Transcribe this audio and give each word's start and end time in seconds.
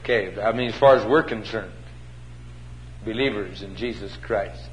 Okay, 0.00 0.40
I 0.40 0.52
mean, 0.52 0.70
as 0.70 0.78
far 0.78 0.96
as 0.96 1.06
we're 1.06 1.22
concerned, 1.22 1.72
believers 3.04 3.62
in 3.62 3.76
Jesus 3.76 4.16
Christ. 4.22 4.68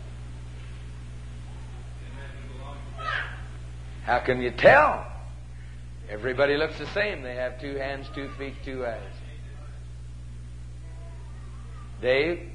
How 4.04 4.20
can 4.20 4.42
you 4.42 4.52
tell? 4.52 5.06
Everybody 6.10 6.56
looks 6.56 6.78
the 6.80 6.88
same. 6.88 7.22
They 7.22 7.36
have 7.36 7.60
two 7.60 7.76
hands, 7.76 8.08
two 8.16 8.30
feet, 8.38 8.54
two 8.64 8.86
eyes. 8.86 9.02
Dave? 12.02 12.50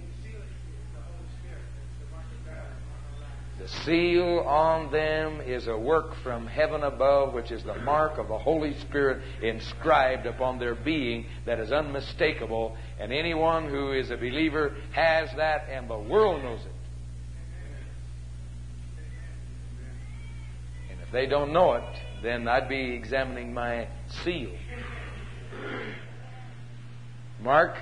The 3.62 3.68
seal 3.84 4.40
on 4.40 4.90
them 4.90 5.40
is 5.40 5.68
a 5.68 5.78
work 5.78 6.16
from 6.24 6.48
heaven 6.48 6.82
above, 6.82 7.32
which 7.32 7.52
is 7.52 7.62
the 7.62 7.77
mark 7.77 8.18
of 8.18 8.27
the 8.27 8.36
Holy 8.36 8.77
Spirit 8.80 9.22
inscribed 9.40 10.27
upon 10.27 10.58
their 10.58 10.74
being 10.74 11.27
that 11.46 11.60
is 11.60 11.70
unmistakable. 11.70 12.77
And 12.98 13.12
anyone 13.12 13.68
who 13.68 13.92
is 13.92 14.10
a 14.10 14.16
believer 14.16 14.74
has 14.90 15.28
that, 15.37 15.68
and 15.70 15.88
the 15.88 15.96
world 15.96 16.42
knows 16.42 16.59
it. 16.59 16.73
And 20.90 21.01
if 21.01 21.12
they 21.12 21.26
don't 21.26 21.52
know 21.52 21.74
it, 21.74 21.84
then 22.20 22.48
I'd 22.48 22.68
be 22.68 22.95
examining 22.95 23.54
my 23.54 23.87
seal. 24.24 24.51
Mark? 27.40 27.76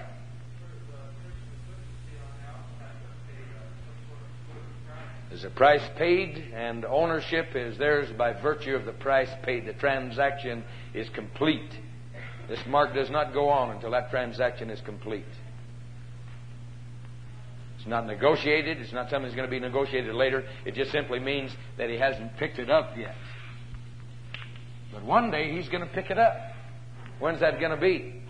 There's 5.31 5.45
a 5.45 5.51
price 5.51 5.89
paid, 5.97 6.53
and 6.55 6.85
ownership 6.85 7.55
is 7.55 7.79
theirs 7.79 8.11
by 8.19 8.33
virtue 8.33 8.75
of 8.75 8.85
the 8.85 8.93
price 8.93 9.31
paid. 9.45 9.65
The 9.65 9.75
transaction 9.75 10.65
is 10.93 11.09
complete. 11.11 11.71
This 12.49 12.59
mark 12.67 12.95
does 12.95 13.11
not 13.11 13.33
go 13.33 13.49
on 13.49 13.71
until 13.71 13.93
that 13.93 14.11
transaction 14.11 14.71
is 14.71 14.81
complete. 14.81 15.25
It's 17.79 17.87
not 17.87 18.07
negotiated. 18.07 18.79
It's 18.79 18.93
not 18.93 19.09
something 19.09 19.23
that's 19.23 19.37
going 19.37 19.49
to 19.49 19.51
be 19.51 19.61
negotiated 19.61 20.17
later. 20.17 20.45
It 20.67 20.75
just 20.75 20.91
simply 20.91 21.21
means 21.21 21.53
that 21.79 21.89
he 21.89 21.97
hasn't 21.97 22.37
picked 22.37 22.59
it 22.59 22.69
up 22.69 22.99
yet. 22.99 23.15
But 24.93 25.05
one 25.05 25.31
day 25.31 25.53
he's 25.55 25.69
going 25.69 25.87
to 25.87 25.95
pick 25.95 26.11
it 26.11 26.19
up. 26.19 26.35
When's 27.21 27.39
that 27.39 27.61
going 27.61 27.71
to 27.71 27.81
be? 27.81 28.21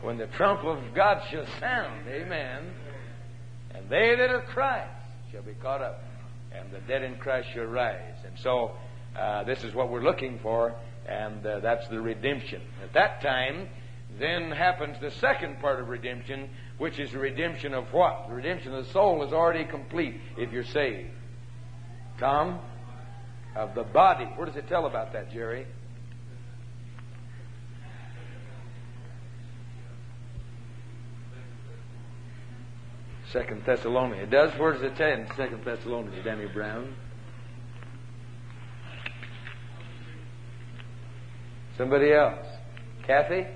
When 0.00 0.16
the 0.16 0.28
trump 0.28 0.64
of 0.64 0.78
God 0.94 1.22
shall 1.30 1.46
sound. 1.60 2.08
Amen. 2.08 2.72
And 3.74 3.90
they 3.90 4.16
that 4.16 4.30
are 4.30 4.40
Christ 4.40 4.95
shall 5.36 5.44
be 5.44 5.60
caught 5.60 5.82
up 5.82 6.02
and 6.50 6.72
the 6.72 6.80
dead 6.88 7.02
in 7.02 7.16
Christ 7.16 7.48
shall 7.52 7.64
rise. 7.64 8.16
And 8.24 8.38
so, 8.38 8.72
uh, 9.18 9.44
this 9.44 9.62
is 9.64 9.74
what 9.74 9.90
we're 9.90 10.02
looking 10.02 10.38
for, 10.42 10.74
and 11.06 11.44
uh, 11.44 11.60
that's 11.60 11.86
the 11.88 12.00
redemption. 12.00 12.62
At 12.82 12.94
that 12.94 13.20
time, 13.20 13.68
then 14.18 14.50
happens 14.50 14.96
the 15.02 15.10
second 15.10 15.60
part 15.60 15.78
of 15.78 15.88
redemption, 15.88 16.48
which 16.78 16.98
is 16.98 17.12
the 17.12 17.18
redemption 17.18 17.74
of 17.74 17.92
what? 17.92 18.28
The 18.28 18.34
redemption 18.34 18.72
of 18.72 18.86
the 18.86 18.92
soul 18.92 19.22
is 19.26 19.32
already 19.34 19.66
complete 19.66 20.18
if 20.38 20.52
you're 20.52 20.64
saved. 20.64 21.10
Tom? 22.18 22.60
Of 23.54 23.74
the 23.74 23.82
body. 23.82 24.24
Where 24.36 24.46
does 24.46 24.56
it 24.56 24.68
tell 24.68 24.86
about 24.86 25.12
that, 25.12 25.30
Jerry? 25.32 25.66
Second 33.36 33.64
Thessalonians. 33.66 34.28
It 34.28 34.30
does. 34.30 34.58
Where 34.58 34.72
does 34.72 34.80
it 34.80 34.96
tell 34.96 35.12
in 35.12 35.26
Second 35.36 35.62
Thessalonians, 35.62 36.24
Danny 36.24 36.46
Brown? 36.46 36.94
Somebody 41.76 42.14
else. 42.14 42.46
Kathy? 43.06 43.46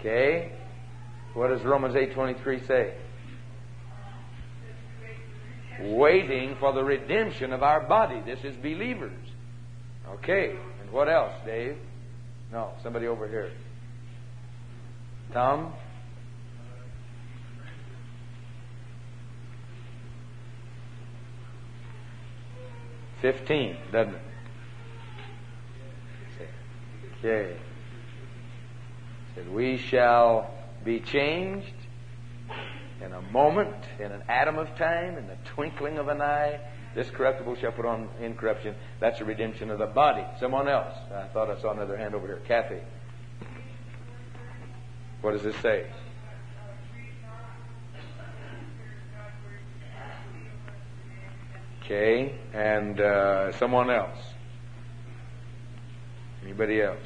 Okay. 0.00 0.50
What 1.34 1.50
does 1.50 1.62
Romans 1.62 1.94
8.23 1.94 2.66
say? 2.66 2.94
Waiting 5.80 6.56
for 6.58 6.72
the 6.72 6.82
redemption 6.82 7.52
of 7.52 7.62
our 7.62 7.86
body. 7.86 8.20
This 8.26 8.40
is 8.42 8.56
believers. 8.56 9.12
Okay. 10.08 10.56
And 10.82 10.90
what 10.90 11.08
else, 11.08 11.34
Dave? 11.46 11.76
No, 12.50 12.72
somebody 12.82 13.06
over 13.06 13.28
here. 13.28 13.52
Tom? 15.32 15.72
15, 23.20 23.76
doesn't 23.92 24.14
it? 24.14 24.20
Okay. 27.18 27.56
Said, 29.34 29.52
We 29.52 29.76
shall 29.76 30.50
be 30.84 31.00
changed 31.00 31.74
in 33.04 33.12
a 33.12 33.20
moment, 33.20 33.76
in 33.98 34.10
an 34.12 34.22
atom 34.28 34.58
of 34.58 34.74
time, 34.76 35.18
in 35.18 35.26
the 35.26 35.36
twinkling 35.44 35.98
of 35.98 36.08
an 36.08 36.20
eye. 36.20 36.60
This 36.94 37.08
corruptible 37.10 37.56
shall 37.56 37.72
put 37.72 37.86
on 37.86 38.08
incorruption. 38.20 38.74
That's 38.98 39.18
the 39.18 39.24
redemption 39.24 39.70
of 39.70 39.78
the 39.78 39.86
body. 39.86 40.24
Someone 40.40 40.68
else. 40.68 40.94
I 41.14 41.28
thought 41.28 41.50
I 41.50 41.60
saw 41.60 41.72
another 41.72 41.96
hand 41.96 42.14
over 42.14 42.26
here. 42.26 42.42
Kathy. 42.48 42.80
What 45.20 45.32
does 45.32 45.42
this 45.42 45.56
say? 45.56 45.86
Okay, 51.90 52.38
and 52.54 53.00
uh, 53.00 53.50
someone 53.58 53.90
else. 53.90 54.16
Anybody 56.44 56.80
else? 56.80 56.98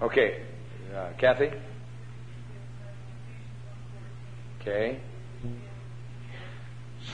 Okay, 0.00 0.42
uh, 0.94 1.08
Kathy. 1.18 1.50
Okay. 4.60 5.00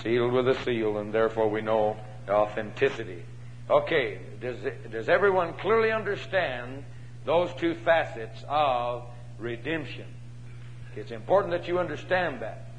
Sealed 0.02 0.34
with 0.34 0.48
a 0.48 0.64
seal, 0.64 0.98
and 0.98 1.14
therefore 1.14 1.48
we 1.48 1.62
know 1.62 1.96
authenticity. 2.28 3.22
Okay, 3.70 4.18
does, 4.38 4.58
does 4.90 5.08
everyone 5.08 5.54
clearly 5.54 5.92
understand 5.92 6.84
those 7.24 7.48
two 7.54 7.74
facets 7.86 8.44
of 8.50 9.04
redemption? 9.38 10.08
It's 10.94 11.10
important 11.10 11.52
that 11.52 11.66
you 11.68 11.78
understand 11.78 12.42
that. 12.42 12.71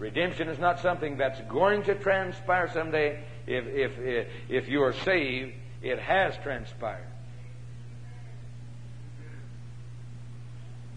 Redemption 0.00 0.48
is 0.48 0.58
not 0.58 0.80
something 0.80 1.18
that's 1.18 1.38
going 1.42 1.82
to 1.82 1.94
transpire 1.94 2.70
someday. 2.72 3.22
If, 3.46 3.66
if, 3.66 3.98
if, 3.98 4.28
if 4.48 4.68
you 4.68 4.82
are 4.82 4.94
saved, 4.94 5.52
it 5.82 5.98
has 5.98 6.34
transpired. 6.42 7.06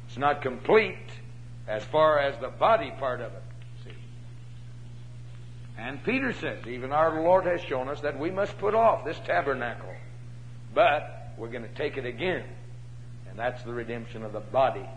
It's 0.07 0.17
not 0.17 0.41
complete 0.41 0.95
as 1.67 1.83
far 1.83 2.17
as 2.19 2.39
the 2.39 2.47
body 2.47 2.91
part 2.97 3.19
of 3.19 3.33
it. 3.33 3.43
See? 3.83 3.95
And 5.77 6.01
Peter 6.05 6.31
says, 6.31 6.65
even 6.65 6.93
our 6.93 7.21
Lord 7.21 7.45
has 7.45 7.59
shown 7.61 7.89
us 7.89 7.99
that 8.01 8.17
we 8.17 8.31
must 8.31 8.57
put 8.57 8.73
off 8.73 9.03
this 9.03 9.19
tabernacle. 9.25 9.93
But 10.73 11.33
we're 11.37 11.51
going 11.51 11.63
to 11.63 11.75
take 11.75 11.97
it 11.97 12.05
again. 12.05 12.45
And 13.29 13.37
that's 13.37 13.63
the 13.63 13.73
redemption 13.73 14.23
of 14.23 14.31
the 14.31 14.39
body. 14.39 14.87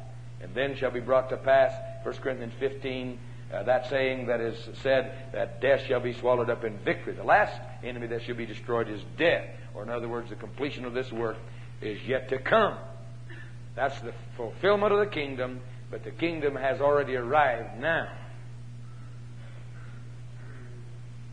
And 0.40 0.54
then 0.54 0.76
shall 0.76 0.92
be 0.92 1.00
brought 1.00 1.30
to 1.30 1.36
pass, 1.36 1.72
1 2.04 2.14
Corinthians 2.16 2.52
15, 2.60 3.18
uh, 3.52 3.62
that 3.62 3.88
saying 3.88 4.26
that 4.26 4.40
is 4.40 4.56
said 4.82 5.12
that 5.32 5.60
death 5.60 5.82
shall 5.86 6.00
be 6.00 6.12
swallowed 6.14 6.50
up 6.50 6.64
in 6.64 6.78
victory. 6.78 7.14
The 7.14 7.22
last 7.22 7.52
enemy 7.84 8.08
that 8.08 8.22
shall 8.22 8.34
be 8.34 8.46
destroyed 8.46 8.88
is 8.88 9.00
death. 9.16 9.44
Or, 9.74 9.82
in 9.82 9.90
other 9.90 10.08
words, 10.08 10.30
the 10.30 10.36
completion 10.36 10.84
of 10.84 10.94
this 10.94 11.12
work 11.12 11.36
is 11.80 12.02
yet 12.06 12.28
to 12.30 12.38
come. 12.38 12.76
That's 13.76 13.98
the 14.00 14.12
fulfillment 14.36 14.92
of 14.92 14.98
the 14.98 15.06
kingdom, 15.06 15.60
but 15.90 16.02
the 16.02 16.10
kingdom 16.10 16.56
has 16.56 16.80
already 16.80 17.14
arrived 17.14 17.78
now. 17.78 18.10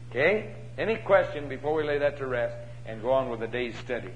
Okay? 0.10 0.54
Any 0.78 0.98
question 0.98 1.50
before 1.50 1.74
we 1.74 1.84
lay 1.84 2.00
that 2.00 2.18
to 2.18 2.28
rest 2.28 2.56
and 2.86 3.02
go 3.02 3.12
on 3.12 3.30
with 3.30 3.40
the 3.40 3.48
day's 3.48 3.78
study? 3.80 4.12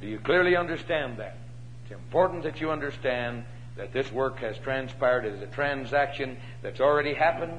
Do 0.00 0.06
you 0.06 0.18
clearly 0.18 0.56
understand 0.56 1.18
that? 1.18 1.38
It's 1.84 1.92
important 1.92 2.44
that 2.44 2.60
you 2.60 2.70
understand 2.70 3.44
that 3.76 3.92
this 3.92 4.10
work 4.12 4.38
has 4.38 4.56
transpired. 4.58 5.24
Is 5.24 5.42
a 5.42 5.46
transaction 5.46 6.36
that's 6.62 6.80
already 6.80 7.14
happened. 7.14 7.52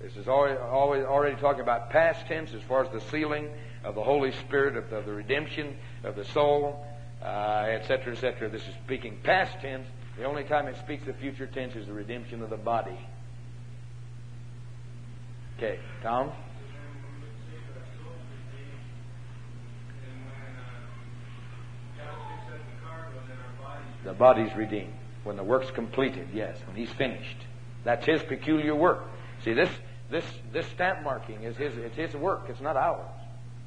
This 0.00 0.16
is 0.16 0.28
already, 0.28 0.58
already 0.58 1.36
talking 1.36 1.62
about 1.62 1.90
past 1.90 2.26
tense 2.26 2.52
as 2.52 2.62
far 2.62 2.84
as 2.84 2.92
the 2.92 3.00
sealing 3.10 3.48
of 3.82 3.94
the 3.94 4.02
Holy 4.02 4.32
Spirit, 4.32 4.76
of 4.76 4.90
the, 4.90 4.96
of 4.96 5.06
the 5.06 5.12
redemption 5.12 5.76
of 6.04 6.16
the 6.16 6.24
soul, 6.26 6.84
etc., 7.22 8.08
uh, 8.08 8.12
etc. 8.12 8.48
Et 8.48 8.52
this 8.52 8.62
is 8.62 8.74
speaking 8.84 9.18
past 9.22 9.56
tense. 9.60 9.86
The 10.18 10.24
only 10.24 10.44
time 10.44 10.66
it 10.66 10.76
speaks 10.78 11.06
of 11.08 11.16
future 11.16 11.46
tense 11.46 11.74
is 11.74 11.86
the 11.86 11.92
redemption 11.92 12.42
of 12.42 12.50
the 12.50 12.56
body. 12.56 12.98
Okay, 15.56 15.78
Tom? 16.02 16.32
The 24.04 24.12
body's 24.12 24.54
redeemed. 24.54 24.92
When 25.26 25.36
the 25.36 25.42
work's 25.42 25.72
completed, 25.72 26.28
yes, 26.32 26.56
when 26.68 26.76
he's 26.76 26.90
finished. 26.90 27.36
That's 27.82 28.06
his 28.06 28.22
peculiar 28.22 28.76
work. 28.76 29.02
See, 29.44 29.54
this, 29.54 29.70
this, 30.08 30.24
this 30.52 30.66
stamp 30.68 31.02
marking 31.02 31.42
is 31.42 31.56
his, 31.56 31.76
it's 31.76 31.96
his 31.96 32.14
work. 32.14 32.46
It's 32.48 32.60
not 32.60 32.76
ours. 32.76 33.10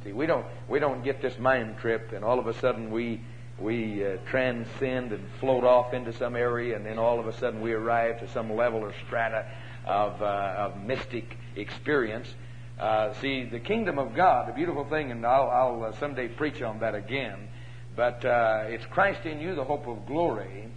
See, 0.05 0.13
we 0.13 0.25
don't, 0.25 0.45
we 0.69 0.79
don't 0.79 1.03
get 1.03 1.21
this 1.21 1.37
mind 1.37 1.77
trip 1.79 2.13
and 2.13 2.23
all 2.23 2.39
of 2.39 2.47
a 2.47 2.53
sudden 2.53 2.91
we, 2.91 3.19
we 3.59 4.05
uh, 4.05 4.17
transcend 4.29 5.11
and 5.11 5.27
float 5.41 5.65
off 5.65 5.93
into 5.93 6.13
some 6.13 6.37
area, 6.37 6.77
and 6.77 6.85
then 6.85 6.97
all 6.97 7.19
of 7.19 7.27
a 7.27 7.33
sudden 7.37 7.59
we 7.59 7.73
arrive 7.73 8.21
to 8.21 8.29
some 8.29 8.55
level 8.55 8.79
or 8.79 8.93
strata 9.05 9.45
of, 9.85 10.21
uh, 10.21 10.25
of 10.57 10.81
mystic 10.83 11.37
experience. 11.57 12.33
Uh, 12.79 13.13
see, 13.15 13.43
the 13.43 13.59
kingdom 13.59 13.99
of 13.99 14.15
God, 14.15 14.47
the 14.47 14.53
beautiful 14.53 14.85
thing, 14.85 15.11
and 15.11 15.25
I'll, 15.25 15.49
I'll 15.49 15.83
uh, 15.83 15.99
someday 15.99 16.29
preach 16.29 16.61
on 16.61 16.79
that 16.79 16.95
again, 16.95 17.49
but 17.97 18.23
uh, 18.23 18.63
it's 18.67 18.85
Christ 18.85 19.25
in 19.25 19.41
you, 19.41 19.55
the 19.55 19.65
hope 19.65 19.87
of 19.87 20.05
glory. 20.05 20.69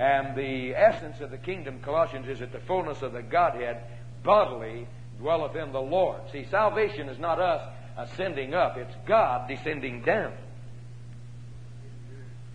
And 0.00 0.34
the 0.34 0.74
essence 0.74 1.20
of 1.20 1.30
the 1.30 1.36
kingdom, 1.36 1.80
Colossians, 1.82 2.26
is 2.26 2.38
that 2.38 2.52
the 2.52 2.60
fullness 2.60 3.02
of 3.02 3.12
the 3.12 3.20
Godhead 3.20 3.82
bodily 4.24 4.88
dwelleth 5.18 5.54
in 5.54 5.72
the 5.72 5.80
Lord. 5.80 6.22
See, 6.32 6.46
salvation 6.50 7.10
is 7.10 7.18
not 7.18 7.38
us 7.38 7.60
ascending 7.98 8.54
up, 8.54 8.78
it's 8.78 8.94
God 9.06 9.46
descending 9.46 10.00
down. 10.00 10.32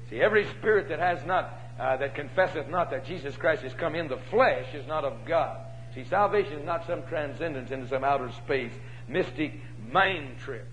See, 0.10 0.20
every 0.20 0.48
spirit 0.58 0.90
that 0.90 0.98
has 0.98 1.24
not, 1.24 1.54
uh, 1.80 1.98
that 1.98 2.16
confesseth 2.16 2.68
not 2.68 2.90
that 2.90 3.06
Jesus 3.06 3.38
Christ 3.38 3.62
has 3.62 3.76
come 3.76 3.94
in 3.94 4.08
the 4.08 4.20
flesh 4.32 4.74
is 4.74 4.88
not 4.88 5.06
of 5.06 5.14
God. 5.28 5.60
See, 5.94 6.04
salvation 6.06 6.54
is 6.54 6.66
not 6.66 6.88
some 6.88 7.04
transcendence 7.04 7.70
into 7.70 7.88
some 7.88 8.04
outer 8.04 8.32
space, 8.32 8.74
mystic 9.08 9.54
mind 9.92 10.40
trip. 10.40 10.68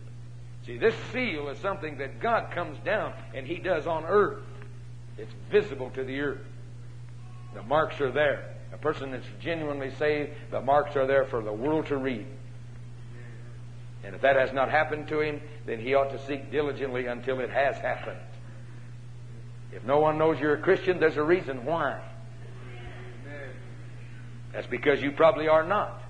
See, 0.65 0.79
this 0.79 0.95
seal 1.13 1.51
is 1.51 1.59
something 1.59 1.99
that 1.99 2.19
God 2.19 2.51
comes 2.53 2.79
down 2.83 3.13
and 3.35 3.47
He 3.47 3.57
does 3.57 3.87
on 3.87 4.07
earth. 4.07 4.43
It's 5.19 5.33
visible 5.51 5.91
to 5.91 6.03
the 6.03 6.19
earth. 6.21 6.47
The 7.55 7.63
marks 7.63 8.01
are 8.01 8.11
there. 8.11 8.55
A 8.73 8.79
person 8.79 9.11
that's 9.11 9.27
genuinely 9.41 9.93
saved, 9.99 10.33
the 10.51 10.61
marks 10.61 10.97
are 10.97 11.07
there 11.07 11.27
for 11.27 11.43
the 11.43 11.53
world 11.53 11.87
to 11.87 11.97
read. 11.97 12.27
And 14.05 14.15
if 14.15 14.23
that 14.23 14.37
has 14.37 14.53
not 14.53 14.71
happened 14.71 15.09
to 15.09 15.21
him, 15.21 15.41
then 15.67 15.79
he 15.79 15.95
ought 15.95 16.11
to 16.11 16.27
seek 16.27 16.51
diligently 16.51 17.07
until 17.07 17.41
it 17.41 17.51
has 17.51 17.77
happened. 17.77 18.19
If 19.73 19.85
no 19.85 20.01
one 20.01 20.19
knows 20.19 20.41
you're 20.41 20.55
a 20.55 20.63
Christian, 20.63 20.99
there's 20.99 21.17
a 21.17 21.23
reason 21.23 21.65
why. 21.65 22.01
That's 24.53 24.67
because 24.67 25.01
you 25.01 25.13
probably 25.13 25.49
are 25.49 25.67
not. 25.67 26.03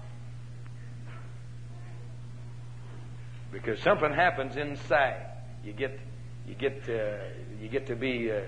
Because 3.52 3.80
something 3.80 4.12
happens 4.12 4.56
inside. 4.56 5.26
You 5.64 5.72
get, 5.72 5.98
you 6.46 6.54
get, 6.54 6.82
uh, 6.88 7.18
you 7.60 7.68
get 7.68 7.86
to 7.86 7.94
be 7.94 8.32
uh, 8.32 8.40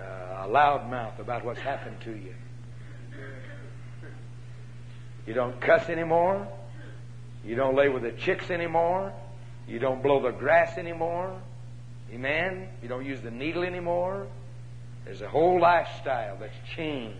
uh, 0.00 0.46
a 0.46 0.48
loudmouth 0.48 1.18
about 1.18 1.44
what's 1.44 1.60
happened 1.60 1.96
to 2.04 2.10
you. 2.10 2.34
You 5.26 5.34
don't 5.34 5.60
cuss 5.60 5.88
anymore. 5.88 6.48
You 7.44 7.54
don't 7.54 7.76
lay 7.76 7.88
with 7.88 8.02
the 8.02 8.12
chicks 8.12 8.50
anymore. 8.50 9.12
You 9.68 9.78
don't 9.78 10.02
blow 10.02 10.22
the 10.22 10.30
grass 10.30 10.76
anymore. 10.76 11.40
Amen. 12.12 12.68
You 12.82 12.88
don't 12.88 13.04
use 13.04 13.20
the 13.20 13.30
needle 13.30 13.62
anymore. 13.62 14.26
There's 15.04 15.20
a 15.20 15.28
whole 15.28 15.60
lifestyle 15.60 16.36
that's 16.38 16.56
changed. 16.74 17.18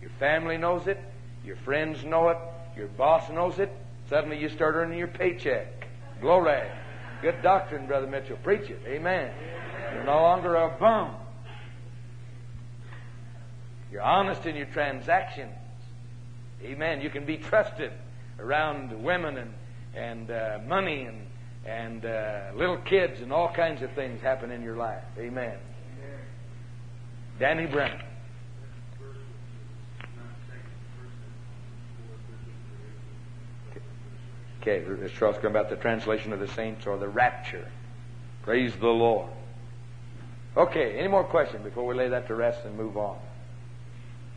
Your 0.00 0.10
family 0.18 0.56
knows 0.56 0.86
it. 0.86 0.98
Your 1.44 1.56
friends 1.56 2.04
know 2.04 2.28
it. 2.28 2.38
Your 2.76 2.88
boss 2.88 3.28
knows 3.30 3.58
it. 3.58 3.72
Suddenly 4.08 4.38
you 4.38 4.48
start 4.48 4.74
earning 4.76 4.98
your 4.98 5.08
paycheck. 5.08 5.88
Glory. 6.20 6.68
Good 7.22 7.42
doctrine, 7.42 7.86
Brother 7.86 8.06
Mitchell. 8.06 8.36
Preach 8.42 8.70
it. 8.70 8.80
Amen. 8.86 9.32
You're 9.94 10.04
no 10.04 10.22
longer 10.22 10.54
a 10.54 10.76
bum. 10.78 11.16
You're 13.90 14.02
honest 14.02 14.46
in 14.46 14.56
your 14.56 14.66
transactions. 14.66 15.52
Amen. 16.62 17.00
You 17.00 17.10
can 17.10 17.24
be 17.24 17.36
trusted 17.36 17.92
around 18.38 19.02
women 19.02 19.36
and, 19.38 19.54
and 19.94 20.30
uh, 20.30 20.58
money 20.66 21.02
and, 21.02 21.26
and 21.64 22.04
uh, 22.04 22.40
little 22.54 22.78
kids 22.78 23.20
and 23.20 23.32
all 23.32 23.52
kinds 23.52 23.82
of 23.82 23.92
things 23.92 24.20
happen 24.20 24.50
in 24.50 24.62
your 24.62 24.76
life. 24.76 25.04
Amen. 25.18 25.56
Danny 27.38 27.66
Brown. 27.66 28.02
Okay, 34.62 34.82
Mr. 34.84 35.10
Charles 35.16 35.36
about 35.44 35.70
the 35.70 35.76
translation 35.76 36.32
of 36.32 36.40
the 36.40 36.48
saints 36.48 36.86
or 36.86 36.98
the 36.98 37.08
rapture. 37.08 37.68
Praise 38.42 38.74
the 38.74 38.88
Lord. 38.88 39.30
Okay, 40.56 40.98
any 40.98 41.06
more 41.06 41.22
questions 41.22 41.62
before 41.62 41.86
we 41.86 41.94
lay 41.94 42.08
that 42.08 42.26
to 42.28 42.34
rest 42.34 42.64
and 42.64 42.76
move 42.76 42.96
on? 42.96 43.16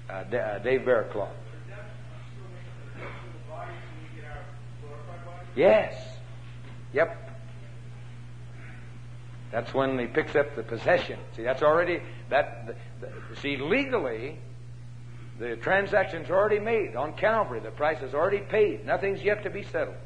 Uh, 0.09 0.13
uh, 0.13 0.59
Dave 0.59 0.81
Barraclough. 0.81 1.29
Yes. 5.55 5.93
Yep. 6.93 7.15
That's 9.51 9.73
when 9.73 9.97
he 9.99 10.05
picks 10.05 10.35
up 10.35 10.55
the 10.55 10.63
possession. 10.63 11.19
See, 11.35 11.43
that's 11.43 11.61
already 11.61 12.01
that. 12.29 12.67
The, 12.67 12.75
the, 13.01 13.35
see, 13.41 13.57
legally, 13.57 14.39
the 15.39 15.55
transaction's 15.57 16.29
already 16.29 16.59
made 16.59 16.95
on 16.95 17.13
Calvary. 17.13 17.59
The 17.59 17.71
price 17.71 18.01
is 18.01 18.13
already 18.13 18.39
paid. 18.39 18.85
Nothing's 18.85 19.21
yet 19.23 19.43
to 19.43 19.49
be 19.49 19.63
settled. 19.63 19.97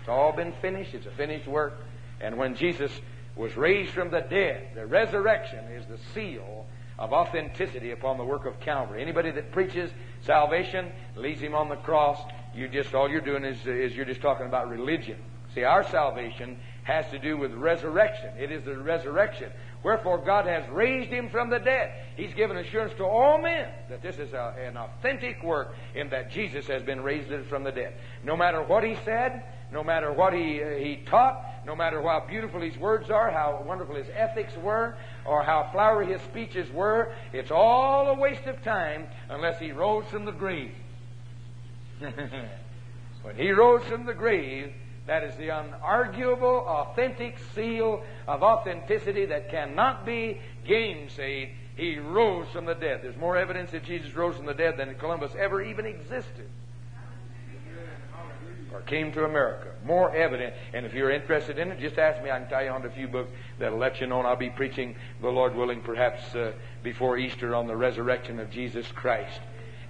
It's 0.00 0.08
all 0.08 0.32
been 0.32 0.52
finished. 0.60 0.94
It's 0.94 1.06
a 1.06 1.10
finished 1.10 1.46
work. 1.46 1.74
And 2.20 2.36
when 2.36 2.54
Jesus 2.54 2.92
was 3.36 3.56
raised 3.56 3.92
from 3.92 4.10
the 4.10 4.20
dead, 4.20 4.70
the 4.74 4.86
resurrection 4.86 5.64
is 5.72 5.86
the 5.86 5.98
seal 6.14 6.66
of 7.02 7.12
authenticity 7.12 7.90
upon 7.90 8.16
the 8.16 8.24
work 8.24 8.46
of 8.46 8.60
Calvary. 8.60 9.02
Anybody 9.02 9.32
that 9.32 9.50
preaches 9.50 9.90
salvation 10.24 10.92
leaves 11.16 11.40
him 11.40 11.52
on 11.52 11.68
the 11.68 11.74
cross. 11.74 12.16
You 12.54 12.68
just 12.68 12.94
all 12.94 13.10
you're 13.10 13.20
doing 13.20 13.44
is, 13.44 13.66
is 13.66 13.96
you're 13.96 14.06
just 14.06 14.22
talking 14.22 14.46
about 14.46 14.70
religion. 14.70 15.18
See, 15.52 15.64
our 15.64 15.82
salvation 15.90 16.60
has 16.84 17.10
to 17.10 17.18
do 17.18 17.36
with 17.36 17.52
resurrection. 17.54 18.30
It 18.38 18.52
is 18.52 18.64
the 18.64 18.78
resurrection. 18.78 19.50
Wherefore 19.82 20.18
God 20.24 20.46
has 20.46 20.62
raised 20.70 21.10
him 21.10 21.28
from 21.28 21.50
the 21.50 21.58
dead. 21.58 21.92
He's 22.16 22.34
given 22.34 22.56
assurance 22.56 22.94
to 22.98 23.04
all 23.04 23.42
men 23.42 23.68
that 23.90 24.00
this 24.00 24.18
is 24.18 24.32
a, 24.32 24.54
an 24.64 24.76
authentic 24.76 25.42
work 25.42 25.74
in 25.96 26.08
that 26.10 26.30
Jesus 26.30 26.68
has 26.68 26.84
been 26.84 27.00
raised 27.00 27.32
from 27.48 27.64
the 27.64 27.72
dead. 27.72 27.94
No 28.22 28.36
matter 28.36 28.62
what 28.62 28.84
he 28.84 28.96
said, 29.04 29.42
no 29.72 29.82
matter 29.82 30.12
what 30.12 30.34
he, 30.34 30.62
uh, 30.62 30.70
he 30.76 31.02
taught, 31.04 31.44
no 31.66 31.76
matter 31.76 32.02
how 32.02 32.24
beautiful 32.28 32.60
his 32.60 32.76
words 32.76 33.10
are, 33.10 33.30
how 33.30 33.62
wonderful 33.66 33.94
his 33.94 34.08
ethics 34.14 34.56
were, 34.56 34.94
or 35.24 35.42
how 35.42 35.68
flowery 35.72 36.12
his 36.12 36.20
speeches 36.22 36.70
were, 36.72 37.12
it's 37.32 37.50
all 37.50 38.08
a 38.08 38.14
waste 38.14 38.46
of 38.46 38.62
time 38.62 39.06
unless 39.28 39.60
he 39.60 39.72
rose 39.72 40.04
from 40.06 40.24
the 40.24 40.32
grave. 40.32 40.74
when 42.00 43.36
he 43.36 43.50
rose 43.50 43.84
from 43.84 44.06
the 44.06 44.14
grave, 44.14 44.72
that 45.06 45.22
is 45.24 45.34
the 45.36 45.48
unarguable, 45.48 46.64
authentic 46.66 47.38
seal 47.54 48.02
of 48.26 48.42
authenticity 48.42 49.26
that 49.26 49.50
cannot 49.50 50.04
be 50.04 50.40
gainsaid. 50.66 51.50
He 51.76 51.98
rose 51.98 52.48
from 52.48 52.66
the 52.66 52.74
dead. 52.74 53.00
There's 53.02 53.16
more 53.16 53.36
evidence 53.36 53.70
that 53.70 53.84
Jesus 53.84 54.14
rose 54.14 54.36
from 54.36 54.46
the 54.46 54.54
dead 54.54 54.76
than 54.76 54.94
Columbus 54.96 55.32
ever 55.38 55.62
even 55.62 55.86
existed 55.86 56.48
or 58.72 58.80
came 58.82 59.12
to 59.12 59.24
America. 59.24 59.68
More 59.84 60.14
evident. 60.14 60.54
And 60.72 60.86
if 60.86 60.94
you're 60.94 61.10
interested 61.10 61.58
in 61.58 61.70
it, 61.70 61.80
just 61.80 61.98
ask 61.98 62.22
me. 62.22 62.30
I 62.30 62.38
can 62.38 62.48
tie 62.48 62.64
you 62.64 62.70
on 62.70 62.82
to 62.82 62.88
a 62.88 62.92
few 62.92 63.08
books 63.08 63.30
that'll 63.58 63.78
let 63.78 64.00
you 64.00 64.06
know. 64.06 64.18
And 64.18 64.26
I'll 64.26 64.36
be 64.36 64.50
preaching, 64.50 64.96
the 65.20 65.28
Lord 65.28 65.54
willing, 65.54 65.80
perhaps 65.82 66.34
uh, 66.34 66.52
before 66.82 67.18
Easter 67.18 67.54
on 67.54 67.66
the 67.66 67.76
resurrection 67.76 68.38
of 68.38 68.50
Jesus 68.50 68.86
Christ. 68.92 69.40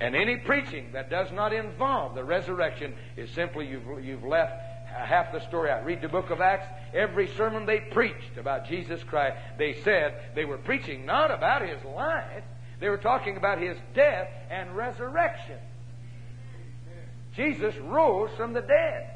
And 0.00 0.16
any 0.16 0.36
preaching 0.36 0.90
that 0.92 1.10
does 1.10 1.30
not 1.32 1.52
involve 1.52 2.14
the 2.14 2.24
resurrection 2.24 2.94
is 3.16 3.30
simply 3.30 3.68
you've, 3.68 4.04
you've 4.04 4.24
left 4.24 4.54
half 4.92 5.32
the 5.32 5.40
story 5.46 5.70
out. 5.70 5.84
Read 5.84 6.00
the 6.00 6.08
book 6.08 6.30
of 6.30 6.40
Acts. 6.40 6.66
Every 6.94 7.28
sermon 7.36 7.66
they 7.66 7.80
preached 7.80 8.36
about 8.36 8.66
Jesus 8.66 9.02
Christ, 9.04 9.36
they 9.58 9.74
said 9.82 10.34
they 10.34 10.44
were 10.44 10.58
preaching 10.58 11.06
not 11.06 11.30
about 11.30 11.62
his 11.62 11.82
life, 11.84 12.44
they 12.80 12.88
were 12.88 12.98
talking 12.98 13.36
about 13.36 13.60
his 13.60 13.76
death 13.94 14.28
and 14.50 14.76
resurrection. 14.76 15.58
Jesus 17.34 17.74
rose 17.76 18.30
from 18.36 18.52
the 18.52 18.60
dead. 18.60 19.10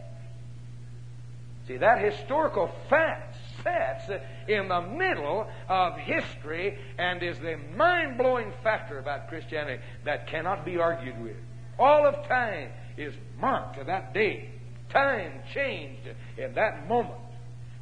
See, 1.67 1.79
that 1.79 2.03
historical 2.03 2.71
fact 2.89 3.37
sets 3.63 4.09
in 4.49 4.69
the 4.69 4.81
middle 4.83 5.49
of 5.69 5.99
history 5.99 6.79
and 6.97 7.23
is 7.23 7.39
the 7.39 7.57
mind 7.77 8.19
blowing 8.19 8.53
factor 8.63 8.99
about 8.99 9.29
Christianity 9.29 9.83
that 10.05 10.29
cannot 10.29 10.65
be 10.65 10.79
argued 10.79 11.21
with. 11.21 11.37
All 11.79 12.07
of 12.07 12.27
time 12.29 12.71
is 12.97 13.15
marked 13.41 13.79
to 13.79 13.85
that 13.85 14.15
day. 14.15 14.51
Time 14.91 15.41
changed 15.53 16.09
in 16.39 16.55
that 16.55 16.89
moment. 16.89 17.19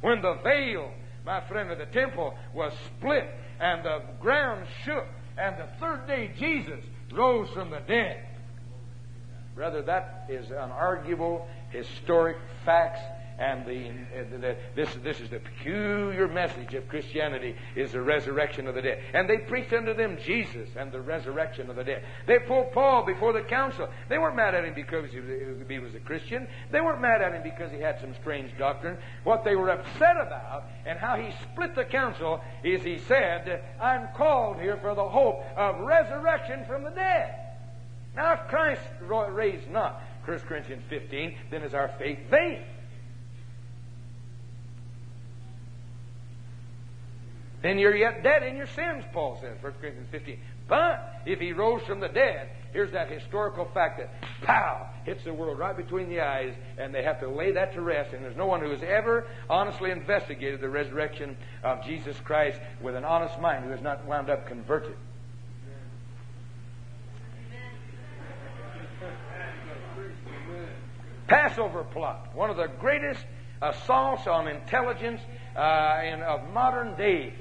When 0.01 0.21
the 0.21 0.35
veil, 0.43 0.91
my 1.25 1.41
friend, 1.47 1.71
of 1.71 1.77
the 1.77 1.85
temple 1.85 2.33
was 2.53 2.73
split 2.97 3.29
and 3.59 3.85
the 3.85 4.01
ground 4.19 4.65
shook, 4.83 5.05
and 5.37 5.57
the 5.57 5.67
third 5.79 6.07
day 6.07 6.31
Jesus 6.37 6.83
rose 7.13 7.49
from 7.51 7.69
the 7.69 7.81
dead. 7.87 8.25
Brother, 9.55 9.81
that 9.83 10.25
is 10.27 10.47
unarguable 10.47 11.45
historic 11.69 12.37
facts, 12.65 12.99
and 13.37 13.65
the, 13.65 14.37
the, 14.37 14.55
this, 14.75 14.89
this 15.03 15.19
is 15.19 15.29
the 15.29 15.39
peculiar 15.39 16.27
message 16.27 16.73
of 16.73 16.87
Christianity 16.87 17.55
is 17.75 17.91
the 17.91 18.01
resurrection 18.01 18.67
of 18.67 18.75
the 18.75 18.81
dead. 18.81 19.01
And 19.13 19.29
they 19.29 19.39
preached 19.39 19.73
unto 19.73 19.93
them 19.93 20.17
Jesus 20.25 20.69
and 20.77 20.91
the 20.91 21.01
resurrection 21.01 21.69
of 21.69 21.75
the 21.75 21.83
dead. 21.83 22.03
They 22.27 22.39
pulled 22.39 22.71
Paul 22.71 23.05
before 23.05 23.33
the 23.33 23.41
council. 23.41 23.89
They 24.07 24.17
weren't 24.17 24.37
mad 24.37 24.55
at 24.55 24.63
him 24.63 24.73
because 24.73 25.11
he 25.11 25.79
was 25.79 25.95
a 25.95 25.99
Christian. 25.99 26.47
They 26.71 26.79
weren't 26.79 27.01
mad 27.01 27.21
at 27.21 27.33
him 27.33 27.43
because 27.43 27.71
he 27.71 27.79
had 27.79 27.99
some 27.99 28.13
strange 28.21 28.57
doctrine. 28.57 28.97
What 29.23 29.43
they 29.43 29.55
were 29.55 29.69
upset 29.69 30.15
about 30.15 30.65
and 30.85 30.97
how 30.97 31.17
he 31.17 31.33
split 31.51 31.75
the 31.75 31.85
council 31.85 32.41
is 32.63 32.83
he 32.83 32.99
said, 32.99 33.63
I'm 33.81 34.07
called 34.15 34.61
here 34.61 34.77
for 34.77 34.95
the 34.95 35.07
hope 35.07 35.43
of 35.57 35.79
resurrection 35.79 36.63
from 36.67 36.83
the 36.83 36.91
dead. 36.91 37.44
Now, 38.15 38.33
if 38.33 38.47
Christ 38.47 38.81
raised 39.01 39.69
not, 39.69 40.01
1 40.25 40.39
Corinthians 40.39 40.83
15, 40.89 41.37
then 41.51 41.63
is 41.63 41.73
our 41.73 41.89
faith 41.99 42.19
vain. 42.29 42.63
then 47.65 47.79
you're 47.79 47.95
yet 47.95 48.21
dead 48.21 48.43
in 48.43 48.55
your 48.55 48.67
sins, 48.67 49.03
Paul 49.11 49.39
says, 49.41 49.57
1 49.59 49.73
Corinthians 49.81 50.07
15. 50.11 50.39
But 50.67 51.21
if 51.25 51.39
he 51.39 51.51
rose 51.51 51.81
from 51.81 51.99
the 51.99 52.07
dead, 52.07 52.51
here's 52.71 52.91
that 52.91 53.09
historical 53.09 53.65
fact 53.73 53.97
that 53.97 54.13
pow 54.43 54.87
hits 55.03 55.23
the 55.23 55.33
world 55.33 55.57
right 55.57 55.75
between 55.75 56.07
the 56.07 56.21
eyes, 56.21 56.53
and 56.77 56.93
they 56.93 57.01
have 57.01 57.19
to 57.21 57.27
lay 57.27 57.51
that 57.53 57.73
to 57.73 57.81
rest. 57.81 58.13
And 58.13 58.23
there's 58.23 58.37
no 58.37 58.45
one 58.45 58.61
who 58.61 58.69
has 58.69 58.83
ever 58.83 59.25
honestly 59.49 59.89
investigated 59.89 60.61
the 60.61 60.69
resurrection 60.69 61.35
of 61.63 61.83
Jesus 61.83 62.19
Christ 62.19 62.59
with 62.81 62.93
an 62.95 63.03
honest 63.03 63.41
mind 63.41 63.65
who 63.65 63.71
has 63.71 63.81
not 63.81 64.05
wound 64.05 64.29
up 64.29 64.45
converted. 64.45 64.95
Passover 71.27 71.83
plot, 71.83 72.29
one 72.35 72.49
of 72.49 72.57
the 72.57 72.67
greatest 72.79 73.25
assaults 73.61 74.27
on 74.27 74.47
intelligence 74.47 75.21
uh, 75.55 76.01
in, 76.03 76.21
of 76.21 76.51
modern 76.53 76.95
days 76.95 77.33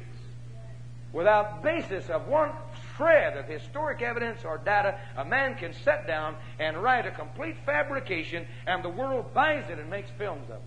without 1.14 1.62
basis 1.62 2.11
of 2.11 2.26
one 2.26 2.50
shred 2.97 3.37
of 3.37 3.47
historic 3.47 4.03
evidence 4.03 4.45
or 4.45 4.59
data, 4.59 4.99
a 5.17 5.25
man 5.25 5.55
can 5.55 5.73
sit 5.73 6.07
down 6.07 6.35
and 6.59 6.76
write 6.83 7.07
a 7.07 7.12
complete 7.12 7.57
fabrication, 7.64 8.45
and 8.67 8.85
the 8.85 8.88
world 8.88 9.33
buys 9.33 9.64
it 9.71 9.79
and 9.79 9.88
makes 9.88 10.11
films 10.19 10.45
of 10.50 10.57
it. 10.57 10.62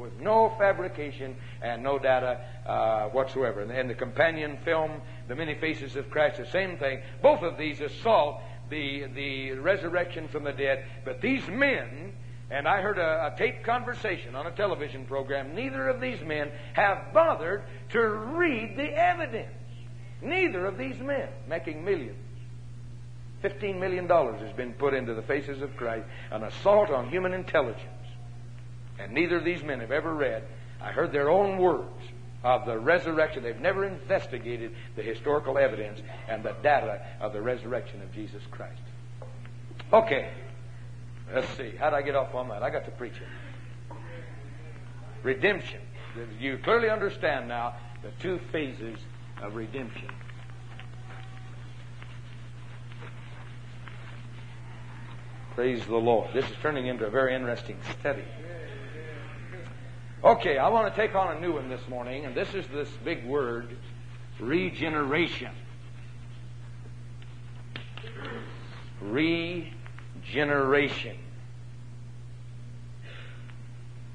With 0.00 0.20
no 0.20 0.54
fabrication 0.56 1.34
and 1.60 1.82
no 1.82 1.98
data 1.98 2.40
uh, 2.64 3.08
whatsoever. 3.08 3.62
And, 3.62 3.90
the 3.90 3.94
companion 3.94 4.58
film, 4.64 5.00
The 5.26 5.34
Many 5.34 5.56
Faces 5.56 5.96
of 5.96 6.08
Christ, 6.08 6.36
the 6.36 6.46
same 6.46 6.78
thing. 6.78 7.00
Both 7.20 7.42
of 7.42 7.58
these 7.58 7.80
assault 7.80 8.40
the, 8.70 9.06
the 9.14 9.52
resurrection 9.52 10.28
from 10.28 10.44
the 10.44 10.52
dead. 10.52 10.84
But 11.04 11.20
these 11.20 11.46
men 11.48 12.12
and 12.50 12.66
I 12.66 12.80
heard 12.80 12.98
a, 12.98 13.34
a 13.38 13.62
conversation 13.62 14.34
on 14.34 14.46
a 14.46 14.50
television 14.50 15.04
program. 15.04 15.54
Neither 15.54 15.88
of 15.88 16.00
these 16.00 16.20
men 16.22 16.50
have 16.72 17.12
bothered 17.12 17.62
to 17.90 18.00
read 18.00 18.76
the 18.76 18.90
evidence. 18.90 19.52
Neither 20.22 20.66
of 20.66 20.78
these 20.78 20.98
men 20.98 21.28
making 21.46 21.84
millions. 21.84 22.16
$15 23.44 23.78
million 23.78 24.08
has 24.08 24.56
been 24.56 24.72
put 24.72 24.94
into 24.94 25.14
the 25.14 25.22
faces 25.22 25.62
of 25.62 25.76
Christ, 25.76 26.06
an 26.30 26.42
assault 26.42 26.90
on 26.90 27.08
human 27.08 27.32
intelligence. 27.32 27.84
And 28.98 29.12
neither 29.12 29.36
of 29.36 29.44
these 29.44 29.62
men 29.62 29.80
have 29.80 29.92
ever 29.92 30.12
read, 30.12 30.42
I 30.80 30.90
heard 30.90 31.12
their 31.12 31.30
own 31.30 31.58
words 31.58 31.97
of 32.44 32.66
the 32.66 32.78
resurrection. 32.78 33.42
They've 33.42 33.58
never 33.60 33.84
investigated 33.84 34.72
the 34.96 35.02
historical 35.02 35.58
evidence 35.58 36.00
and 36.28 36.42
the 36.42 36.54
data 36.62 37.04
of 37.20 37.32
the 37.32 37.42
resurrection 37.42 38.02
of 38.02 38.12
Jesus 38.12 38.42
Christ. 38.50 38.80
Okay. 39.92 40.30
Let's 41.34 41.48
see. 41.56 41.72
How 41.78 41.90
did 41.90 41.96
I 41.96 42.02
get 42.02 42.14
off 42.14 42.34
on 42.34 42.48
that? 42.48 42.62
I 42.62 42.70
got 42.70 42.84
to 42.86 42.90
preach 42.92 43.14
it. 43.14 43.96
Redemption. 45.22 45.80
You 46.38 46.58
clearly 46.58 46.88
understand 46.88 47.48
now 47.48 47.74
the 48.02 48.10
two 48.20 48.40
phases 48.50 48.98
of 49.42 49.54
redemption. 49.54 50.08
Praise 55.54 55.84
the 55.86 55.96
Lord. 55.96 56.32
This 56.32 56.44
is 56.44 56.56
turning 56.62 56.86
into 56.86 57.04
a 57.04 57.10
very 57.10 57.34
interesting 57.34 57.78
study. 57.98 58.22
Okay, 60.24 60.58
I 60.58 60.68
want 60.68 60.92
to 60.92 61.00
take 61.00 61.14
on 61.14 61.36
a 61.36 61.40
new 61.40 61.52
one 61.52 61.68
this 61.68 61.86
morning, 61.88 62.24
and 62.24 62.34
this 62.34 62.52
is 62.52 62.66
this 62.72 62.88
big 63.04 63.24
word 63.24 63.68
regeneration. 64.40 65.52
Regeneration. 69.00 71.16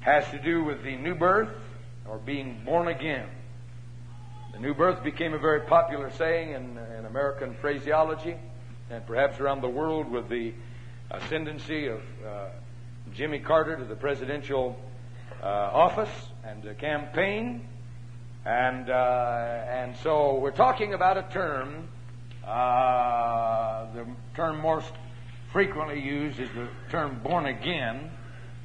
Has 0.01 0.29
to 0.31 0.39
do 0.39 0.65
with 0.65 0.83
the 0.83 0.98
new 0.98 1.15
birth 1.15 1.55
or 2.05 2.17
being 2.17 2.62
born 2.65 2.89
again. 2.89 3.29
The 4.51 4.60
new 4.60 4.74
birth 4.74 5.05
became 5.05 5.33
a 5.33 5.39
very 5.39 5.62
popular 5.62 6.12
saying 6.12 6.51
in, 6.51 6.77
in 7.00 7.05
American 7.05 7.55
phraseology 7.62 8.36
and 8.89 9.07
perhaps 9.07 9.39
around 9.39 9.62
the 9.62 9.69
world 9.69 10.12
with 10.12 10.27
the 10.27 10.53
ascendancy 11.12 11.88
of 11.88 12.01
uh, 12.27 12.48
Jimmy 13.13 13.39
Carter 13.39 13.77
to 13.77 13.86
the 13.86 13.95
presidential 13.95 14.77
office 15.47 16.09
and 16.45 16.63
the 16.63 16.73
campaign. 16.73 17.67
And, 18.45 18.89
uh, 18.89 19.63
and 19.69 19.95
so 20.03 20.35
we're 20.39 20.51
talking 20.51 20.93
about 20.93 21.17
a 21.17 21.23
term, 21.31 21.88
uh, 22.45 23.85
the 23.93 24.05
term 24.35 24.62
most 24.62 24.91
frequently 25.53 26.01
used 26.01 26.39
is 26.39 26.50
the 26.55 26.67
term 26.89 27.21
born 27.23 27.45
again, 27.45 28.12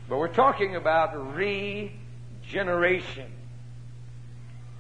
but 0.08 0.18
we're 0.18 0.28
talking 0.28 0.74
about 0.74 1.14
regeneration. 1.36 3.30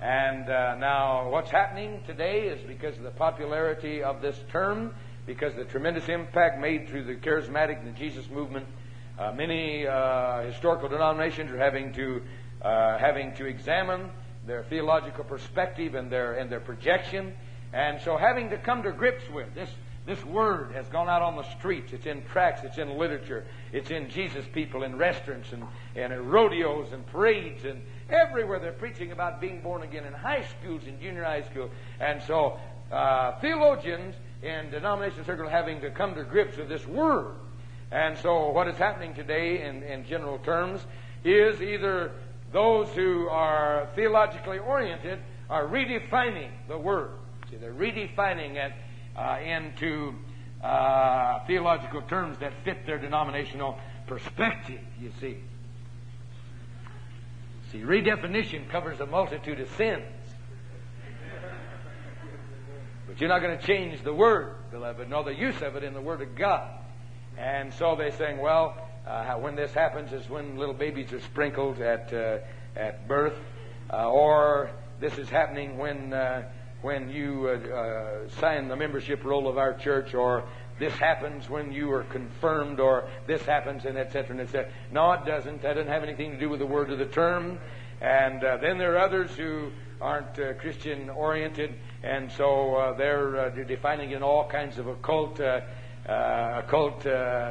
And 0.00 0.48
uh, 0.48 0.76
now, 0.76 1.28
what's 1.28 1.50
happening 1.50 2.02
today 2.06 2.42
is 2.42 2.60
because 2.66 2.96
of 2.96 3.02
the 3.02 3.10
popularity 3.10 4.02
of 4.02 4.22
this 4.22 4.40
term, 4.50 4.94
because 5.26 5.52
of 5.52 5.58
the 5.58 5.64
tremendous 5.64 6.08
impact 6.08 6.60
made 6.60 6.88
through 6.88 7.04
the 7.04 7.14
charismatic 7.14 7.80
and 7.84 7.94
Jesus 7.96 8.30
movement. 8.30 8.66
Uh, 9.18 9.32
many 9.32 9.84
uh, 9.84 10.42
historical 10.42 10.88
denominations 10.88 11.50
are 11.50 11.58
having 11.58 11.92
to 11.92 12.22
uh, 12.62 12.98
having 12.98 13.34
to 13.34 13.46
examine 13.46 14.10
their 14.46 14.62
theological 14.64 15.24
perspective 15.24 15.96
and 15.96 16.10
their 16.10 16.34
and 16.34 16.48
their 16.48 16.60
projection, 16.60 17.34
and 17.72 18.00
so 18.00 18.16
having 18.16 18.50
to 18.50 18.56
come 18.58 18.82
to 18.82 18.92
grips 18.92 19.28
with 19.30 19.52
this 19.54 19.70
this 20.06 20.24
word 20.24 20.72
has 20.72 20.88
gone 20.88 21.08
out 21.08 21.20
on 21.20 21.36
the 21.36 21.42
streets. 21.58 21.92
It's 21.92 22.06
in 22.06 22.24
tracts. 22.24 22.64
It's 22.64 22.78
in 22.78 22.96
literature. 22.96 23.44
It's 23.72 23.90
in 23.90 24.08
Jesus 24.08 24.46
people 24.54 24.82
in 24.82 24.96
restaurants 24.96 25.52
and, 25.52 25.62
and 25.94 26.14
at 26.14 26.24
rodeos 26.24 26.92
and 26.92 27.06
parades 27.08 27.66
and 27.66 27.82
everywhere 28.08 28.58
they're 28.58 28.72
preaching 28.72 29.12
about 29.12 29.38
being 29.38 29.60
born 29.60 29.82
again 29.82 30.06
in 30.06 30.14
high 30.14 30.46
schools 30.58 30.82
and 30.86 30.98
junior 30.98 31.24
high 31.24 31.42
school. 31.42 31.68
And 32.00 32.22
so 32.22 32.58
uh, 32.90 33.38
theologians 33.40 34.14
in 34.42 34.70
denomination 34.70 35.26
circles 35.26 35.50
having 35.50 35.82
to 35.82 35.90
come 35.90 36.14
to 36.14 36.24
grips 36.24 36.56
with 36.56 36.70
this 36.70 36.86
word. 36.86 37.34
And 37.90 38.18
so 38.18 38.50
what 38.50 38.68
is 38.68 38.76
happening 38.76 39.14
today 39.14 39.62
in, 39.62 39.82
in 39.82 40.04
general 40.04 40.38
terms 40.38 40.80
is 41.24 41.60
either 41.62 42.12
those 42.52 42.88
who 42.90 43.28
are 43.28 43.88
theologically 43.94 44.58
oriented 44.58 45.20
are 45.48 45.66
redefining 45.66 46.50
the 46.68 46.78
word. 46.78 47.10
See, 47.50 47.56
they're 47.56 47.72
redefining 47.72 48.56
it 48.56 48.72
uh, 49.16 49.38
into 49.40 50.14
uh, 50.62 51.44
theological 51.46 52.02
terms 52.02 52.38
that 52.38 52.52
fit 52.64 52.84
their 52.84 52.98
denominational 52.98 53.78
perspective, 54.06 54.80
you 55.00 55.12
see. 55.20 55.38
See, 57.72 57.80
redefinition 57.80 58.68
covers 58.70 59.00
a 59.00 59.06
multitude 59.06 59.60
of 59.60 59.68
sins. 59.76 60.04
But 63.06 63.20
you're 63.20 63.28
not 63.28 63.40
going 63.40 63.58
to 63.58 63.66
change 63.66 64.02
the 64.02 64.12
word, 64.12 64.54
beloved, 64.70 65.08
nor 65.08 65.24
the 65.24 65.34
use 65.34 65.60
of 65.62 65.76
it 65.76 65.84
in 65.84 65.94
the 65.94 66.00
Word 66.00 66.20
of 66.20 66.34
God. 66.34 66.70
And 67.38 67.72
so 67.74 67.94
they're 67.96 68.10
saying, 68.12 68.38
well, 68.38 68.76
uh, 69.06 69.34
when 69.34 69.54
this 69.54 69.72
happens 69.72 70.12
is 70.12 70.28
when 70.28 70.58
little 70.58 70.74
babies 70.74 71.12
are 71.12 71.20
sprinkled 71.20 71.80
at, 71.80 72.12
uh, 72.12 72.38
at 72.76 73.06
birth, 73.06 73.38
uh, 73.92 74.10
or 74.10 74.70
this 75.00 75.16
is 75.18 75.28
happening 75.28 75.78
when 75.78 76.12
uh, 76.12 76.50
when 76.82 77.10
you 77.10 77.48
uh, 77.48 77.74
uh, 77.74 78.28
sign 78.40 78.68
the 78.68 78.76
membership 78.76 79.24
roll 79.24 79.48
of 79.48 79.58
our 79.58 79.74
church, 79.74 80.14
or 80.14 80.44
this 80.78 80.92
happens 80.94 81.48
when 81.50 81.72
you 81.72 81.90
are 81.92 82.04
confirmed, 82.04 82.78
or 82.78 83.08
this 83.26 83.42
happens, 83.42 83.84
and 83.84 83.98
etc. 83.98 84.30
and 84.30 84.40
etc. 84.40 84.70
No, 84.92 85.12
it 85.12 85.24
doesn't. 85.24 85.62
That 85.62 85.74
doesn't 85.74 85.90
have 85.90 86.04
anything 86.04 86.32
to 86.32 86.38
do 86.38 86.48
with 86.48 86.60
the 86.60 86.66
word 86.66 86.90
of 86.90 86.98
the 86.98 87.06
term. 87.06 87.58
And 88.00 88.44
uh, 88.44 88.58
then 88.58 88.78
there 88.78 88.94
are 88.94 88.98
others 88.98 89.30
who 89.32 89.72
aren't 90.00 90.38
uh, 90.38 90.54
Christian 90.54 91.10
oriented, 91.10 91.74
and 92.04 92.30
so 92.30 92.76
uh, 92.76 92.96
they're 92.96 93.36
uh, 93.36 93.50
defining 93.50 94.12
in 94.12 94.22
all 94.22 94.48
kinds 94.48 94.78
of 94.78 94.86
occult. 94.86 95.40
Occult 96.08 97.02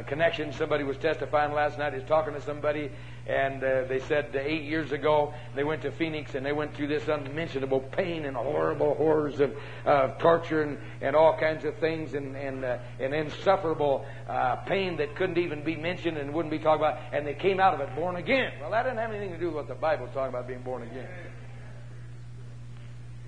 connection. 0.08 0.52
Somebody 0.54 0.84
was 0.84 0.98
testifying 0.98 1.54
last 1.54 1.78
night. 1.78 1.94
He's 1.94 2.04
talking 2.04 2.34
to 2.34 2.42
somebody, 2.42 2.92
and 3.28 3.62
uh, 3.64 3.84
they 3.90 4.00
said 4.00 4.34
uh, 4.34 4.40
eight 4.40 4.64
years 4.64 4.94
ago 4.94 5.34
they 5.54 5.64
went 5.64 5.82
to 5.82 5.92
Phoenix 5.92 6.34
and 6.34 6.46
they 6.46 6.54
went 6.54 6.74
through 6.74 6.88
this 6.88 7.08
unmentionable 7.10 7.82
pain 7.82 8.26
and 8.26 8.38
horrible 8.38 8.96
horrors 8.96 9.42
of 9.42 9.54
uh, 9.86 10.08
torture 10.18 10.62
and, 10.62 10.78
and 11.02 11.14
all 11.16 11.38
kinds 11.38 11.66
of 11.66 11.76
things 11.78 12.14
and 12.14 12.38
and, 12.38 12.64
uh, 12.64 12.78
and 13.00 13.14
insufferable 13.14 14.06
uh, 14.30 14.56
pain 14.58 14.96
that 14.98 15.16
couldn't 15.18 15.38
even 15.38 15.62
be 15.64 15.76
mentioned 15.76 16.18
and 16.18 16.34
wouldn't 16.34 16.52
be 16.52 16.60
talked 16.60 16.80
about, 16.80 17.00
and 17.12 17.28
they 17.28 17.34
came 17.34 17.60
out 17.60 17.74
of 17.74 17.82
it 17.82 17.94
born 17.96 18.16
again. 18.16 18.54
Well, 18.62 18.72
that 18.72 18.84
didn't 18.84 19.00
have 19.00 19.12
anything 19.12 19.34
to 19.34 19.40
do 19.40 19.48
with 19.48 19.56
what 19.56 19.68
the 19.68 19.76
Bible's 19.76 20.10
talking 20.14 20.30
about 20.30 20.48
being 20.48 20.62
born 20.62 20.84
again. 20.84 21.10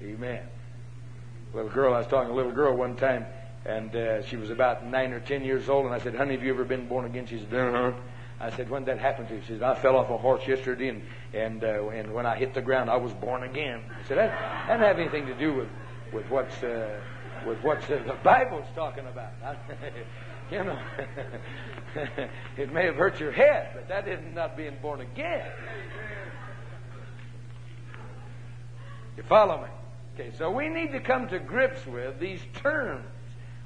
Amen. 0.01 0.43
A 1.51 1.55
little 1.57 1.71
girl, 1.71 1.93
I 1.93 1.99
was 1.99 2.07
talking 2.07 2.29
to 2.29 2.33
a 2.33 2.37
little 2.37 2.53
girl 2.53 2.73
one 2.75 2.95
time, 2.95 3.25
and 3.69 3.95
uh, 3.95 4.23
she 4.23 4.35
was 4.35 4.49
about 4.49 4.85
nine 4.85 5.13
or 5.13 5.19
ten 5.19 5.43
years 5.43 5.69
old, 5.69 5.85
and 5.85 5.93
I 5.93 5.99
said, 5.99 6.15
"Honey, 6.15 6.33
have 6.33 6.43
you 6.43 6.51
ever 6.53 6.65
been 6.65 6.87
born 6.87 7.05
again?" 7.05 7.27
She 7.27 7.39
said, 7.39 7.53
"Uh-huh." 7.53 7.93
I 8.41 8.49
said, 8.51 8.69
"When 8.69 8.83
did 8.83 8.97
that 8.97 9.01
happen 9.01 9.27
to 9.27 9.35
you?" 9.35 9.41
She 9.41 9.53
said, 9.53 9.63
"I 9.63 9.75
fell 9.75 9.95
off 9.95 10.09
a 10.09 10.17
horse 10.17 10.47
yesterday, 10.47 10.89
and 10.89 11.03
and 11.33 11.63
uh, 11.63 11.87
and 11.89 12.13
when 12.13 12.25
I 12.25 12.35
hit 12.35 12.53
the 12.53 12.61
ground, 12.61 12.89
I 12.89 12.97
was 12.97 13.13
born 13.13 13.43
again." 13.43 13.81
I 13.87 14.07
said, 14.07 14.17
"That, 14.17 14.67
doesn't 14.67 14.81
have 14.81 14.99
anything 14.99 15.27
to 15.27 15.35
do 15.35 15.53
with 15.53 15.67
with 16.11 16.25
what's 16.29 16.63
uh, 16.63 16.99
with 17.45 17.59
what 17.63 17.77
uh, 17.91 18.03
the 18.03 18.17
Bible's 18.23 18.67
talking 18.75 19.05
about." 19.05 19.31
you 20.51 20.63
know, 20.63 20.79
it 22.57 22.73
may 22.73 22.85
have 22.85 22.95
hurt 22.95 23.19
your 23.19 23.31
head, 23.31 23.69
but 23.75 23.87
that 23.87 24.07
isn't 24.07 24.33
not 24.33 24.57
being 24.57 24.77
born 24.81 25.01
again. 25.01 25.47
You 29.15 29.23
follow 29.23 29.61
me? 29.61 29.67
Okay, 30.15 30.31
so 30.37 30.49
we 30.49 30.69
need 30.69 30.91
to 30.93 30.99
come 30.99 31.27
to 31.27 31.39
grips 31.39 31.85
with 31.85 32.19
these 32.19 32.41
terms. 32.55 33.05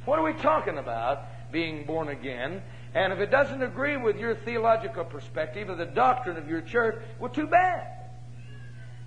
What 0.06 0.20
are 0.20 0.24
we 0.24 0.34
talking 0.34 0.78
about 0.78 1.52
being 1.52 1.86
born 1.86 2.10
again? 2.10 2.62
And 2.94 3.14
if 3.14 3.20
it 3.20 3.32
doesn't 3.32 3.62
agree 3.62 3.98
with 3.98 4.18
your 4.18 4.36
theological 4.36 5.06
perspective 5.06 5.70
or 5.70 5.76
the 5.76 5.86
doctrine 5.86 6.38
of 6.38 6.48
your 6.48 6.62
church, 6.62 7.02
well, 7.20 7.32
too 7.32 7.48
bad. 7.48 7.88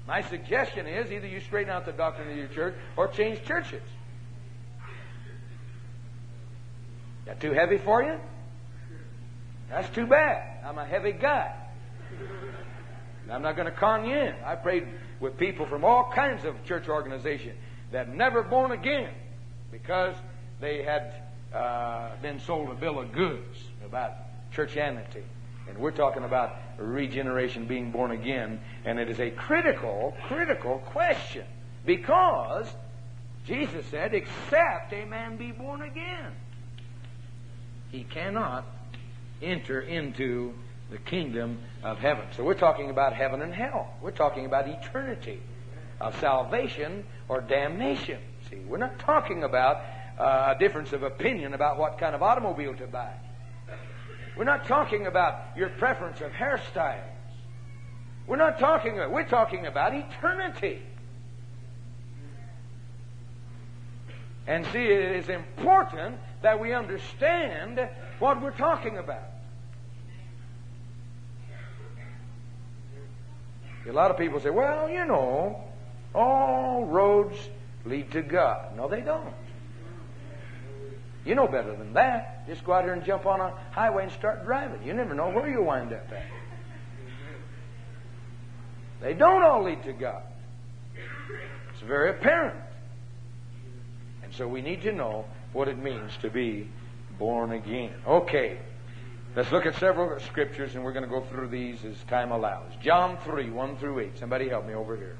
My 0.06 0.22
suggestion 0.22 0.86
is 0.86 1.10
either 1.10 1.26
you 1.26 1.40
straighten 1.40 1.72
out 1.72 1.84
the 1.84 1.92
doctrine 1.92 2.30
of 2.30 2.36
your 2.36 2.48
church 2.48 2.74
or 2.96 3.08
change 3.08 3.44
churches. 3.44 3.82
That 7.26 7.40
too 7.40 7.52
heavy 7.52 7.78
for 7.78 8.02
you? 8.02 8.18
That's 9.68 9.88
too 9.90 10.06
bad. 10.06 10.64
I'm 10.64 10.78
a 10.78 10.86
heavy 10.86 11.12
guy. 11.12 11.54
I'm 13.30 13.42
not 13.42 13.56
going 13.56 13.66
to 13.66 13.76
con 13.76 14.08
you 14.08 14.16
in. 14.16 14.34
I 14.44 14.54
prayed 14.54 14.86
with 15.18 15.36
people 15.36 15.66
from 15.66 15.84
all 15.84 16.12
kinds 16.14 16.44
of 16.44 16.64
church 16.64 16.88
organizations 16.88 17.58
that 17.90 18.08
never 18.14 18.42
born 18.42 18.70
again 18.70 19.10
because 19.72 20.14
they 20.60 20.82
had 20.82 21.14
uh, 21.54 22.10
been 22.22 22.40
sold 22.40 22.70
a 22.70 22.74
bill 22.74 22.98
of 22.98 23.12
goods 23.12 23.58
about 23.84 24.12
churchianity. 24.52 25.22
And 25.68 25.78
we're 25.78 25.90
talking 25.90 26.24
about 26.24 26.56
regeneration, 26.78 27.66
being 27.66 27.90
born 27.90 28.12
again, 28.12 28.60
and 28.84 28.98
it 28.98 29.10
is 29.10 29.18
a 29.18 29.30
critical, 29.30 30.14
critical 30.28 30.78
question 30.86 31.44
because 31.84 32.66
Jesus 33.46 33.86
said, 33.86 34.14
except 34.14 34.92
a 34.92 35.04
man 35.04 35.36
be 35.36 35.52
born 35.52 35.82
again, 35.82 36.32
he 37.90 38.04
cannot 38.04 38.64
enter 39.40 39.80
into 39.80 40.52
the 40.90 40.98
kingdom 40.98 41.58
of 41.82 41.98
heaven. 41.98 42.26
So 42.36 42.44
we're 42.44 42.54
talking 42.54 42.90
about 42.90 43.12
heaven 43.12 43.42
and 43.42 43.54
hell. 43.54 43.94
We're 44.02 44.10
talking 44.10 44.46
about 44.46 44.68
eternity 44.68 45.40
of 46.00 46.18
salvation 46.20 47.04
or 47.28 47.40
damnation. 47.40 48.20
See, 48.50 48.58
we're 48.58 48.78
not 48.78 48.98
talking 48.98 49.42
about 49.42 49.82
uh, 50.18 50.54
a 50.56 50.58
difference 50.58 50.92
of 50.92 51.02
opinion 51.02 51.54
about 51.54 51.78
what 51.78 51.98
kind 51.98 52.14
of 52.14 52.22
automobile 52.22 52.74
to 52.74 52.86
buy. 52.86 53.12
We're 54.36 54.44
not 54.44 54.66
talking 54.66 55.06
about 55.06 55.56
your 55.56 55.70
preference 55.70 56.20
of 56.20 56.30
hairstyles. 56.32 57.02
We're 58.26 58.36
not 58.36 58.58
talking, 58.58 58.94
about. 58.94 59.12
we're 59.12 59.28
talking 59.28 59.66
about 59.66 59.94
eternity. 59.94 60.82
And 64.46 64.64
see, 64.66 64.78
it 64.78 65.16
is 65.16 65.28
important 65.28 66.18
that 66.42 66.60
we 66.60 66.72
understand 66.72 67.88
what 68.18 68.40
we're 68.42 68.50
talking 68.52 68.98
about. 68.98 69.24
A 73.88 73.92
lot 73.92 74.10
of 74.10 74.18
people 74.18 74.40
say, 74.40 74.50
well, 74.50 74.90
you 74.90 75.04
know, 75.04 75.64
all 76.14 76.84
roads 76.84 77.36
lead 77.84 78.10
to 78.12 78.22
God. 78.22 78.76
No, 78.76 78.88
they 78.88 79.00
don't. 79.00 79.32
You 81.26 81.34
know 81.34 81.48
better 81.48 81.74
than 81.74 81.92
that. 81.94 82.46
Just 82.46 82.64
go 82.64 82.72
out 82.72 82.84
here 82.84 82.92
and 82.92 83.04
jump 83.04 83.26
on 83.26 83.40
a 83.40 83.52
highway 83.72 84.04
and 84.04 84.12
start 84.12 84.44
driving. 84.44 84.86
You 84.86 84.94
never 84.94 85.12
know 85.12 85.28
where 85.30 85.50
you'll 85.50 85.64
wind 85.64 85.92
up 85.92 86.06
at. 86.12 86.24
They 89.00 89.12
don't 89.12 89.42
all 89.42 89.64
lead 89.64 89.82
to 89.84 89.92
God. 89.92 90.22
It's 90.94 91.82
very 91.82 92.10
apparent. 92.10 92.56
And 94.22 94.32
so 94.32 94.46
we 94.46 94.62
need 94.62 94.82
to 94.82 94.92
know 94.92 95.24
what 95.52 95.66
it 95.66 95.76
means 95.76 96.12
to 96.22 96.30
be 96.30 96.68
born 97.18 97.50
again. 97.50 97.94
Okay. 98.06 98.58
Let's 99.34 99.50
look 99.52 99.66
at 99.66 99.74
several 99.76 100.18
scriptures, 100.20 100.74
and 100.76 100.84
we're 100.84 100.92
going 100.92 101.04
to 101.04 101.10
go 101.10 101.22
through 101.22 101.48
these 101.48 101.84
as 101.84 101.96
time 102.08 102.30
allows. 102.30 102.72
John 102.82 103.18
3, 103.24 103.50
1 103.50 103.76
through 103.76 103.98
8. 103.98 104.18
Somebody 104.18 104.48
help 104.48 104.66
me 104.66 104.74
over 104.74 104.96
here. 104.96 105.18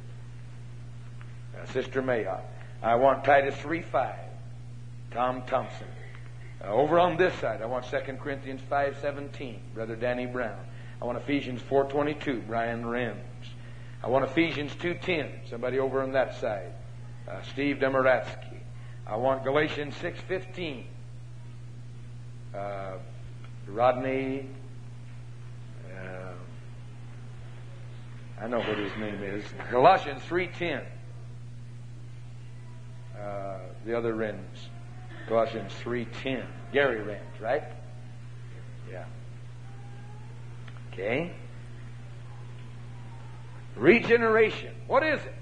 Uh, 1.54 1.66
Sister 1.72 2.00
Mayock. 2.00 2.42
I 2.82 2.94
want 2.94 3.24
Titus 3.24 3.56
3, 3.56 3.82
5. 3.82 4.16
Tom 5.10 5.42
Thompson. 5.46 5.86
Uh, 6.62 6.68
over 6.68 6.98
on 6.98 7.16
this 7.16 7.34
side, 7.40 7.62
I 7.62 7.66
want 7.66 7.84
2 7.90 7.98
Corinthians 8.20 8.60
5.17, 8.70 9.58
Brother 9.74 9.96
Danny 9.96 10.26
Brown. 10.26 10.58
I 11.00 11.04
want 11.04 11.18
Ephesians 11.18 11.60
4.22, 11.62 12.46
Brian 12.46 12.84
Renz. 12.84 13.16
I 14.02 14.08
want 14.08 14.24
Ephesians 14.24 14.72
2.10. 14.74 15.50
Somebody 15.50 15.78
over 15.78 16.02
on 16.02 16.12
that 16.12 16.40
side. 16.40 16.72
Uh, 17.28 17.42
Steve 17.52 17.76
Demaratsky. 17.76 18.60
I 19.06 19.16
want 19.16 19.44
Galatians 19.44 19.94
6.15. 19.96 20.84
Uh, 22.54 22.92
Rodney, 23.68 24.48
uh, 25.92 26.32
I 28.40 28.46
know 28.46 28.58
what 28.58 28.78
his 28.78 28.92
name 28.96 29.22
is. 29.22 29.44
Colossians 29.70 30.22
3.10. 30.22 30.84
Uh, 33.18 33.58
the 33.84 33.96
other 33.96 34.14
Renz. 34.14 34.68
Colossians 35.28 35.72
3.10. 35.82 36.44
Gary 36.72 37.00
Renz, 37.00 37.40
right? 37.40 37.62
Yeah. 38.90 39.04
Okay. 40.92 41.32
Regeneration. 43.74 44.74
What 44.86 45.02
is 45.02 45.20
it? 45.20 45.34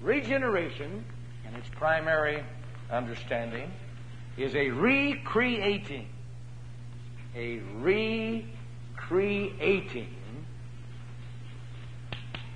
Regeneration, 0.00 1.04
in 1.46 1.54
its 1.54 1.68
primary 1.76 2.42
understanding, 2.90 3.70
is 4.36 4.54
a 4.54 4.70
recreating 4.70 6.08
a 7.34 7.60
recreating 7.76 8.46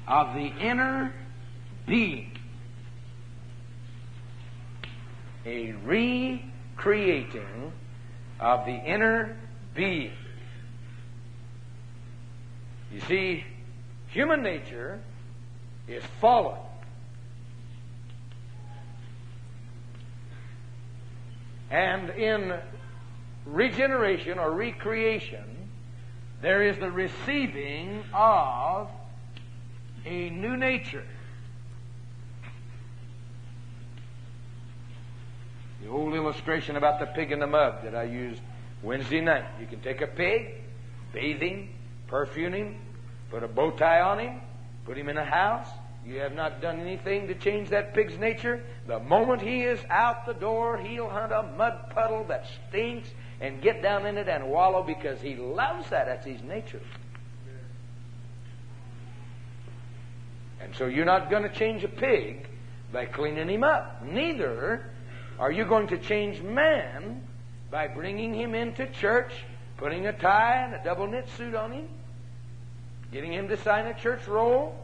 of 0.07 0.35
the 0.35 0.47
inner 0.61 1.12
being. 1.87 2.34
A 5.46 5.72
recreating 5.85 7.72
of 8.40 8.64
the 8.66 8.72
inner 8.72 9.37
being. 9.74 10.12
You 12.92 13.00
see, 13.00 13.44
human 14.09 14.42
nature 14.42 15.00
is 15.88 16.02
fallen. 16.20 16.59
And 21.70 22.11
in 22.11 22.54
regeneration 23.44 24.38
or 24.38 24.52
recreation, 24.52 25.44
there 26.40 26.62
is 26.62 26.78
the 26.78 26.90
receiving 26.90 28.04
of 28.12 28.88
a 30.07 30.30
new 30.30 30.57
nature. 30.57 31.04
The 35.85 35.90
old 35.90 36.14
illustration 36.14 36.77
about 36.77 36.99
the 36.99 37.07
pig 37.07 37.31
in 37.31 37.40
the 37.40 37.47
mud 37.47 37.85
that 37.85 37.94
I 37.94 38.05
used 38.05 38.40
Wednesday 38.83 39.20
night. 39.20 39.44
You 39.61 39.66
can 39.66 39.81
take 39.83 40.01
a 40.01 40.07
pig, 40.07 40.55
bathe 41.12 41.42
him, 41.42 41.68
perfume 42.07 42.55
him, 42.55 42.77
put 43.31 43.42
a 43.42 43.49
bow 43.49 43.70
tie 43.73 44.01
on 44.01 44.18
him, 44.18 44.40
put 44.87 44.97
him 44.97 45.11
in 45.11 45.18
a 45.18 45.25
house. 45.25 45.68
You 46.07 46.20
have 46.20 46.35
not 46.35 46.62
done 46.62 46.81
anything 46.81 47.29
to 47.29 47.35
change 47.35 47.68
that 47.68 47.92
pig's 47.92 48.16
nature. 48.16 48.62
The 48.87 48.99
moment 48.99 49.42
he 49.42 49.61
is 49.61 49.79
out 49.90 50.25
the 50.25 50.33
door, 50.33 50.79
he'll 50.79 51.09
hunt 51.11 51.33
a 51.33 51.42
mud 51.42 51.90
puddle 51.90 52.25
that 52.29 52.47
stinks 52.68 53.11
and 53.42 53.61
get 53.61 53.83
down 53.83 54.07
in 54.07 54.16
it 54.16 54.27
and 54.27 54.49
wallow 54.49 54.83
because 54.83 55.20
he 55.20 55.37
loves 55.37 55.90
that. 55.90 56.07
That's 56.07 56.25
his 56.25 56.42
nature. 56.42 56.81
And 60.62 60.75
so 60.77 60.87
you're 60.87 61.05
not 61.05 61.29
going 61.29 61.42
to 61.42 61.55
change 61.55 61.85
a 61.85 61.88
pig 61.88 62.49
by 62.90 63.05
cleaning 63.05 63.51
him 63.51 63.64
up. 63.64 64.03
Neither 64.03 64.93
are 65.38 65.51
you 65.51 65.64
going 65.64 65.88
to 65.88 65.99
change 65.99 66.40
man 66.42 67.27
by 67.70 67.88
bringing 67.88 68.35
him 68.35 68.55
into 68.55 68.87
church, 68.87 69.33
putting 69.77 70.07
a 70.07 70.12
tie 70.12 70.64
and 70.64 70.75
a 70.75 70.85
double 70.85 71.07
knit 71.07 71.29
suit 71.37 71.55
on 71.55 71.73
him, 71.73 71.88
getting 73.11 73.33
him 73.33 73.49
to 73.49 73.57
sign 73.57 73.87
a 73.87 73.94
church 73.94 74.27
roll, 74.29 74.77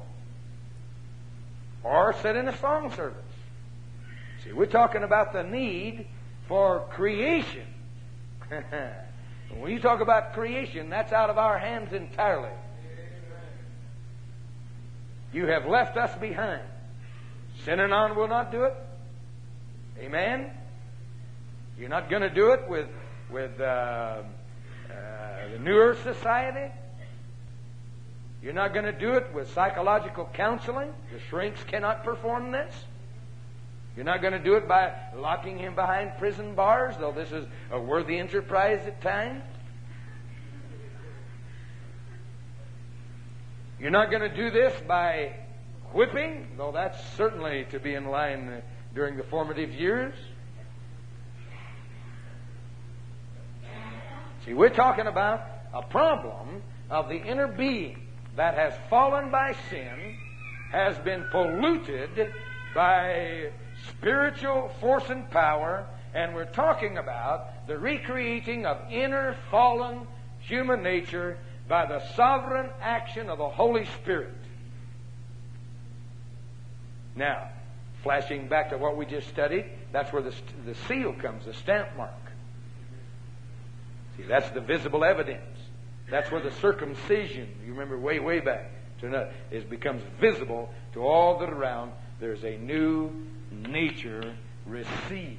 or 1.85 2.15
sit 2.21 2.37
in 2.37 2.49
a 2.49 2.57
song 2.59 2.93
service. 2.95 3.23
See, 4.45 4.53
we're 4.53 4.67
talking 4.67 5.03
about 5.03 5.33
the 5.33 5.43
need 5.43 6.07
for 6.49 6.87
creation. 6.91 7.67
when 9.59 9.71
you 9.71 9.79
talk 9.79 10.01
about 10.01 10.33
creation, 10.33 10.91
that's 10.91 11.13
out 11.13 11.31
of 11.31 11.39
our 11.39 11.59
hands 11.59 11.93
entirely. 11.93 12.51
You 15.33 15.47
have 15.47 15.67
left 15.67 15.97
us 15.97 16.17
behind. 16.19 16.63
Synanon 17.65 18.17
will 18.17 18.27
not 18.27 18.51
do 18.51 18.65
it. 18.65 18.75
Amen. 20.01 20.51
You're 21.79 21.91
not 21.91 22.09
going 22.09 22.23
to 22.23 22.31
do 22.31 22.53
it 22.53 22.67
with 22.71 22.89
with 23.31 23.61
uh, 23.61 23.65
uh, 23.65 24.23
the 25.53 25.59
New 25.59 25.77
Earth 25.77 26.03
Society. 26.03 26.73
You're 28.43 28.55
not 28.55 28.73
going 28.73 28.87
to 28.87 28.99
do 28.99 29.13
it 29.13 29.27
with 29.35 29.53
psychological 29.53 30.27
counseling. 30.33 30.95
The 31.13 31.21
shrinks 31.29 31.63
cannot 31.65 32.03
perform 32.03 32.51
this. 32.51 32.75
You're 33.95 34.07
not 34.07 34.23
going 34.23 34.33
to 34.33 34.43
do 34.43 34.55
it 34.55 34.67
by 34.67 34.95
locking 35.15 35.59
him 35.59 35.75
behind 35.75 36.13
prison 36.19 36.55
bars, 36.55 36.95
though 36.99 37.13
this 37.13 37.31
is 37.31 37.45
a 37.71 37.79
worthy 37.79 38.19
enterprise 38.19 38.81
at 38.87 39.03
times. 39.03 39.43
You're 43.79 43.91
not 43.91 44.11
going 44.11 44.23
to 44.23 44.35
do 44.35 44.51
this 44.51 44.73
by 44.89 45.35
whipping, 45.93 46.47
though 46.57 46.73
that's 46.73 46.99
certainly 47.17 47.67
to 47.73 47.79
be 47.79 47.95
in 47.95 48.07
line 48.07 48.63
during 48.94 49.16
the 49.16 49.22
formative 49.24 49.70
years. 49.70 50.14
See, 54.44 54.55
we're 54.55 54.70
talking 54.70 55.07
about 55.07 55.46
a 55.72 55.83
problem 55.83 56.62
of 56.90 57.09
the 57.09 57.16
inner 57.16 57.46
being 57.46 58.07
that 58.37 58.55
has 58.55 58.74
fallen 58.88 59.31
by 59.31 59.55
sin, 59.68 60.16
has 60.72 60.96
been 60.98 61.24
polluted 61.31 62.33
by 62.74 63.50
spiritual 63.88 64.70
force 64.81 65.09
and 65.11 65.31
power, 65.31 65.87
and 66.14 66.35
we're 66.35 66.44
talking 66.46 66.98
about 66.98 67.66
the 67.66 67.79
recreating 67.79 68.66
of 68.66 68.79
inner 68.90 69.37
fallen 69.50 70.07
human 70.40 70.83
nature 70.83 71.38
by 71.68 71.87
the 71.87 72.00
sovereign 72.14 72.70
action 72.81 73.29
of 73.29 73.38
the 73.38 73.48
Holy 73.48 73.85
Spirit. 73.85 74.35
Now, 77.14 77.50
flashing 78.03 78.49
back 78.49 78.71
to 78.71 78.79
what 78.79 78.97
we 78.97 79.07
just 79.07 79.29
studied, 79.29 79.67
that's 79.93 80.13
where 80.13 80.23
the, 80.23 80.35
the 80.65 80.75
seal 80.89 81.13
comes, 81.13 81.45
the 81.45 81.55
stamp 81.55 81.89
mark. 81.97 82.13
See, 84.17 84.25
that's 84.25 84.49
the 84.51 84.61
visible 84.61 85.05
evidence. 85.05 85.43
That's 86.11 86.31
where 86.31 86.43
the 86.43 86.53
circumcision, 86.53 87.49
you 87.65 87.73
remember 87.73 87.99
way, 87.99 88.19
way 88.19 88.41
back, 88.41 88.71
to 89.01 89.07
another, 89.07 89.33
is 89.51 89.65
becomes 89.65 90.03
visible 90.21 90.71
to 90.95 91.03
all 91.03 91.39
that 91.39 91.51
around. 91.51 91.93
There's 92.19 92.45
a 92.45 92.57
new 92.59 93.13
nature 93.51 94.35
received. 94.67 95.39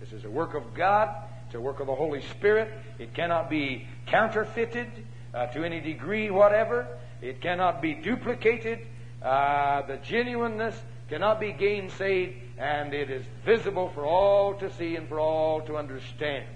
This 0.00 0.12
is 0.12 0.24
a 0.24 0.30
work 0.30 0.54
of 0.54 0.74
God. 0.74 1.08
It's 1.46 1.54
a 1.54 1.60
work 1.60 1.80
of 1.80 1.86
the 1.86 1.94
Holy 1.94 2.22
Spirit. 2.22 2.72
It 2.98 3.14
cannot 3.14 3.48
be 3.48 3.86
counterfeited 4.06 4.88
uh, 5.32 5.46
to 5.46 5.64
any 5.64 5.80
degree 5.80 6.30
whatever. 6.30 6.86
It 7.22 7.40
cannot 7.40 7.80
be 7.80 7.94
duplicated. 7.94 8.86
Uh, 9.22 9.82
the 9.86 9.96
genuineness 9.98 10.80
cannot 11.10 11.40
be 11.40 11.52
gainsaid, 11.52 12.36
and 12.56 12.94
it 12.94 13.10
is 13.10 13.24
visible 13.44 13.90
for 13.94 14.06
all 14.06 14.54
to 14.54 14.72
see 14.74 14.94
and 14.94 15.08
for 15.08 15.18
all 15.18 15.60
to 15.62 15.76
understand. 15.76 16.46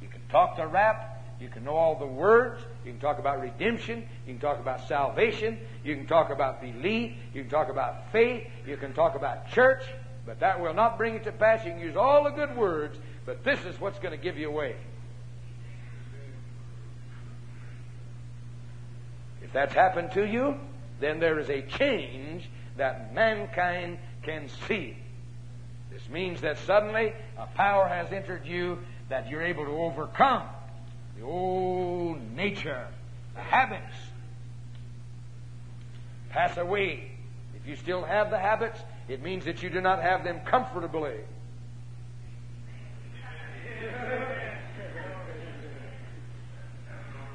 You 0.00 0.08
can 0.08 0.20
talk 0.30 0.56
the 0.56 0.66
rap. 0.66 1.16
You 1.40 1.48
can 1.48 1.64
know 1.64 1.76
all 1.76 1.98
the 1.98 2.06
words. 2.06 2.60
You 2.84 2.92
can 2.92 3.00
talk 3.00 3.18
about 3.18 3.40
redemption. 3.40 4.08
You 4.26 4.34
can 4.34 4.40
talk 4.40 4.60
about 4.60 4.88
salvation. 4.88 5.58
You 5.84 5.96
can 5.96 6.06
talk 6.06 6.30
about 6.30 6.60
belief. 6.60 7.14
You 7.34 7.42
can 7.42 7.50
talk 7.50 7.70
about 7.70 8.10
faith. 8.12 8.46
You 8.66 8.76
can 8.76 8.92
talk 8.92 9.16
about 9.16 9.50
church. 9.50 9.82
But 10.24 10.40
that 10.40 10.60
will 10.60 10.74
not 10.74 10.96
bring 10.96 11.14
it 11.14 11.24
to 11.24 11.32
pass. 11.32 11.64
You 11.64 11.72
can 11.72 11.80
use 11.80 11.96
all 11.96 12.24
the 12.24 12.30
good 12.30 12.56
words, 12.56 12.96
but 13.26 13.44
this 13.44 13.64
is 13.64 13.80
what's 13.80 13.98
going 13.98 14.16
to 14.16 14.22
give 14.22 14.38
you 14.38 14.48
away. 14.48 14.76
If 19.42 19.52
that's 19.52 19.74
happened 19.74 20.12
to 20.12 20.24
you, 20.24 20.56
then 21.00 21.20
there 21.20 21.38
is 21.38 21.48
a 21.48 21.62
change 21.62 22.48
that 22.78 23.14
mankind 23.14 23.98
can 24.22 24.48
see. 24.66 24.96
This 25.92 26.08
means 26.08 26.40
that 26.40 26.58
suddenly 26.58 27.12
a 27.36 27.46
power 27.46 27.86
has 27.86 28.12
entered 28.12 28.46
you 28.46 28.78
that 29.08 29.28
you're 29.28 29.42
able 29.42 29.64
to 29.64 29.72
overcome 29.72 30.44
the 31.18 31.24
old 31.24 32.20
nature, 32.36 32.86
the 33.34 33.40
habits. 33.40 33.96
Pass 36.30 36.56
away. 36.56 37.10
If 37.56 37.66
you 37.66 37.76
still 37.76 38.04
have 38.04 38.30
the 38.30 38.38
habits, 38.38 38.78
it 39.08 39.22
means 39.22 39.44
that 39.46 39.62
you 39.62 39.70
do 39.70 39.80
not 39.80 40.02
have 40.02 40.24
them 40.24 40.40
comfortably. 40.44 41.16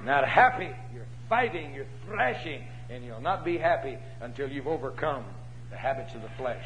Not 0.05 0.27
happy. 0.27 0.69
You're 0.93 1.07
fighting, 1.27 1.73
you're 1.73 1.85
thrashing, 2.05 2.63
and 2.89 3.03
you'll 3.03 3.21
not 3.21 3.43
be 3.45 3.57
happy 3.57 3.97
until 4.21 4.49
you've 4.49 4.67
overcome 4.67 5.25
the 5.71 5.77
habits 5.77 6.13
of 6.13 6.21
the 6.21 6.29
flesh. 6.29 6.65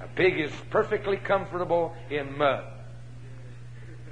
A 0.00 0.06
pig 0.06 0.38
is 0.38 0.52
perfectly 0.70 1.16
comfortable 1.16 1.94
in 2.10 2.38
mud. 2.38 2.64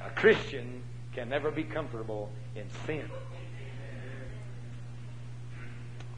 A 0.05 0.11
Christian 0.11 0.83
can 1.15 1.29
never 1.29 1.51
be 1.51 1.63
comfortable 1.63 2.31
in 2.55 2.67
sin. 2.87 3.09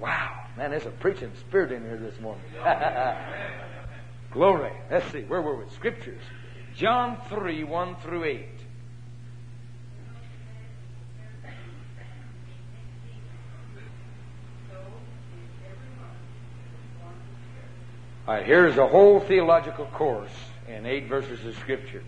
Wow, 0.01 0.45
man, 0.57 0.71
there's 0.71 0.87
a 0.87 0.91
preaching 0.91 1.33
spirit 1.41 1.73
in 1.73 1.83
here 1.83 1.99
this 1.99 2.19
morning. 2.21 2.45
Glory. 4.31 4.73
Let's 4.91 5.11
see, 5.11 5.23
where 5.23 5.43
were 5.43 5.57
we? 5.57 5.69
Scriptures. 5.75 6.23
John 6.77 7.19
3, 7.29 7.65
1 7.65 7.97
through 8.03 8.25
8. 8.25 8.49
All 18.29 18.35
right, 18.35 18.45
here's 18.45 18.77
a 18.77 18.87
whole 18.87 19.21
theological 19.21 19.87
course 19.87 20.29
in 20.69 20.85
eight 20.85 21.09
verses 21.09 21.43
of 21.47 21.57
Scripture. 21.61 22.03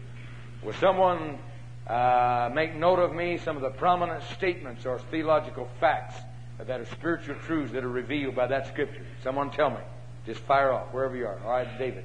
Will 0.62 0.74
someone 0.74 1.38
uh, 1.86 2.50
make 2.52 2.76
note 2.76 2.98
of 2.98 3.14
me 3.14 3.38
some 3.38 3.56
of 3.56 3.62
the 3.62 3.70
prominent 3.70 4.22
statements 4.36 4.84
or 4.84 4.98
theological 5.10 5.66
facts 5.80 6.16
that 6.58 6.78
are 6.78 6.84
spiritual 6.84 7.36
truths 7.46 7.72
that 7.72 7.84
are 7.84 7.88
revealed 7.88 8.36
by 8.36 8.46
that 8.48 8.66
Scripture? 8.66 9.00
Someone 9.24 9.50
tell 9.50 9.70
me. 9.70 9.78
Just 10.26 10.40
fire 10.40 10.70
off 10.70 10.92
wherever 10.92 11.16
you 11.16 11.24
are. 11.24 11.40
All 11.42 11.52
right, 11.52 11.78
David. 11.78 12.04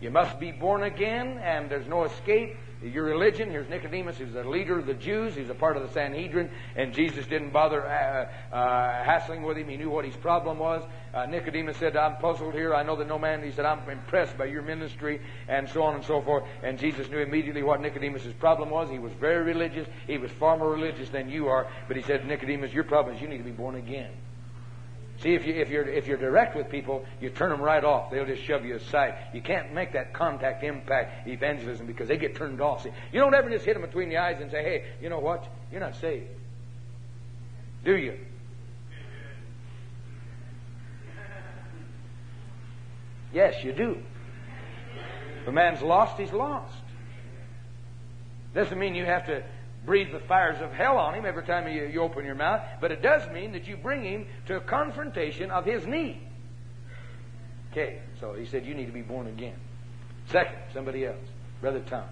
You 0.00 0.10
must 0.10 0.40
be 0.40 0.50
born 0.50 0.82
again, 0.82 1.38
and 1.44 1.70
there's 1.70 1.86
no 1.86 2.02
escape 2.02 2.56
your 2.82 3.04
religion. 3.04 3.50
Here's 3.50 3.68
Nicodemus. 3.68 4.18
He's 4.18 4.34
a 4.34 4.42
leader 4.42 4.78
of 4.78 4.86
the 4.86 4.94
Jews. 4.94 5.34
He's 5.34 5.50
a 5.50 5.54
part 5.54 5.76
of 5.76 5.82
the 5.82 5.92
Sanhedrin. 5.92 6.50
And 6.76 6.94
Jesus 6.94 7.26
didn't 7.26 7.52
bother 7.52 7.86
uh, 7.86 8.54
uh, 8.54 9.04
hassling 9.04 9.42
with 9.42 9.56
him. 9.56 9.68
He 9.68 9.76
knew 9.76 9.90
what 9.90 10.04
his 10.04 10.16
problem 10.16 10.58
was. 10.58 10.82
Uh, 11.12 11.26
Nicodemus 11.26 11.76
said, 11.76 11.96
I'm 11.96 12.16
puzzled 12.16 12.54
here. 12.54 12.74
I 12.74 12.82
know 12.82 12.96
that 12.96 13.08
no 13.08 13.18
man. 13.18 13.42
He 13.42 13.52
said, 13.52 13.64
I'm 13.64 13.88
impressed 13.88 14.38
by 14.38 14.46
your 14.46 14.62
ministry 14.62 15.20
and 15.48 15.68
so 15.68 15.82
on 15.82 15.94
and 15.94 16.04
so 16.04 16.22
forth. 16.22 16.44
And 16.62 16.78
Jesus 16.78 17.08
knew 17.10 17.18
immediately 17.18 17.62
what 17.62 17.80
Nicodemus's 17.80 18.34
problem 18.34 18.70
was. 18.70 18.88
He 18.90 18.98
was 18.98 19.12
very 19.14 19.42
religious. 19.42 19.86
He 20.06 20.18
was 20.18 20.30
far 20.32 20.56
more 20.56 20.72
religious 20.72 21.10
than 21.10 21.28
you 21.28 21.48
are. 21.48 21.70
But 21.86 21.96
he 21.96 22.02
said, 22.02 22.26
Nicodemus, 22.26 22.72
your 22.72 22.84
problem 22.84 23.16
is 23.16 23.22
you 23.22 23.28
need 23.28 23.38
to 23.38 23.44
be 23.44 23.50
born 23.50 23.74
again. 23.74 24.10
See, 25.22 25.34
if, 25.34 25.46
you, 25.46 25.54
if, 25.54 25.68
you're, 25.68 25.86
if 25.86 26.06
you're 26.06 26.16
direct 26.16 26.56
with 26.56 26.70
people, 26.70 27.04
you 27.20 27.28
turn 27.28 27.50
them 27.50 27.60
right 27.60 27.84
off. 27.84 28.10
They'll 28.10 28.24
just 28.24 28.42
shove 28.42 28.64
you 28.64 28.76
aside. 28.76 29.16
You 29.34 29.42
can't 29.42 29.74
make 29.74 29.92
that 29.92 30.14
contact 30.14 30.64
impact 30.64 31.28
evangelism 31.28 31.86
because 31.86 32.08
they 32.08 32.16
get 32.16 32.36
turned 32.36 32.62
off. 32.62 32.84
See, 32.84 32.90
you 33.12 33.20
don't 33.20 33.34
ever 33.34 33.50
just 33.50 33.66
hit 33.66 33.74
them 33.74 33.82
between 33.82 34.08
the 34.08 34.16
eyes 34.16 34.40
and 34.40 34.50
say, 34.50 34.62
hey, 34.62 34.84
you 35.02 35.10
know 35.10 35.18
what? 35.18 35.46
You're 35.70 35.80
not 35.80 35.96
saved. 35.96 36.26
Do 37.84 37.96
you? 37.96 38.18
Yes, 43.32 43.62
you 43.62 43.72
do. 43.72 43.98
If 45.42 45.48
a 45.48 45.52
man's 45.52 45.82
lost, 45.82 46.18
he's 46.18 46.32
lost. 46.32 46.74
Doesn't 48.54 48.78
mean 48.78 48.94
you 48.94 49.04
have 49.04 49.26
to 49.26 49.42
breathe 49.84 50.12
the 50.12 50.20
fires 50.20 50.60
of 50.60 50.72
hell 50.72 50.98
on 50.98 51.14
him 51.14 51.24
every 51.24 51.44
time 51.44 51.66
you, 51.68 51.84
you 51.84 52.02
open 52.02 52.24
your 52.24 52.34
mouth, 52.34 52.62
but 52.80 52.92
it 52.92 53.02
does 53.02 53.28
mean 53.32 53.52
that 53.52 53.66
you 53.66 53.76
bring 53.76 54.04
him 54.04 54.26
to 54.46 54.56
a 54.56 54.60
confrontation 54.60 55.50
of 55.50 55.64
his 55.64 55.86
need. 55.86 56.20
Okay, 57.72 58.00
so 58.18 58.34
he 58.34 58.46
said, 58.46 58.66
You 58.66 58.74
need 58.74 58.86
to 58.86 58.92
be 58.92 59.02
born 59.02 59.26
again. 59.26 59.56
Second, 60.28 60.56
somebody 60.72 61.06
else. 61.06 61.16
Brother 61.60 61.80
Tom. 61.80 62.04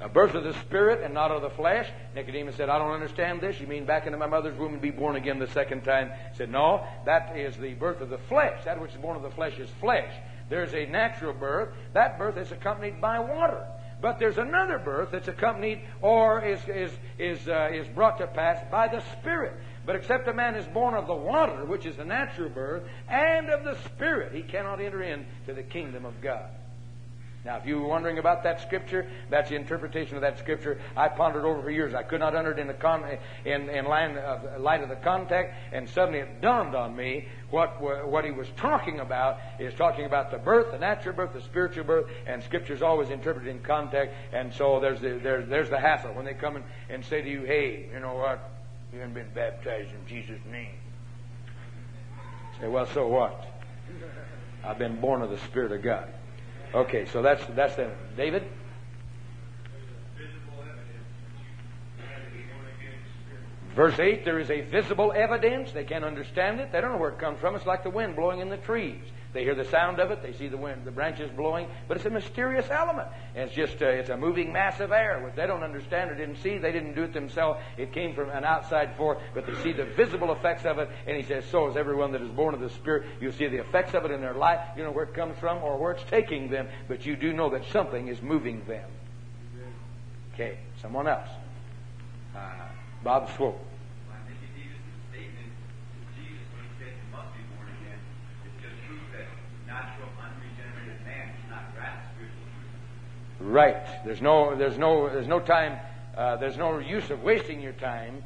A 0.00 0.08
birth 0.08 0.34
of 0.34 0.42
the 0.42 0.54
spirit 0.54 1.04
and 1.04 1.14
not 1.14 1.30
of 1.30 1.42
the 1.42 1.50
flesh. 1.50 1.88
Nicodemus 2.16 2.56
said, 2.56 2.68
I 2.68 2.78
don't 2.78 2.90
understand 2.90 3.40
this. 3.40 3.60
You 3.60 3.68
mean 3.68 3.84
back 3.84 4.06
into 4.06 4.18
my 4.18 4.26
mother's 4.26 4.58
womb 4.58 4.72
and 4.72 4.82
be 4.82 4.90
born 4.90 5.14
again 5.14 5.38
the 5.38 5.46
second 5.46 5.82
time? 5.84 6.10
He 6.32 6.38
said, 6.38 6.50
No, 6.50 6.84
that 7.04 7.36
is 7.36 7.56
the 7.56 7.74
birth 7.74 8.00
of 8.00 8.10
the 8.10 8.18
flesh. 8.18 8.64
That 8.64 8.80
which 8.80 8.92
is 8.92 8.96
born 8.96 9.16
of 9.16 9.22
the 9.22 9.30
flesh 9.30 9.58
is 9.58 9.70
flesh. 9.80 10.12
There's 10.48 10.74
a 10.74 10.86
natural 10.86 11.32
birth. 11.32 11.68
That 11.92 12.18
birth 12.18 12.36
is 12.36 12.50
accompanied 12.50 13.00
by 13.00 13.20
water. 13.20 13.64
But 14.02 14.18
there's 14.18 14.36
another 14.36 14.78
birth 14.78 15.10
that's 15.12 15.28
accompanied 15.28 15.80
or 16.02 16.44
is, 16.44 16.58
is, 16.68 16.90
is, 17.18 17.48
uh, 17.48 17.70
is 17.72 17.86
brought 17.86 18.18
to 18.18 18.26
pass 18.26 18.62
by 18.68 18.88
the 18.88 19.00
Spirit. 19.18 19.54
But 19.86 19.94
except 19.94 20.26
a 20.26 20.34
man 20.34 20.56
is 20.56 20.66
born 20.66 20.94
of 20.94 21.06
the 21.06 21.14
water, 21.14 21.64
which 21.64 21.86
is 21.86 21.96
the 21.96 22.04
natural 22.04 22.50
birth, 22.50 22.82
and 23.08 23.48
of 23.48 23.62
the 23.62 23.76
Spirit, 23.84 24.32
he 24.32 24.42
cannot 24.42 24.80
enter 24.80 25.02
into 25.02 25.54
the 25.54 25.62
kingdom 25.62 26.04
of 26.04 26.20
God. 26.20 26.50
Now, 27.44 27.56
if 27.56 27.66
you 27.66 27.80
were 27.80 27.88
wondering 27.88 28.18
about 28.18 28.44
that 28.44 28.60
scripture, 28.60 29.10
that's 29.28 29.50
the 29.50 29.56
interpretation 29.56 30.14
of 30.14 30.20
that 30.20 30.38
scripture. 30.38 30.80
I 30.96 31.08
pondered 31.08 31.44
over 31.44 31.60
for 31.60 31.70
years. 31.70 31.92
I 31.92 32.04
could 32.04 32.20
not 32.20 32.36
enter 32.36 32.52
it 32.52 32.58
in 32.60 32.68
the 32.68 32.74
con- 32.74 33.18
in, 33.44 33.68
in 33.68 33.84
line 33.86 34.16
of, 34.16 34.60
light 34.60 34.80
of 34.80 34.88
the 34.88 34.96
context, 34.96 35.52
and 35.72 35.88
suddenly 35.90 36.20
it 36.20 36.40
dawned 36.40 36.76
on 36.76 36.94
me 36.94 37.26
what 37.50 37.80
what 37.80 38.24
he 38.24 38.30
was 38.30 38.46
talking 38.56 39.00
about 39.00 39.38
is 39.58 39.74
talking 39.74 40.04
about 40.04 40.30
the 40.30 40.38
birth, 40.38 40.70
the 40.70 40.78
natural 40.78 41.16
birth, 41.16 41.32
the 41.32 41.40
spiritual 41.40 41.82
birth, 41.82 42.06
and 42.26 42.44
Scripture 42.44 42.74
is 42.74 42.82
always 42.82 43.10
interpreted 43.10 43.48
in 43.48 43.60
context. 43.60 44.14
And 44.32 44.54
so 44.54 44.78
there's 44.78 45.00
the 45.00 45.18
there's, 45.20 45.48
there's 45.48 45.68
the 45.68 45.80
hassle 45.80 46.14
when 46.14 46.24
they 46.24 46.34
come 46.34 46.54
and, 46.56 46.64
and 46.88 47.04
say 47.04 47.22
to 47.22 47.28
you, 47.28 47.42
"Hey, 47.42 47.88
you 47.92 47.98
know 47.98 48.14
what? 48.14 48.50
You 48.92 49.00
haven't 49.00 49.14
been 49.14 49.30
baptized 49.34 49.90
in 49.90 50.06
Jesus' 50.06 50.40
name." 50.48 50.76
Say, 52.60 52.68
well, 52.68 52.86
so 52.86 53.08
what? 53.08 53.44
I've 54.64 54.78
been 54.78 55.00
born 55.00 55.22
of 55.22 55.30
the 55.30 55.38
Spirit 55.38 55.72
of 55.72 55.82
God. 55.82 56.08
Okay, 56.74 57.04
so 57.06 57.20
that's 57.20 57.44
that's 57.54 57.76
the 57.76 57.90
David. 58.16 58.44
Verse 63.74 63.98
8, 63.98 64.24
there 64.24 64.38
is 64.38 64.50
a 64.50 64.60
visible 64.60 65.12
evidence. 65.16 65.72
They 65.72 65.84
can't 65.84 66.04
understand 66.04 66.60
it. 66.60 66.72
They 66.72 66.80
don't 66.80 66.92
know 66.92 66.98
where 66.98 67.12
it 67.12 67.18
comes 67.18 67.40
from. 67.40 67.56
It's 67.56 67.64
like 67.64 67.84
the 67.84 67.90
wind 67.90 68.16
blowing 68.16 68.40
in 68.40 68.50
the 68.50 68.58
trees. 68.58 69.00
They 69.32 69.44
hear 69.44 69.54
the 69.54 69.64
sound 69.64 69.98
of 69.98 70.10
it. 70.10 70.22
They 70.22 70.34
see 70.34 70.48
the 70.48 70.58
wind, 70.58 70.84
the 70.84 70.90
branches 70.90 71.30
blowing, 71.34 71.66
but 71.88 71.96
it's 71.96 72.04
a 72.04 72.10
mysterious 72.10 72.68
element. 72.68 73.08
And 73.34 73.44
it's 73.48 73.54
just, 73.54 73.80
uh, 73.80 73.86
it's 73.86 74.10
a 74.10 74.16
moving 74.16 74.52
mass 74.52 74.78
of 74.80 74.92
air, 74.92 75.22
which 75.24 75.34
they 75.36 75.46
don't 75.46 75.62
understand 75.62 76.10
or 76.10 76.14
didn't 76.14 76.36
see. 76.42 76.58
They 76.58 76.70
didn't 76.70 76.94
do 76.94 77.04
it 77.04 77.14
themselves. 77.14 77.58
It 77.78 77.94
came 77.94 78.14
from 78.14 78.28
an 78.28 78.44
outside 78.44 78.94
force, 78.96 79.22
but 79.32 79.46
they 79.46 79.54
see 79.62 79.72
the 79.72 79.86
visible 79.86 80.32
effects 80.32 80.66
of 80.66 80.78
it. 80.78 80.90
And 81.06 81.16
he 81.16 81.22
says, 81.22 81.46
so 81.50 81.70
is 81.70 81.76
everyone 81.78 82.12
that 82.12 82.20
is 82.20 82.30
born 82.30 82.52
of 82.52 82.60
the 82.60 82.68
Spirit. 82.68 83.06
You 83.22 83.32
see 83.32 83.48
the 83.48 83.60
effects 83.60 83.94
of 83.94 84.04
it 84.04 84.10
in 84.10 84.20
their 84.20 84.34
life. 84.34 84.60
You 84.76 84.84
know 84.84 84.92
where 84.92 85.04
it 85.04 85.14
comes 85.14 85.38
from 85.38 85.64
or 85.64 85.78
where 85.78 85.92
it's 85.92 86.04
taking 86.10 86.50
them, 86.50 86.68
but 86.88 87.06
you 87.06 87.16
do 87.16 87.32
know 87.32 87.48
that 87.50 87.64
something 87.72 88.08
is 88.08 88.20
moving 88.20 88.62
them. 88.66 88.90
Okay, 90.34 90.58
someone 90.82 91.08
else. 91.08 91.28
Uh, 92.36 92.68
Bob 93.02 93.30
Swope. 93.36 93.58
Right. 103.40 104.04
There's 104.04 104.22
no, 104.22 104.56
there's 104.56 104.78
no, 104.78 105.08
there's 105.08 105.26
no 105.26 105.40
time, 105.40 105.78
uh, 106.16 106.36
there's 106.36 106.56
no 106.56 106.78
use 106.78 107.10
of 107.10 107.22
wasting 107.22 107.60
your 107.60 107.72
time 107.72 108.22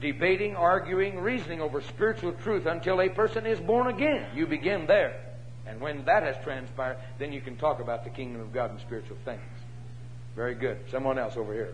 debating, 0.00 0.56
arguing, 0.56 1.18
reasoning 1.18 1.60
over 1.60 1.80
spiritual 1.80 2.32
truth 2.32 2.66
until 2.66 3.00
a 3.00 3.08
person 3.08 3.46
is 3.46 3.60
born 3.60 3.86
again. 3.86 4.26
You 4.34 4.46
begin 4.46 4.86
there. 4.86 5.20
And 5.66 5.80
when 5.80 6.04
that 6.04 6.22
has 6.22 6.36
transpired, 6.44 6.98
then 7.18 7.32
you 7.32 7.40
can 7.40 7.56
talk 7.56 7.80
about 7.80 8.04
the 8.04 8.10
kingdom 8.10 8.42
of 8.42 8.52
God 8.52 8.70
and 8.70 8.80
spiritual 8.80 9.16
things. 9.24 9.40
Very 10.36 10.54
good. 10.54 10.78
Someone 10.90 11.18
else 11.18 11.36
over 11.36 11.52
here. 11.52 11.72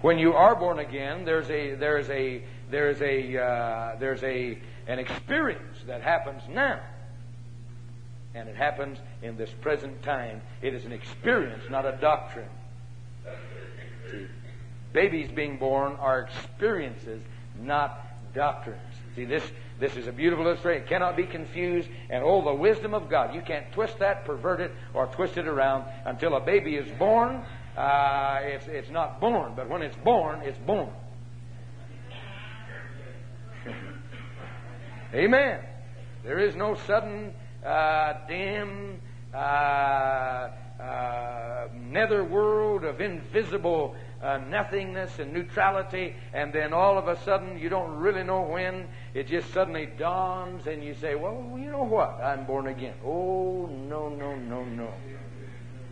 When 0.00 0.18
you 0.18 0.34
are 0.34 0.54
born 0.54 0.78
again, 0.78 1.24
there's 1.24 1.50
a 1.50 1.74
there's 1.74 2.08
a 2.08 2.42
there's 2.70 3.00
a 3.02 3.36
uh, 3.36 3.96
there's 3.98 4.22
a 4.22 4.58
an 4.86 4.98
experience 4.98 5.76
that 5.86 6.02
happens 6.02 6.42
now. 6.48 6.80
And 8.34 8.48
it 8.48 8.56
happens 8.56 8.98
in 9.22 9.36
this 9.36 9.50
present 9.60 10.02
time. 10.02 10.40
It 10.62 10.74
is 10.74 10.84
an 10.84 10.92
experience, 10.92 11.64
not 11.70 11.86
a 11.86 11.92
doctrine. 12.00 12.48
See, 14.10 14.26
babies 14.92 15.30
being 15.30 15.58
born 15.58 15.92
are 15.94 16.20
experiences, 16.20 17.20
not 17.60 18.06
doctrines. 18.34 18.80
See, 19.16 19.24
this, 19.24 19.42
this 19.80 19.96
is 19.96 20.06
a 20.06 20.12
beautiful 20.12 20.46
illustration. 20.46 20.84
It 20.84 20.88
cannot 20.88 21.16
be 21.16 21.24
confused. 21.24 21.88
And 22.10 22.22
oh, 22.22 22.42
the 22.42 22.54
wisdom 22.54 22.94
of 22.94 23.10
God. 23.10 23.34
You 23.34 23.42
can't 23.42 23.70
twist 23.72 23.98
that, 23.98 24.24
pervert 24.24 24.60
it, 24.60 24.72
or 24.94 25.06
twist 25.06 25.36
it 25.36 25.46
around 25.46 25.84
until 26.04 26.36
a 26.36 26.40
baby 26.40 26.76
is 26.76 26.88
born. 26.98 27.44
Uh, 27.78 28.40
it's, 28.42 28.66
it's 28.66 28.90
not 28.90 29.20
born, 29.20 29.52
but 29.54 29.70
when 29.70 29.82
it's 29.82 29.96
born, 29.98 30.42
it's 30.42 30.58
born. 30.58 30.90
Amen. 35.14 35.60
There 36.24 36.40
is 36.40 36.56
no 36.56 36.74
sudden, 36.74 37.32
uh, 37.64 38.14
dim, 38.26 39.00
uh, 39.32 39.36
uh, 40.80 41.68
nether 41.72 42.24
world 42.24 42.82
of 42.82 43.00
invisible 43.00 43.94
uh, 44.22 44.38
nothingness 44.48 45.20
and 45.20 45.32
neutrality, 45.32 46.16
and 46.32 46.52
then 46.52 46.72
all 46.72 46.98
of 46.98 47.06
a 47.06 47.22
sudden 47.22 47.58
you 47.58 47.68
don't 47.68 47.92
really 47.92 48.24
know 48.24 48.42
when 48.42 48.88
it 49.14 49.28
just 49.28 49.52
suddenly 49.52 49.86
dawns, 49.86 50.66
and 50.66 50.82
you 50.82 50.94
say, 50.94 51.14
"Well, 51.14 51.56
you 51.56 51.70
know 51.70 51.84
what? 51.84 52.20
I'm 52.20 52.44
born 52.44 52.66
again." 52.66 52.94
Oh 53.04 53.66
no, 53.66 54.08
no, 54.08 54.34
no, 54.34 54.64
no. 54.64 54.92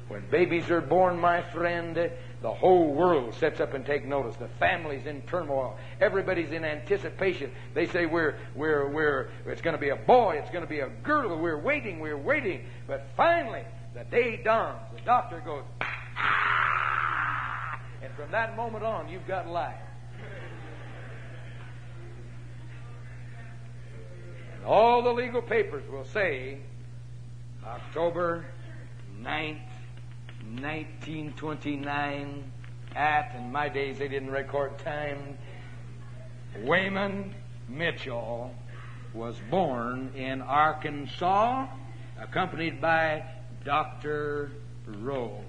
When 0.09 0.23
babies 0.31 0.71
are 0.71 0.81
born, 0.81 1.19
my 1.19 1.43
friend, 1.51 1.97
the 2.41 2.55
whole 2.55 2.93
world 2.93 3.35
sets 3.35 3.61
up 3.61 3.75
and 3.75 3.85
take 3.85 4.05
notice. 4.05 4.37
The 4.37 4.49
family's 4.61 5.05
in 5.05 5.23
turmoil. 5.23 5.77
Everybody's 6.01 6.53
in 6.53 6.65
anticipation. 6.65 7.51
They 7.75 7.87
say 7.87 8.07
we're 8.07 8.37
we're 8.55 8.89
we're 8.89 9.31
it's 9.47 9.63
going 9.63 9.75
to 9.75 9.81
be 9.81 9.89
a 9.89 9.97
boy, 9.97 10.39
it's 10.41 10.51
going 10.51 10.63
to 10.63 10.71
be 10.71 10.81
a 10.81 10.89
girl. 11.03 11.37
We're 11.37 11.61
waiting, 11.61 11.99
we're 11.99 12.17
waiting. 12.17 12.67
But 12.87 13.09
finally, 13.17 13.65
the 13.95 14.05
day 14.05 14.37
dawns. 14.37 14.81
The 14.95 15.01
doctor 15.01 15.41
goes, 15.41 15.65
ah! 15.81 17.81
and 18.03 18.13
from 18.15 18.31
that 18.31 18.57
moment 18.57 18.85
on, 18.85 19.09
you've 19.09 19.27
got 19.27 19.49
life. 19.49 19.75
And 24.55 24.65
all 24.65 25.03
the 25.03 25.13
legal 25.13 25.43
papers 25.43 25.83
will 25.91 26.05
say 26.05 26.59
October 27.65 28.47
9th, 29.21 29.59
1929 30.63 32.45
at, 32.95 33.35
in 33.37 33.53
my 33.53 33.69
days 33.69 33.99
they 33.99 34.09
didn't 34.09 34.31
record 34.31 34.79
time, 34.79 35.37
Wayman 36.63 37.35
Mitchell 37.69 38.55
was 39.13 39.37
born 39.51 40.13
in 40.17 40.41
Arkansas, 40.43 41.67
accompanied 42.21 42.81
by 42.81 43.25
Dr. 43.65 44.51
Rowe. 44.87 45.43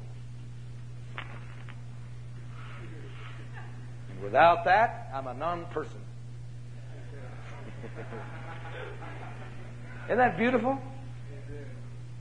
And 4.10 4.22
without 4.22 4.66
that, 4.66 5.10
I'm 5.14 5.28
a 5.28 5.34
non 5.34 5.66
person. 5.66 6.02
Isn't 10.06 10.18
that 10.18 10.38
beautiful? 10.38 10.80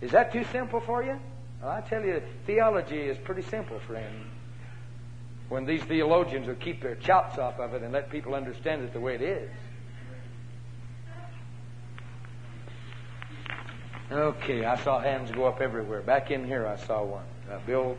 Is 0.01 0.11
that 0.11 0.33
too 0.33 0.45
simple 0.53 0.81
for 0.81 1.03
you? 1.03 1.19
Well, 1.67 1.75
I 1.75 1.81
tell 1.81 2.05
you, 2.05 2.23
theology 2.47 3.01
is 3.01 3.19
pretty 3.25 3.43
simple, 3.43 3.81
friend. 3.81 4.31
When 5.49 5.67
these 5.67 5.83
theologians 5.83 6.47
will 6.47 6.55
keep 6.55 6.81
their 6.81 6.95
chops 6.95 7.39
off 7.39 7.59
of 7.59 7.75
it 7.75 7.83
and 7.83 7.93
let 7.93 8.09
people 8.09 8.37
understand 8.37 8.85
it 8.85 8.93
the 8.93 9.01
way 9.01 9.17
it 9.17 9.21
is. 9.21 9.51
Okay, 14.13 14.65
I 14.65 14.77
saw 14.77 15.01
hands 15.01 15.33
go 15.33 15.47
up 15.47 15.61
everywhere. 15.61 16.03
Back 16.03 16.31
in 16.31 16.47
here, 16.47 16.69
I 16.69 16.77
saw 16.77 17.03
one. 17.03 17.25
Uh, 17.51 17.59
Bill. 17.67 17.99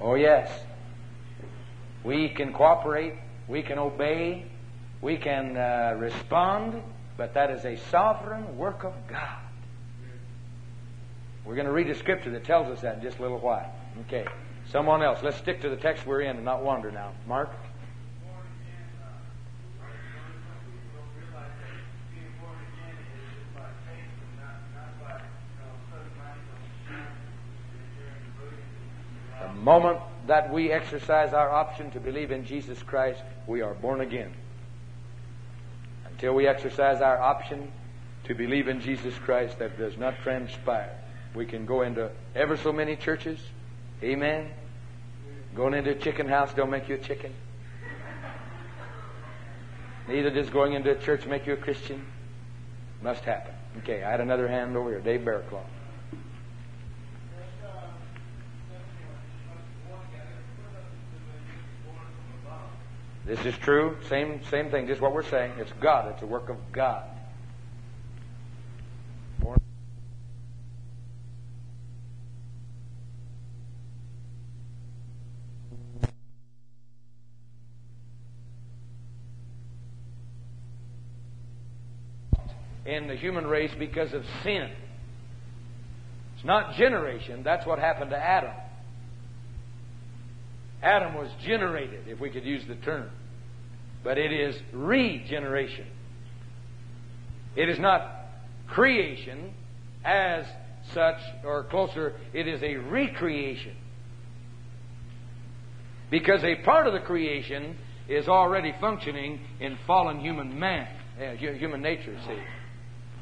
Oh, 0.00 0.16
yes. 0.16 0.50
We 2.04 2.28
can 2.28 2.52
cooperate, 2.52 3.14
we 3.48 3.62
can 3.62 3.78
obey, 3.78 4.46
we 5.00 5.16
can 5.16 5.56
uh, 5.56 5.96
respond, 5.98 6.82
but 7.16 7.34
that 7.34 7.50
is 7.50 7.64
a 7.64 7.76
sovereign 7.90 8.56
work 8.56 8.84
of 8.84 8.94
God. 9.08 9.38
We're 11.44 11.54
going 11.54 11.66
to 11.66 11.72
read 11.72 11.90
a 11.90 11.94
scripture 11.94 12.30
that 12.30 12.44
tells 12.44 12.68
us 12.68 12.82
that 12.82 12.96
in 12.96 13.02
just 13.02 13.18
a 13.18 13.22
little 13.22 13.38
while. 13.38 13.74
Okay. 14.06 14.26
Someone 14.70 15.02
else. 15.02 15.18
Let's 15.22 15.36
stick 15.38 15.60
to 15.62 15.68
the 15.68 15.76
text 15.76 16.06
we're 16.06 16.22
in 16.22 16.36
and 16.36 16.44
not 16.44 16.62
wander 16.62 16.90
now. 16.90 17.12
Mark? 17.26 17.50
The 29.40 29.52
moment 29.54 29.98
that 30.26 30.52
we 30.52 30.70
exercise 30.70 31.32
our 31.32 31.50
option 31.50 31.90
to 31.92 32.00
believe 32.00 32.30
in 32.30 32.44
Jesus 32.44 32.82
Christ, 32.82 33.20
we 33.46 33.60
are 33.60 33.74
born 33.74 34.00
again. 34.00 34.32
Until 36.06 36.34
we 36.34 36.46
exercise 36.46 37.00
our 37.00 37.20
option 37.20 37.72
to 38.24 38.34
believe 38.34 38.68
in 38.68 38.80
Jesus 38.80 39.14
Christ, 39.18 39.58
that 39.58 39.78
does 39.78 39.96
not 39.96 40.14
transpire. 40.22 40.96
We 41.34 41.46
can 41.46 41.66
go 41.66 41.82
into 41.82 42.10
ever 42.34 42.56
so 42.56 42.72
many 42.72 42.94
churches, 42.96 43.40
amen, 44.02 44.50
Going 45.54 45.74
into 45.74 45.90
a 45.90 45.94
chicken 45.94 46.28
house 46.28 46.52
don't 46.54 46.70
make 46.70 46.88
you 46.88 46.94
a 46.94 46.98
chicken. 46.98 47.34
Neither 50.08 50.30
does 50.30 50.50
going 50.50 50.72
into 50.72 50.90
a 50.90 50.96
church 50.96 51.26
make 51.26 51.46
you 51.46 51.52
a 51.52 51.56
Christian. 51.56 52.04
Must 53.02 53.22
happen. 53.22 53.54
Okay, 53.78 54.02
I 54.02 54.10
had 54.10 54.20
another 54.20 54.48
hand 54.48 54.76
over 54.76 54.90
here. 54.90 55.00
Dave 55.00 55.20
Barraclough. 55.20 55.66
This 63.24 63.38
is 63.46 63.54
true. 63.58 63.96
Same, 64.08 64.40
same 64.50 64.70
thing. 64.70 64.88
Just 64.88 65.00
what 65.00 65.14
we're 65.14 65.28
saying. 65.28 65.52
It's 65.58 65.72
God. 65.80 66.12
It's 66.12 66.22
a 66.22 66.26
work 66.26 66.48
of 66.48 66.56
God. 66.72 67.04
In 82.84 83.06
the 83.06 83.14
human 83.14 83.46
race 83.46 83.70
because 83.78 84.12
of 84.12 84.24
sin. 84.42 84.68
It's 86.34 86.44
not 86.44 86.74
generation. 86.74 87.44
That's 87.44 87.64
what 87.64 87.78
happened 87.78 88.10
to 88.10 88.18
Adam. 88.18 88.50
Adam 90.82 91.14
was 91.14 91.30
generated, 91.44 92.08
if 92.08 92.18
we 92.18 92.30
could 92.30 92.44
use 92.44 92.64
the 92.66 92.74
term. 92.76 93.10
But 94.02 94.18
it 94.18 94.32
is 94.32 94.56
regeneration. 94.72 95.86
It 97.54 97.68
is 97.68 97.78
not 97.78 98.02
creation 98.66 99.54
as 100.04 100.44
such, 100.92 101.18
or 101.44 101.64
closer, 101.64 102.14
it 102.32 102.48
is 102.48 102.62
a 102.62 102.76
recreation. 102.76 103.76
Because 106.10 106.42
a 106.42 106.56
part 106.56 106.86
of 106.86 106.92
the 106.92 107.00
creation 107.00 107.76
is 108.08 108.28
already 108.28 108.74
functioning 108.80 109.40
in 109.60 109.78
fallen 109.86 110.20
human 110.20 110.58
man, 110.58 110.88
uh, 111.20 111.32
human 111.36 111.80
nature, 111.80 112.16
see. 112.26 112.38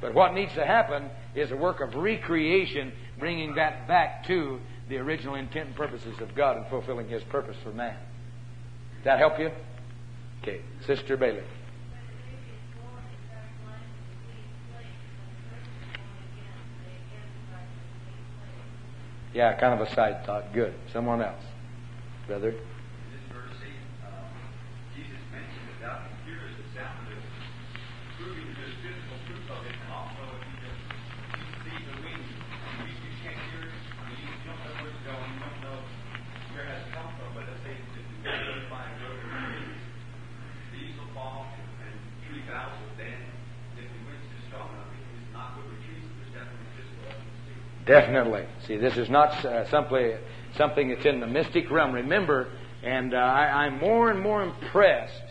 But 0.01 0.15
what 0.15 0.33
needs 0.33 0.55
to 0.55 0.65
happen 0.65 1.11
is 1.35 1.51
a 1.51 1.57
work 1.57 1.81
of 1.81 1.95
recreation, 1.95 2.93
bringing 3.19 3.57
that 3.57 3.87
back 3.87 4.27
to 4.29 4.59
the 4.91 4.99
original 4.99 5.37
intent 5.37 5.69
and 5.69 5.77
purposes 5.77 6.21
of 6.21 6.35
God 6.35 6.57
and 6.57 6.67
fulfilling 6.67 7.09
His 7.09 7.23
purpose 7.25 7.57
for 7.63 7.73
man. 7.73 7.97
Does 8.97 9.05
that 9.05 9.19
help 9.19 9.39
you? 9.39 9.51
Okay. 10.43 10.61
Sister 10.87 11.17
Bailey. 11.17 11.43
Yeah, 19.33 19.59
kind 19.61 19.81
of 19.81 19.89
a 19.89 19.95
side 19.95 20.27
thought. 20.27 20.53
Good. 20.53 20.75
Someone 20.93 21.23
else. 21.23 21.45
Brother? 22.27 22.55
Definitely. 47.91 48.45
See, 48.69 48.77
this 48.77 48.97
is 48.97 49.11
not 49.11 49.45
uh, 49.45 49.69
simply 49.69 50.15
something 50.57 50.91
that's 50.91 51.05
in 51.05 51.19
the 51.19 51.27
mystic 51.27 51.69
realm. 51.73 51.93
Remember, 51.93 52.53
and 52.85 53.13
uh, 53.13 53.17
I, 53.17 53.67
am 53.67 53.81
more 53.81 54.13
and 54.13 54.21
more 54.21 54.45
impressed 54.45 55.25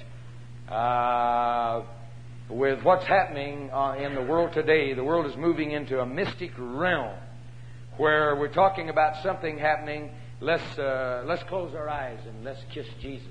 uh, 0.68 1.84
with 2.50 2.84
what's 2.84 3.06
happening 3.06 3.70
uh, 3.72 3.96
in 3.98 4.14
the 4.14 4.22
world 4.22 4.52
today. 4.52 4.94
The 4.94 5.06
world 5.06 5.26
is 5.26 5.38
moving 5.38 5.72
into 5.72 6.02
a 6.02 6.06
mystic 6.06 6.52
realm 6.58 7.16
where 7.96 8.36
we're 8.36 8.54
talking 8.54 8.90
about 8.90 9.24
something 9.24 9.58
happening. 9.58 10.12
Let's 10.42 10.78
uh, 10.78 11.24
let's 11.26 11.44
close 11.44 11.74
our 11.76 11.88
eyes 11.88 12.20
and 12.28 12.44
let's 12.44 12.62
kiss 12.74 12.88
Jesus. 13.00 13.28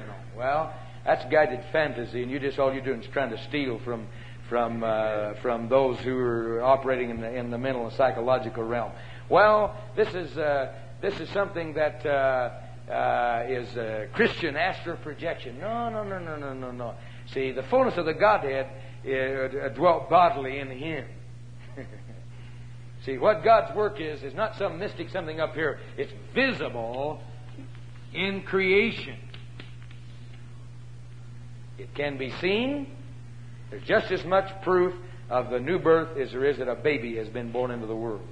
You 0.00 0.06
know, 0.06 0.14
well, 0.36 0.74
that's 1.06 1.24
guided 1.32 1.64
fantasy, 1.72 2.22
and 2.22 2.30
you 2.30 2.38
just 2.38 2.58
all 2.58 2.74
you're 2.74 2.84
doing 2.84 3.02
is 3.02 3.08
trying 3.10 3.30
to 3.30 3.42
steal 3.48 3.80
from 3.86 4.06
from 4.48 4.84
uh, 4.84 5.34
from 5.42 5.68
those 5.68 5.98
who 5.98 6.18
are 6.18 6.62
operating 6.62 7.10
in 7.10 7.20
the 7.20 7.34
in 7.34 7.50
the 7.50 7.58
mental 7.58 7.86
and 7.86 7.92
psychological 7.94 8.62
realm. 8.62 8.92
Well, 9.28 9.76
this 9.96 10.08
is 10.14 10.36
uh, 10.36 10.72
this 11.00 11.18
is 11.20 11.28
something 11.30 11.74
that 11.74 12.04
uh, 12.06 12.90
uh 12.90 13.44
is 13.48 13.68
Christian 14.12 14.56
astral 14.56 14.96
projection. 14.98 15.58
No, 15.58 15.88
no, 15.88 16.04
no, 16.04 16.18
no, 16.18 16.36
no, 16.36 16.52
no, 16.52 16.70
no. 16.70 16.94
See, 17.32 17.52
the 17.52 17.64
fullness 17.64 17.96
of 17.96 18.06
the 18.06 18.14
Godhead 18.14 18.66
uh, 19.04 19.68
dwelt 19.70 20.08
bodily 20.08 20.58
in 20.58 20.70
Him. 20.70 21.04
See, 23.04 23.18
what 23.18 23.44
God's 23.44 23.74
work 23.76 24.00
is 24.00 24.22
is 24.22 24.34
not 24.34 24.56
some 24.56 24.78
mystic 24.78 25.10
something 25.10 25.40
up 25.40 25.54
here. 25.54 25.78
It's 25.96 26.12
visible 26.34 27.20
in 28.14 28.42
creation. 28.42 29.18
It 31.78 31.94
can 31.94 32.16
be 32.16 32.30
seen 32.40 32.95
there's 33.70 33.84
just 33.84 34.10
as 34.12 34.24
much 34.24 34.44
proof 34.62 34.94
of 35.28 35.50
the 35.50 35.58
new 35.58 35.78
birth 35.78 36.16
as 36.18 36.30
there 36.30 36.44
is 36.44 36.58
that 36.58 36.68
a 36.68 36.74
baby 36.74 37.16
has 37.16 37.28
been 37.28 37.50
born 37.50 37.70
into 37.70 37.86
the 37.86 37.96
world. 37.96 38.22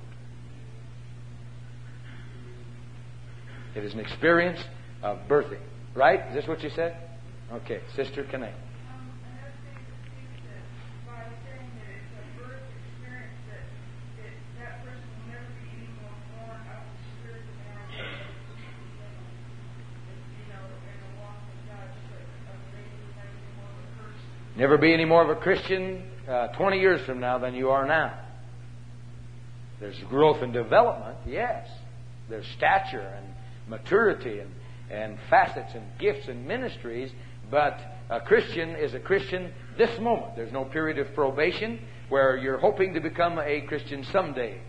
It 3.74 3.84
is 3.84 3.92
an 3.92 4.00
experience 4.00 4.60
of 5.02 5.18
birthing. 5.28 5.60
Right? 5.94 6.20
Is 6.28 6.34
this 6.34 6.48
what 6.48 6.62
you 6.62 6.70
said? 6.70 6.96
Okay. 7.52 7.80
Sister 7.96 8.24
Canay. 8.24 8.52
Never 24.56 24.78
be 24.78 24.92
any 24.92 25.04
more 25.04 25.22
of 25.22 25.36
a 25.36 25.40
Christian 25.40 26.04
uh, 26.28 26.48
20 26.48 26.78
years 26.78 27.04
from 27.06 27.18
now 27.18 27.38
than 27.38 27.54
you 27.54 27.70
are 27.70 27.86
now. 27.86 28.20
There's 29.80 29.98
growth 30.08 30.42
and 30.42 30.52
development, 30.52 31.18
yes. 31.26 31.68
There's 32.30 32.46
stature 32.56 33.00
and 33.00 33.26
maturity 33.68 34.38
and, 34.38 34.50
and 34.90 35.18
facets 35.28 35.72
and 35.74 35.84
gifts 35.98 36.28
and 36.28 36.46
ministries, 36.46 37.10
but 37.50 37.78
a 38.08 38.20
Christian 38.20 38.70
is 38.70 38.94
a 38.94 39.00
Christian 39.00 39.52
this 39.76 39.98
moment. 40.00 40.36
There's 40.36 40.52
no 40.52 40.64
period 40.64 40.98
of 40.98 41.12
probation 41.14 41.80
where 42.08 42.36
you're 42.36 42.58
hoping 42.58 42.94
to 42.94 43.00
become 43.00 43.38
a 43.38 43.62
Christian 43.62 44.04
someday. 44.12 44.60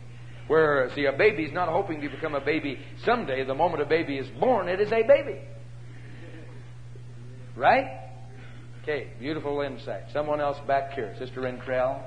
Where, 0.48 0.90
see, 0.96 1.06
a 1.06 1.14
baby 1.14 1.44
is 1.44 1.54
not 1.54 1.70
hoping 1.70 2.02
to 2.02 2.10
become 2.10 2.36
a 2.36 2.42
baby 2.42 2.80
someday. 3.04 3.44
The 3.44 3.56
moment 3.56 3.82
a 3.82 3.86
baby 3.86 4.18
is 4.18 4.28
born, 4.40 4.68
it 4.68 4.80
is 4.80 4.92
a 4.92 5.04
baby. 5.04 5.42
Right? 7.56 8.05
Okay, 8.88 9.08
beautiful 9.18 9.62
insight. 9.62 10.04
Someone 10.14 10.40
else 10.40 10.60
back 10.68 10.92
here, 10.92 11.16
Sister 11.18 11.42
Renkrell. 11.42 12.04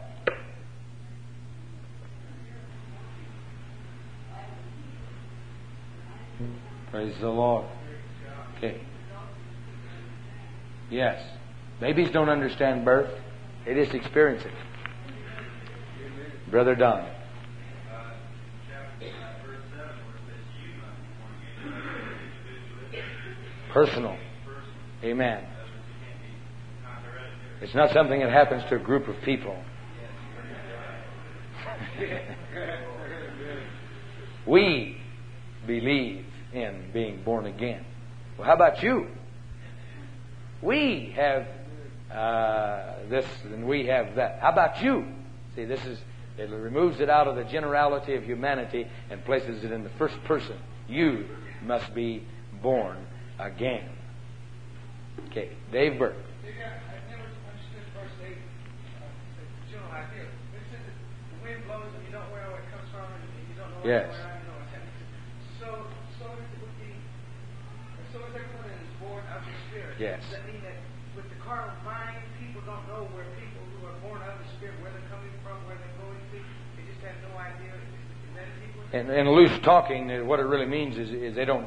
Praise 6.92 7.16
the 7.20 7.28
Lord. 7.28 7.66
Okay. 8.56 8.80
Yes. 10.88 11.20
Babies 11.80 12.10
don't 12.12 12.28
understand 12.28 12.84
birth. 12.84 13.10
They 13.66 13.74
just 13.74 13.92
experience 13.92 14.44
it. 14.44 14.52
Brother 16.48 16.76
Don. 16.76 17.10
Personal. 23.72 24.16
Amen. 25.02 25.44
It's 27.60 27.74
not 27.74 27.92
something 27.92 28.20
that 28.20 28.30
happens 28.30 28.62
to 28.68 28.76
a 28.76 28.78
group 28.78 29.08
of 29.08 29.20
people. 29.22 29.56
we 34.46 34.96
believe 35.66 36.24
in 36.52 36.90
being 36.92 37.22
born 37.24 37.46
again. 37.46 37.84
Well, 38.36 38.46
how 38.46 38.54
about 38.54 38.82
you? 38.82 39.08
We 40.62 41.12
have 41.16 41.46
uh, 42.12 42.94
this 43.08 43.26
and 43.44 43.66
we 43.66 43.86
have 43.86 44.14
that. 44.16 44.38
How 44.40 44.50
about 44.50 44.82
you? 44.82 45.06
See, 45.56 45.64
this 45.64 45.84
is 45.84 45.98
it 46.38 46.50
removes 46.50 47.00
it 47.00 47.10
out 47.10 47.26
of 47.26 47.34
the 47.34 47.44
generality 47.44 48.14
of 48.14 48.22
humanity 48.22 48.86
and 49.10 49.24
places 49.24 49.64
it 49.64 49.72
in 49.72 49.82
the 49.82 49.90
first 49.98 50.22
person. 50.24 50.56
You 50.88 51.26
must 51.62 51.92
be 51.94 52.22
born 52.62 53.04
again. 53.38 53.90
Okay, 55.30 55.50
Dave 55.72 55.98
Burke. 55.98 56.14
Yes. 63.89 64.12
So, 65.59 65.64
so 66.20 66.28
would 66.28 66.76
be, 66.76 66.93
as 66.93 68.07
soon 68.12 68.20
as 68.20 68.36
everyone 68.36 68.68
is 68.68 68.93
born 69.01 69.24
of 69.32 69.41
the 69.41 69.55
Spirit, 69.72 69.97
yes. 69.97 70.20
does 70.28 70.36
that 70.36 70.45
mean 70.45 70.61
that 70.61 70.76
with 71.16 71.24
the 71.32 71.41
carnal 71.41 71.72
mind, 71.89 72.20
people 72.36 72.61
don't 72.68 72.84
know 72.84 73.09
where 73.16 73.24
people 73.41 73.64
who 73.64 73.89
are 73.89 73.97
born 74.05 74.20
of 74.28 74.36
the 74.45 74.49
Spirit, 74.61 74.76
where 74.84 74.93
they're 74.93 75.09
coming 75.09 75.32
from, 75.41 75.57
where 75.64 75.80
they're 75.80 76.05
going 76.05 76.20
to, 76.20 76.36
they 76.76 76.84
just 76.84 77.01
have 77.01 77.16
no 77.32 77.41
idea? 77.41 77.72
And, 78.93 79.09
and 79.09 79.28
loose 79.32 79.59
talking, 79.64 80.11
uh, 80.11 80.24
what 80.24 80.39
it 80.39 80.45
really 80.45 80.66
means 80.66 80.99
is, 80.99 81.11
is 81.11 81.34
they 81.34 81.45
don't 81.45 81.66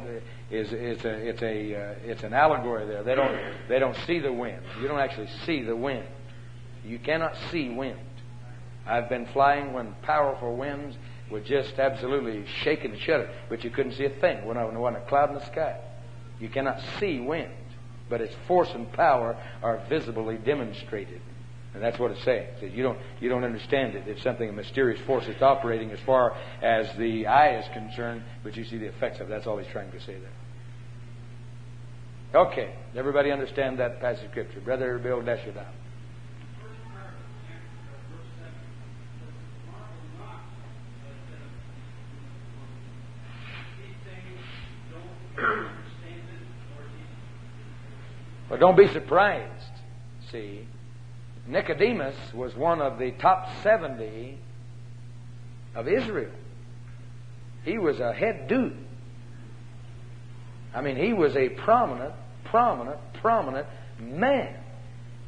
is 0.50 0.70
it's 0.72 1.06
a 1.06 1.14
it's 1.14 1.42
a 1.42 1.76
uh, 1.76 1.96
it's 2.04 2.24
an 2.24 2.34
allegory 2.34 2.88
there. 2.88 3.04
They 3.04 3.14
don't 3.14 3.38
they 3.70 3.78
don't 3.78 3.96
see 4.08 4.20
the 4.20 4.34
wind. 4.34 4.62
You 4.82 4.88
don't 4.88 5.00
actually 5.00 5.30
see 5.46 5.62
the 5.62 5.76
wind. 5.76 6.08
You 6.84 6.98
cannot 6.98 7.34
see 7.52 7.70
wind. 7.70 8.00
I've 8.88 9.08
been 9.08 9.28
flying 9.28 9.74
when 9.74 9.94
powerful 10.02 10.56
winds 10.56 10.98
would 11.32 11.46
just 11.46 11.80
absolutely 11.80 12.46
shaking 12.64 12.92
and 12.92 13.02
shudder, 13.02 13.30
but 13.50 13.64
you 13.64 13.70
couldn't 13.70 13.94
see 13.94 14.06
a 14.06 14.10
thing 14.10 14.46
there 14.46 14.80
wasn't 14.80 15.04
a 15.04 15.08
cloud 15.08 15.30
in 15.30 15.36
the 15.36 15.46
sky. 15.46 15.80
You 16.40 16.50
cannot 16.50 16.82
see 17.00 17.20
wind, 17.20 17.54
but 18.10 18.22
its 18.22 18.36
force 18.48 18.70
and 18.74 18.92
power 18.94 19.38
are 19.62 19.84
visibly 19.90 20.38
demonstrated. 20.38 21.22
And 21.74 21.82
that's 21.82 21.98
what 21.98 22.12
it's 22.12 22.24
saying. 22.24 22.48
It 22.62 22.74
you 22.74 22.84
don't 22.84 23.00
you 23.22 23.30
don't 23.30 23.46
understand 23.46 23.96
it. 23.96 24.06
It's 24.06 24.22
something 24.24 24.50
a 24.50 24.52
mysterious 24.52 25.00
force 25.06 25.26
that's 25.26 25.42
operating 25.42 25.92
as 25.92 26.00
far 26.06 26.36
as 26.62 26.94
the 26.98 27.28
eye 27.28 27.60
is 27.60 27.66
concerned, 27.74 28.24
but 28.44 28.58
you 28.58 28.66
see 28.66 28.78
the 28.78 28.88
effects 28.88 29.22
of 29.22 29.28
it. 29.28 29.30
That's 29.30 29.48
all 29.48 29.58
he's 29.58 29.72
trying 29.72 29.90
to 29.92 30.00
say 30.02 30.18
there. 30.18 32.42
Okay, 32.44 32.74
everybody 32.96 33.32
understand 33.32 33.80
that 33.80 34.02
passage 34.02 34.26
of 34.26 34.32
scripture. 34.32 34.60
Brother 34.62 34.98
Bill 34.98 35.22
Desher 35.22 35.54
down. 35.54 35.66
Well, 48.50 48.60
don't 48.60 48.78
be 48.78 48.88
surprised. 48.88 49.72
See, 50.32 50.68
Nicodemus 51.48 52.16
was 52.34 52.56
one 52.56 52.82
of 52.82 53.00
the 53.00 53.12
top 53.12 53.48
70 53.64 54.38
of 55.76 55.88
Israel. 55.88 56.32
He 57.64 57.78
was 57.78 58.00
a 58.00 58.14
head 58.14 58.48
dude. 58.48 58.78
I 60.74 60.82
mean, 60.82 60.96
he 60.96 61.14
was 61.14 61.36
a 61.36 61.50
prominent, 61.50 62.14
prominent, 62.46 62.98
prominent 63.14 63.68
man. 64.00 64.56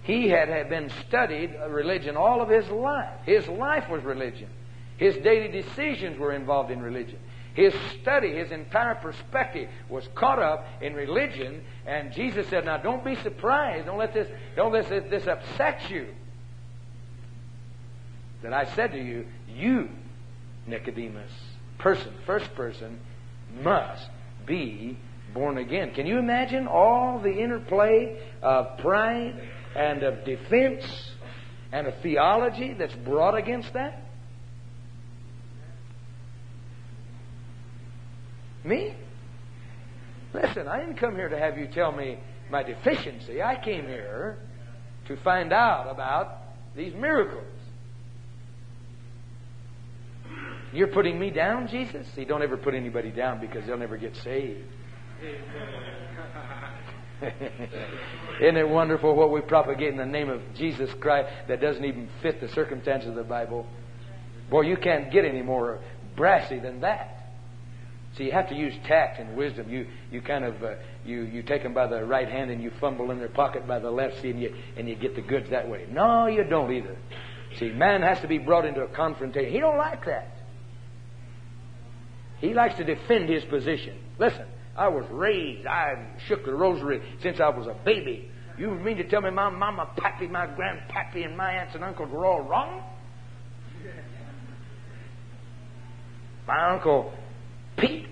He 0.04 0.28
had, 0.28 0.50
had 0.50 0.70
been 0.70 0.90
studied 1.08 1.56
uh, 1.56 1.70
religion 1.70 2.18
all 2.18 2.42
of 2.42 2.50
his 2.50 2.68
life. 2.70 3.20
His 3.26 3.48
life 3.48 3.90
was 3.90 4.04
religion. 4.04 4.50
His 4.98 5.16
daily 5.18 5.48
decisions 5.48 6.20
were 6.20 6.34
involved 6.34 6.72
in 6.72 6.82
religion. 6.82 7.20
His 7.54 7.74
study, 8.02 8.34
his 8.34 8.52
entire 8.52 8.96
perspective 8.96 9.70
was 9.88 10.08
caught 10.16 10.40
up 10.40 10.66
in 10.82 10.96
religion, 10.96 11.64
and 11.86 12.12
Jesus 12.12 12.48
said, 12.48 12.66
Now 12.66 12.78
don't 12.78 13.06
be 13.06 13.16
surprised. 13.18 13.86
Don't 13.86 14.00
let 14.00 14.14
this, 14.14 14.28
don't 14.56 14.74
let 14.74 14.90
this, 14.90 15.10
this 15.10 15.28
upset 15.28 15.90
you. 15.90 16.08
That 18.42 18.54
I 18.54 18.66
said 18.74 18.92
to 18.94 18.98
you, 18.98 19.28
you, 19.48 19.90
Nicodemus, 20.66 21.32
person, 21.78 22.14
first 22.26 22.54
person, 22.56 23.00
must 23.62 24.10
be 24.48 24.98
born 25.34 25.58
again. 25.60 25.94
Can 25.94 26.08
you 26.08 26.18
imagine 26.18 26.68
all 26.68 27.20
the 27.20 27.32
interplay 27.32 28.20
of 28.42 28.80
pride 28.80 29.48
and 29.76 30.04
of 30.04 30.26
defense 30.26 30.84
and 31.72 31.88
of 31.88 31.96
theology 32.02 32.74
that's 32.74 32.96
brought 32.96 33.36
against 33.36 33.74
that? 33.74 34.03
Me? 38.64 38.96
Listen, 40.34 40.68
I 40.68 40.80
didn't 40.80 40.98
come 40.98 41.16
here 41.16 41.30
to 41.30 41.38
have 41.38 41.58
you 41.58 41.68
tell 41.68 41.92
me 41.92 42.20
my 42.50 42.64
deficiency. 42.64 43.42
I 43.42 43.62
came 43.64 43.88
here 43.88 44.38
to 45.08 45.18
find 45.18 45.54
out 45.54 45.90
about 45.90 46.38
these 46.76 46.94
miracles. 46.96 47.44
You're 50.72 50.88
putting 50.88 51.20
me 51.20 51.30
down, 51.30 51.68
Jesus? 51.68 52.08
See, 52.16 52.26
don't 52.26 52.42
ever 52.42 52.58
put 52.58 52.74
anybody 52.74 53.12
down 53.12 53.40
because 53.40 53.66
they'll 53.68 53.78
never 53.78 53.98
get 53.98 54.16
saved. 54.18 54.68
Isn't 58.42 58.58
it 58.58 58.68
wonderful 58.68 59.16
what 59.16 59.32
we 59.32 59.42
propagate 59.42 59.90
in 59.90 59.98
the 59.98 60.06
name 60.06 60.30
of 60.30 60.42
Jesus 60.56 60.90
Christ 61.00 61.30
that 61.48 61.62
doesn't 61.62 61.86
even 61.86 62.10
fit 62.22 62.42
the 62.42 62.50
circumstances 62.50 63.10
of 63.10 63.16
the 63.16 63.24
Bible? 63.24 63.68
Boy, 64.50 64.62
you 64.62 64.76
can't 64.76 65.12
get 65.12 65.26
any 65.26 65.44
more 65.44 65.80
brassy 66.16 66.60
than 66.60 66.82
that. 66.82 67.23
So 68.18 68.24
you 68.24 68.32
have 68.32 68.48
to 68.50 68.56
use 68.56 68.74
tact 68.86 69.20
and 69.20 69.36
wisdom. 69.36 69.70
You 69.70 69.88
you 70.12 70.22
kind 70.22 70.46
of 70.46 70.64
uh, 70.64 70.76
you 71.04 71.22
you 71.24 71.42
take 71.42 71.64
them 71.64 71.74
by 71.74 71.88
the 71.88 72.06
right 72.06 72.30
hand 72.30 72.52
and 72.52 72.62
you 72.62 72.72
fumble 72.80 73.10
in 73.10 73.18
their 73.18 73.30
pocket 73.30 73.68
by 73.68 73.80
the 73.80 73.90
left, 73.90 74.22
see, 74.22 74.30
and 74.30 74.40
you 74.40 74.56
and 74.78 74.88
you 74.88 74.96
get 74.96 75.16
the 75.16 75.22
goods 75.22 75.50
that 75.50 75.68
way. 75.68 75.88
No, 75.90 76.28
you 76.28 76.44
don't 76.44 76.72
either. 76.72 76.96
See, 77.58 77.70
man 77.70 78.02
has 78.02 78.20
to 78.22 78.28
be 78.28 78.38
brought 78.38 78.66
into 78.66 78.82
a 78.82 78.88
confrontation. 78.88 79.52
He 79.52 79.60
don't 79.60 79.78
like 79.78 80.06
that. 80.06 80.36
He 82.40 82.54
likes 82.54 82.76
to 82.76 82.84
defend 82.84 83.30
his 83.30 83.44
position. 83.46 83.98
Listen, 84.20 84.46
I 84.76 84.90
was 84.90 85.06
raised. 85.10 85.66
I 85.66 86.06
shook 86.28 86.46
the 86.46 86.54
rosary 86.54 87.02
since 87.22 87.40
I 87.40 87.50
was 87.50 87.68
a 87.68 87.76
baby. 87.86 88.30
You 88.58 88.72
mean 88.72 88.98
to 88.98 89.04
tell 89.08 89.22
me 89.22 89.32
my 89.32 89.50
mama, 89.50 89.90
pappy, 89.98 90.28
my 90.28 90.46
grandpappy, 90.46 91.26
and 91.26 91.36
my 91.36 91.54
aunts 91.54 91.74
and 91.74 91.84
uncles 91.84 92.12
were 92.12 92.26
all 92.26 92.42
wrong? 92.42 92.84
My 96.48 96.72
uncle 96.72 97.14
Pete 97.78 98.08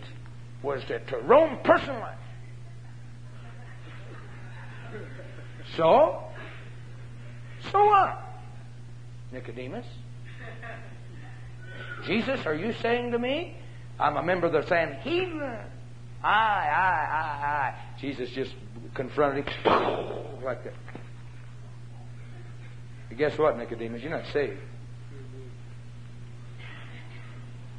was 0.63 0.83
to 0.85 1.17
roam 1.23 1.59
personally. 1.63 2.13
So, 5.77 6.23
so 7.71 7.85
what? 7.85 8.19
Nicodemus. 9.31 9.85
Jesus, 12.05 12.45
are 12.45 12.55
you 12.55 12.73
saying 12.81 13.11
to 13.11 13.19
me, 13.19 13.57
I'm 13.99 14.17
a 14.17 14.23
member 14.23 14.47
of 14.47 14.53
the 14.53 14.67
Sanhedrin? 14.67 15.59
Aye, 16.23 16.23
aye, 16.23 17.07
aye, 17.11 17.45
aye. 17.45 17.75
Jesus 17.99 18.29
just 18.31 18.53
confronted 18.93 19.47
him 19.47 19.63
like 20.43 20.63
that. 20.63 20.73
Guess 23.17 23.37
what, 23.37 23.57
Nicodemus? 23.57 24.01
You're 24.01 24.11
not 24.17 24.31
saved. 24.31 24.59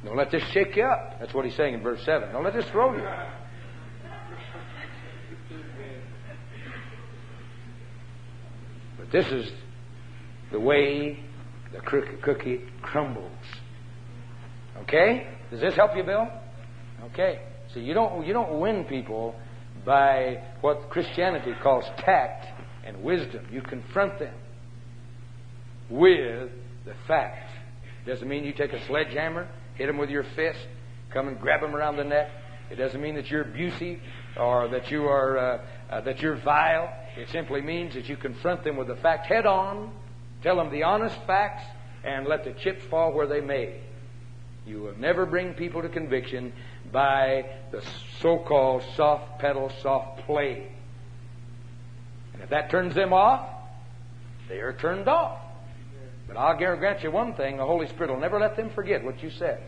Don't 0.05 0.17
let 0.17 0.31
this 0.31 0.43
shake 0.51 0.75
you 0.75 0.83
up. 0.83 1.19
That's 1.19 1.33
what 1.33 1.45
he's 1.45 1.55
saying 1.55 1.73
in 1.73 1.81
verse 1.81 2.03
7. 2.03 2.31
Don't 2.31 2.43
let 2.43 2.53
this 2.53 2.65
throw 2.71 2.95
you. 2.95 3.07
But 8.97 9.11
this 9.11 9.25
is 9.27 9.51
the 10.51 10.59
way 10.59 11.19
the 11.71 11.79
cookie 11.79 12.61
crumbles. 12.81 13.31
Okay? 14.83 15.27
Does 15.51 15.61
this 15.61 15.75
help 15.75 15.95
you, 15.95 16.03
Bill? 16.03 16.27
Okay. 17.11 17.41
So 17.73 17.79
you 17.79 17.93
don't 17.93 18.25
you 18.25 18.33
don't 18.33 18.59
win 18.59 18.85
people 18.85 19.35
by 19.85 20.43
what 20.61 20.89
Christianity 20.89 21.53
calls 21.61 21.85
tact 21.97 22.45
and 22.85 23.01
wisdom. 23.03 23.45
You 23.51 23.61
confront 23.61 24.19
them 24.19 24.35
with 25.89 26.49
the 26.85 26.93
fact. 27.07 27.49
Doesn't 28.05 28.27
mean 28.27 28.43
you 28.43 28.53
take 28.53 28.73
a 28.73 28.85
sledgehammer 28.85 29.47
hit 29.75 29.87
them 29.87 29.97
with 29.97 30.09
your 30.09 30.23
fist, 30.35 30.59
come 31.11 31.27
and 31.27 31.39
grab 31.39 31.61
them 31.61 31.75
around 31.75 31.97
the 31.97 32.03
neck. 32.03 32.29
It 32.71 32.75
doesn't 32.75 33.01
mean 33.01 33.15
that 33.15 33.29
you're 33.29 33.41
abusive 33.41 33.99
or 34.37 34.67
that 34.69 34.89
you 34.89 35.03
are 35.03 35.37
uh, 35.37 35.65
uh, 35.89 36.01
that 36.01 36.21
you're 36.21 36.37
vile. 36.37 36.91
It 37.15 37.29
simply 37.29 37.61
means 37.61 37.93
that 37.93 38.09
you 38.09 38.17
confront 38.17 38.63
them 38.63 38.77
with 38.77 38.87
the 38.87 38.95
fact 38.95 39.27
head 39.27 39.45
on, 39.45 39.93
tell 40.41 40.55
them 40.55 40.71
the 40.71 40.83
honest 40.83 41.15
facts, 41.27 41.63
and 42.03 42.27
let 42.27 42.43
the 42.43 42.53
chips 42.53 42.83
fall 42.89 43.13
where 43.13 43.27
they 43.27 43.41
may. 43.41 43.81
You 44.65 44.81
will 44.81 44.97
never 44.97 45.25
bring 45.25 45.53
people 45.53 45.81
to 45.81 45.89
conviction 45.89 46.53
by 46.91 47.45
the 47.71 47.83
so-called 48.21 48.83
soft 48.95 49.39
pedal, 49.39 49.71
soft 49.81 50.25
play. 50.25 50.71
And 52.33 52.41
if 52.41 52.49
that 52.49 52.69
turns 52.71 52.95
them 52.95 53.13
off, 53.13 53.47
they 54.49 54.59
are 54.59 54.73
turned 54.73 55.07
off. 55.07 55.42
But 56.33 56.39
I'll 56.39 56.57
grant 56.57 57.03
you 57.03 57.11
one 57.11 57.35
thing, 57.35 57.57
the 57.57 57.65
Holy 57.65 57.87
Spirit 57.87 58.09
will 58.09 58.19
never 58.19 58.39
let 58.39 58.55
them 58.55 58.71
forget 58.71 59.03
what 59.03 59.21
you 59.21 59.29
said. 59.29 59.61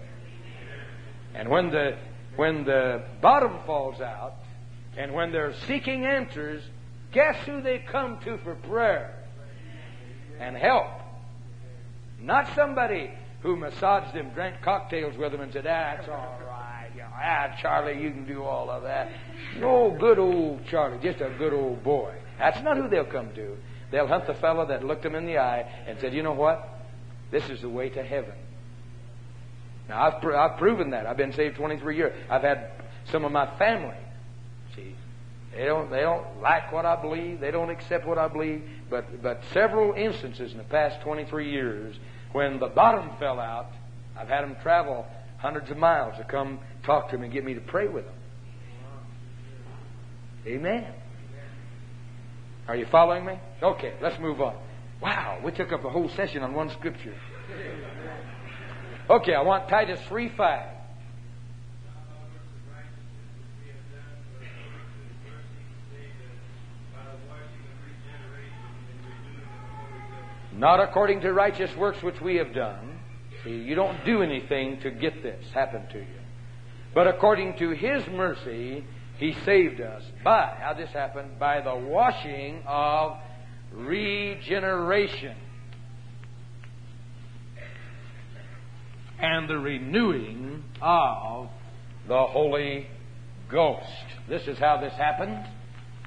And 1.36 1.49
when 1.49 1.70
the 1.70 1.97
when 2.36 2.63
the 2.66 3.03
bottom 3.22 3.59
falls 3.66 4.01
out 4.01 4.36
and 4.97 5.13
when 5.13 5.32
they're 5.32 5.53
seeking 5.68 6.05
answers, 6.05 6.63
guess 7.11 7.36
who 7.45 7.61
they 7.61 7.80
come 7.80 8.20
to 8.22 8.38
for 8.39 8.55
prayer 8.55 9.24
and 10.39 10.57
help? 10.57 10.88
Not 12.20 12.53
somebody 12.55 13.11
who 13.41 13.55
massaged 13.55 14.13
them, 14.13 14.32
drank 14.32 14.61
cocktails 14.61 15.16
with 15.18 15.32
them, 15.32 15.41
and 15.41 15.53
said, 15.53 15.66
That's 15.66 16.07
all 16.09 16.39
right. 16.47 16.89
Ah, 17.18 17.55
Charlie, 17.61 18.01
you 18.01 18.11
can 18.11 18.26
do 18.26 18.43
all 18.43 18.70
of 18.70 18.84
that. 18.84 19.09
No, 19.57 19.95
good 19.99 20.20
old 20.20 20.66
Charlie, 20.68 20.97
just 21.01 21.22
a 21.22 21.30
good 21.38 21.53
old 21.53 21.84
boy. 21.84 22.16
That's 22.39 22.61
not 22.61 22.78
who 22.78 22.89
they'll 22.89 23.05
come 23.05 23.34
to. 23.36 23.55
They'll 23.96 24.08
hunt 24.08 24.28
the 24.28 24.34
fellow 24.34 24.66
that 24.66 24.84
looked 24.84 25.04
them 25.04 25.16
in 25.16 25.26
the 25.26 25.38
eye 25.38 25.66
and 25.88 25.98
said, 26.02 26.14
You 26.14 26.22
know 26.22 26.34
what? 26.34 26.68
This 27.32 27.50
is 27.50 27.62
the 27.62 27.70
way 27.70 27.88
to 27.88 28.04
heaven. 28.04 28.34
Now, 29.88 30.04
I've, 30.04 30.22
pr- 30.22 30.36
I've 30.36 30.58
proven 30.58 30.89
that. 30.89 31.06
I've 31.08 31.16
been 31.16 31.32
saved 31.32 31.56
23 31.56 31.96
years. 31.96 32.14
I've 32.30 32.41
had 32.41 32.72
some 33.10 33.24
of 33.24 33.32
my 33.32 33.58
family. 33.58 33.96
See, 34.76 34.98
they 35.56 35.64
don't, 35.64 35.89
they 35.89 36.02
don't 36.02 36.41
like 36.41 36.74
what 36.74 36.86
I 36.86 37.02
believe. 37.02 37.39
They 37.39 37.52
don't 37.52 37.70
accept 37.70 38.06
what 38.06 38.18
I 38.18 38.28
believe. 38.28 38.68
but, 38.89 39.24
but 39.24 39.41
several 39.54 39.93
instances 39.93 40.52
in 40.52 40.58
the 40.58 40.66
past 40.66 41.02
23 41.02 41.50
years 41.50 41.96
when 42.34 42.60
the 42.60 42.68
bottom 42.68 43.12
fell 43.18 43.39
out. 43.39 43.68
I've 44.20 44.28
had 44.28 44.41
them 44.41 44.58
travel 44.62 45.08
hundreds 45.38 45.72
of 45.72 45.78
miles 45.78 46.18
to 46.18 46.26
come 46.26 46.60
talk 46.84 47.12
to 47.12 47.18
me 47.18 47.28
and 47.28 47.34
get 47.34 47.46
me 47.46 47.54
to 47.54 47.62
pray 47.62 47.88
with 47.88 48.04
them. 48.04 48.16
Amen. 50.46 50.93
Are 52.68 52.76
you 52.76 52.86
following 52.91 53.26
me? 53.26 53.39
Okay, 53.61 53.93
let's 54.01 54.20
move 54.20 54.41
on. 54.41 54.55
Wow, 55.01 55.39
we 55.43 55.51
took 55.51 55.72
up 55.72 55.86
a 55.86 55.89
whole 55.89 56.09
session 56.09 56.41
on 56.41 56.53
one 56.53 56.72
scripture. 56.72 57.13
Okay, 59.09 59.36
I 59.36 59.41
want 59.41 59.70
Titus 59.70 59.99
3 60.07 60.30
5. 60.36 60.70
Not 70.57 70.80
according 70.80 71.22
to 71.22 71.34
righteous 71.34 71.76
works 71.76 72.01
which 72.01 72.20
we 72.22 72.38
have 72.38 72.53
done. 72.53 72.97
See, 73.43 73.51
you 73.51 73.76
don't 73.76 74.03
do 74.05 74.24
anything 74.24 74.80
to 74.82 74.89
get 74.89 75.22
this 75.22 75.43
happen 75.53 75.86
to 75.91 75.99
you. 75.99 76.20
But 76.93 77.07
according 77.07 77.57
to 77.57 77.72
His 77.72 78.07
mercy, 78.07 78.86
He 79.18 79.34
saved 79.45 79.80
us 79.82 80.03
by, 80.24 80.57
how 80.59 80.74
this 80.74 80.89
happened? 80.89 81.39
By 81.39 81.61
the 81.61 81.76
washing 81.76 82.63
of 82.68 83.18
regeneration 83.72 85.36
and 89.20 89.49
the 89.49 89.57
renewing 89.57 90.63
of 90.82 91.49
the 92.07 92.26
Holy 92.28 92.88
Ghost. 93.49 93.88
This 94.28 94.47
is 94.47 94.57
how 94.57 94.78
this 94.82 94.93
happened. 94.93 95.45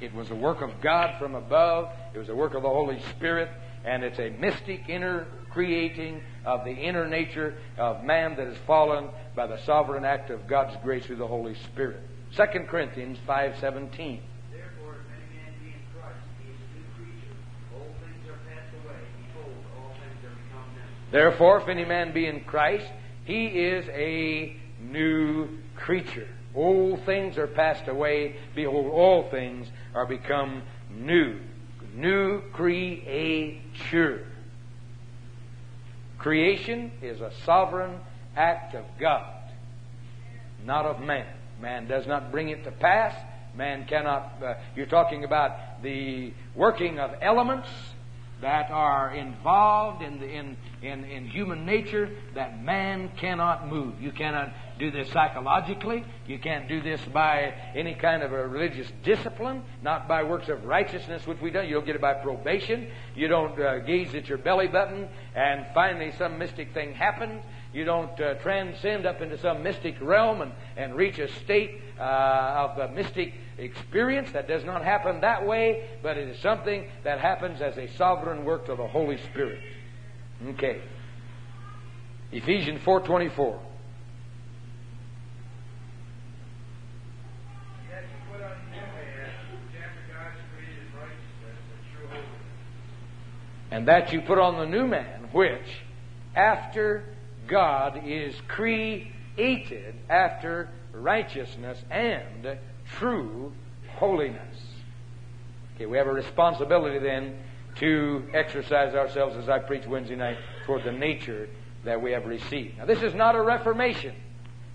It 0.01 0.15
was 0.15 0.31
a 0.31 0.35
work 0.35 0.61
of 0.61 0.81
God 0.81 1.19
from 1.19 1.35
above. 1.35 1.89
It 2.15 2.19
was 2.19 2.29
a 2.29 2.35
work 2.35 2.55
of 2.55 2.63
the 2.63 2.69
Holy 2.69 3.01
Spirit 3.17 3.49
and 3.85 4.03
it's 4.03 4.19
a 4.19 4.31
mystic 4.31 4.89
inner 4.89 5.27
creating 5.51 6.23
of 6.45 6.65
the 6.65 6.73
inner 6.73 7.07
nature 7.09 7.55
of 7.79 8.05
man 8.05 8.37
that 8.37 8.47
has 8.47 8.57
fallen 8.67 9.09
by 9.35 9.47
the 9.47 9.59
sovereign 9.65 10.05
act 10.05 10.31
of 10.31 10.47
God's 10.47 10.77
grace 10.83 11.07
through 11.07 11.17
the 11.17 11.27
Holy 11.27 11.55
Spirit. 11.55 12.03
2 12.37 12.67
Corinthians 12.69 13.19
5:17. 13.27 14.21
Therefore, 14.71 14.97
if 14.99 15.09
any 15.09 15.25
man 15.35 15.53
be 15.63 15.77
in 15.77 15.81
Christ, 15.95 16.21
he 16.45 16.47
is 16.47 16.79
a 16.79 16.97
new 17.03 17.09
creature. 17.17 17.37
Old 17.75 17.95
things 18.01 18.29
are 18.29 18.39
passed 18.47 18.75
away. 18.85 19.01
Behold, 19.33 19.65
all 19.77 19.95
things 19.95 20.25
are 20.25 20.37
become 20.37 20.75
new. 20.75 21.11
Therefore, 21.11 21.61
if 21.61 21.69
any 21.69 21.85
man 21.85 22.13
be 22.13 22.27
in 22.27 22.45
Christ, 22.45 22.93
he 23.25 23.47
is 23.47 23.89
a 23.89 24.57
new 24.81 25.49
creature. 25.77 26.29
Old 26.55 27.05
things 27.07 27.39
are 27.39 27.47
passed 27.47 27.89
away. 27.89 28.37
Behold, 28.55 28.91
all 28.93 29.31
things 29.31 29.69
are 29.95 30.07
become 30.07 30.63
new. 30.91 31.41
New 31.95 32.43
creature. 32.53 34.27
Creation 36.19 36.91
is 37.01 37.21
a 37.21 37.33
sovereign 37.45 38.01
act 38.37 38.75
of 38.75 38.85
God, 39.01 39.51
not 40.65 40.85
of 40.85 41.01
man. 41.01 41.27
Man 41.61 41.89
does 41.89 42.07
not 42.07 42.31
bring 42.31 42.49
it 42.51 42.65
to 42.65 42.71
pass. 42.71 43.15
Man 43.57 43.87
cannot. 43.87 44.43
Uh, 44.43 44.55
you're 44.77 44.87
talking 44.87 45.25
about 45.25 45.83
the 45.83 46.33
working 46.55 46.99
of 46.99 47.11
elements 47.21 47.69
that 48.41 48.71
are 48.71 49.13
involved 49.15 50.03
in, 50.03 50.21
the, 50.21 50.27
in, 50.27 50.57
in, 50.81 51.05
in 51.05 51.27
human 51.27 51.67
nature 51.67 52.09
that 52.35 52.63
man 52.63 53.11
cannot 53.17 53.67
move. 53.67 54.01
You 54.01 54.13
cannot 54.13 54.53
do 54.79 54.93
this 54.93 55.11
psychologically. 55.11 56.05
You 56.29 56.39
can't 56.39 56.69
do 56.69 56.81
this 56.81 57.01
by 57.13 57.53
any 57.75 57.95
kind 57.95 58.23
of 58.23 58.33
a 58.33 58.47
religious 58.47 58.89
discipline, 59.03 59.65
not 59.83 60.07
by 60.07 60.23
works 60.23 60.49
of 60.49 60.65
righteousness, 60.65 61.27
which 61.27 61.41
we 61.41 61.51
don't. 61.51 61.67
You 61.67 61.75
don't 61.75 61.87
get 61.87 61.97
it 61.97 62.01
by 62.01 62.15
probation. 62.15 62.89
You 63.17 63.27
don't 63.27 63.61
uh, 63.61 63.81
gaze 63.81 64.15
at 64.15 64.29
your 64.29 64.39
belly 64.39 64.69
button 64.69 65.09
and 65.35 65.67
finally 65.75 66.13
some 66.17 66.39
mystic 66.39 66.73
thing 66.73 66.95
happens. 66.95 67.43
You 67.73 67.85
don't 67.85 68.19
uh, 68.21 68.35
transcend 68.35 69.05
up 69.05 69.21
into 69.21 69.37
some 69.39 69.63
mystic 69.63 69.97
realm 70.01 70.41
and, 70.41 70.53
and 70.77 70.95
reach 70.95 71.19
a 71.19 71.29
state 71.45 71.83
uh, 71.99 72.03
of 72.03 72.79
a 72.79 72.89
mystic 72.93 73.35
experience. 73.59 74.33
That 74.33 74.49
does 74.49 74.65
not 74.65 74.85
happen 74.85 75.21
that 75.21 75.47
way, 75.47 75.87
but 76.03 76.17
it 76.17 76.29
is 76.29 76.41
something 76.41 76.89
that 77.05 77.21
happens 77.21 77.61
as 77.61 77.77
a 77.77 77.87
sovereign 77.97 78.45
work 78.45 78.69
of 78.69 78.79
the 78.79 78.87
Holy 78.87 79.19
Spirit. 79.31 79.61
Okay. 80.51 80.81
Ephesians 82.33 82.81
4.24. 82.83 83.59
Yet 87.91 88.03
you 88.03 88.33
put 88.33 88.43
on 88.43 88.57
new 88.71 88.81
man, 88.81 89.31
which 89.53 89.77
after 89.77 90.03
God's 90.15 90.41
created 90.55 90.89
righteousness 90.95 91.59
and 91.75 91.97
true 91.97 92.09
holiness. 92.09 92.31
And 93.71 93.89
that 93.89 94.13
you 94.13 94.21
put 94.23 94.39
on 94.39 94.59
the 94.59 94.67
new 94.67 94.87
man, 94.87 95.29
which, 95.33 95.83
after 96.35 97.05
God 97.49 98.03
is 98.07 98.35
created 98.47 99.95
after 100.09 100.69
righteousness 100.93 101.83
and 101.91 102.59
true 102.99 103.53
holiness. 103.97 104.57
Okay, 105.75 105.87
we 105.87 105.97
have 105.97 106.07
a 106.07 106.13
responsibility 106.13 106.99
then 106.99 107.39
to 107.77 108.25
exercise 108.35 108.95
ourselves, 108.95 109.37
as 109.37 109.49
I 109.49 109.61
preached 109.61 109.87
Wednesday 109.87 110.17
night, 110.17 110.37
toward 110.67 110.85
the 110.85 110.93
nature 110.93 111.49
that 111.85 112.03
we 112.03 112.13
have 112.13 112.27
received. 112.27 112.79
Now, 112.79 112.87
this 112.87 113.03
is 113.03 113.15
not 113.15 113.37
a 113.37 113.43
reformation. 113.43 114.15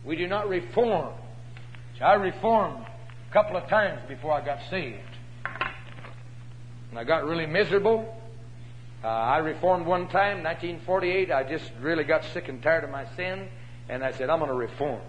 We 0.05 0.15
do 0.15 0.27
not 0.27 0.47
reform. 0.49 1.13
I 2.01 2.13
reformed 2.13 2.85
a 3.29 3.33
couple 3.33 3.55
of 3.55 3.67
times 3.67 4.01
before 4.07 4.31
I 4.31 4.43
got 4.43 4.59
saved. 4.69 4.99
And 6.89 6.99
I 6.99 7.03
got 7.03 7.25
really 7.25 7.45
miserable. 7.45 8.15
Uh, 9.03 9.07
I 9.07 9.39
reformed 9.39 9.85
one 9.85 10.07
time, 10.07 10.43
1948. 10.43 11.29
I 11.29 11.43
just 11.43 11.69
really 11.81 12.05
got 12.05 12.23
sick 12.23 12.47
and 12.47 12.63
tired 12.63 12.85
of 12.85 12.89
my 12.89 13.05
sin, 13.17 13.49
and 13.89 14.01
I 14.01 14.11
said, 14.13 14.29
I'm 14.29 14.39
going 14.39 14.49
to 14.49 14.55
reform. 14.55 15.01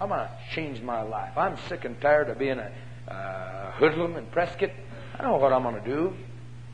I'm 0.00 0.08
going 0.08 0.20
to 0.20 0.30
change 0.52 0.82
my 0.82 1.02
life. 1.02 1.38
I'm 1.38 1.56
sick 1.68 1.84
and 1.84 2.00
tired 2.00 2.28
of 2.28 2.38
being 2.38 2.58
a 2.58 2.72
uh, 3.08 3.70
hoodlum 3.72 4.16
in 4.16 4.26
Prescott. 4.26 4.70
I 5.16 5.22
know 5.22 5.36
what 5.36 5.52
I'm 5.52 5.62
going 5.62 5.76
to 5.76 5.88
do. 5.88 6.12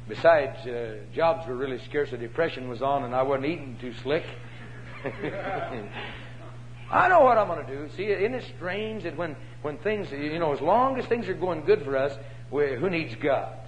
Besides, 0.09 0.66
uh, 0.66 0.97
jobs 1.14 1.47
were 1.47 1.57
really 1.57 1.79
scarce. 1.85 2.11
The 2.11 2.16
depression 2.16 2.70
was 2.70 2.81
on, 2.81 3.05
and 3.05 3.14
I 3.14 3.22
wasn't 3.22 3.47
eating 3.47 3.77
too 3.79 3.93
slick. 4.03 4.25
I 6.91 7.09
know 7.09 7.20
what 7.20 7.37
I'm 7.37 7.49
going 7.49 7.66
to 7.66 7.72
do. 7.72 7.89
See, 7.97 8.05
isn't 8.05 8.35
it 8.35 8.45
strange 8.57 9.03
that 9.03 9.16
when, 9.18 9.37
when 9.61 9.77
things, 9.79 10.11
you 10.11 10.39
know, 10.39 10.55
as 10.55 10.61
long 10.62 10.99
as 10.99 11.05
things 11.05 11.29
are 11.29 11.35
going 11.35 11.66
good 11.66 11.83
for 11.85 11.99
us, 11.99 12.16
we, 12.51 12.77
who 12.77 12.89
needs 12.89 13.14
God? 13.16 13.59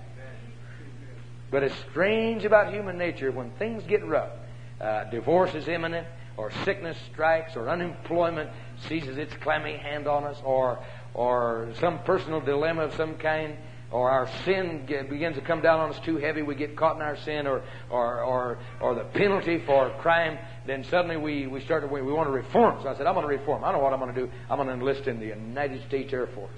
But 1.50 1.62
it's 1.62 1.74
strange 1.90 2.44
about 2.44 2.72
human 2.72 2.98
nature 2.98 3.30
when 3.30 3.50
things 3.52 3.82
get 3.84 4.04
rough. 4.04 4.32
Uh, 4.80 5.04
divorce 5.04 5.54
is 5.54 5.68
imminent, 5.68 6.06
or 6.36 6.50
sickness 6.64 6.98
strikes, 7.12 7.56
or 7.56 7.68
unemployment 7.68 8.50
seizes 8.88 9.16
its 9.16 9.32
clammy 9.42 9.76
hand 9.76 10.06
on 10.06 10.24
us, 10.24 10.36
or, 10.44 10.84
or 11.14 11.72
some 11.80 12.00
personal 12.00 12.40
dilemma 12.40 12.82
of 12.82 12.94
some 12.94 13.14
kind, 13.14 13.56
or 13.90 14.10
our 14.10 14.28
sin 14.44 14.84
begins 15.08 15.36
to 15.36 15.40
come 15.40 15.62
down 15.62 15.80
on 15.80 15.90
us 15.90 16.00
too 16.00 16.16
heavy, 16.16 16.42
we 16.42 16.54
get 16.54 16.76
caught 16.76 16.96
in 16.96 17.02
our 17.02 17.16
sin, 17.18 17.46
or, 17.46 17.62
or, 17.88 18.20
or, 18.22 18.58
or 18.80 18.94
the 18.94 19.04
penalty 19.04 19.62
for 19.64 19.90
crime, 20.00 20.38
then 20.66 20.84
suddenly 20.84 21.16
we, 21.16 21.46
we 21.46 21.60
start 21.62 21.82
to, 21.82 21.88
we, 21.88 22.02
we 22.02 22.12
want 22.12 22.28
to 22.28 22.32
reform. 22.32 22.80
So 22.82 22.88
I 22.88 22.96
said, 22.96 23.06
I'm 23.06 23.14
going 23.14 23.26
to 23.26 23.34
reform. 23.34 23.64
I 23.64 23.72
know 23.72 23.78
what 23.78 23.92
I'm 23.92 24.00
going 24.00 24.14
to 24.14 24.20
do. 24.20 24.30
I'm 24.50 24.56
going 24.58 24.68
to 24.68 24.74
enlist 24.74 25.06
in 25.06 25.20
the 25.20 25.26
United 25.26 25.86
States 25.86 26.12
Air 26.12 26.26
Force. 26.26 26.50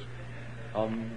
Um, 0.74 1.12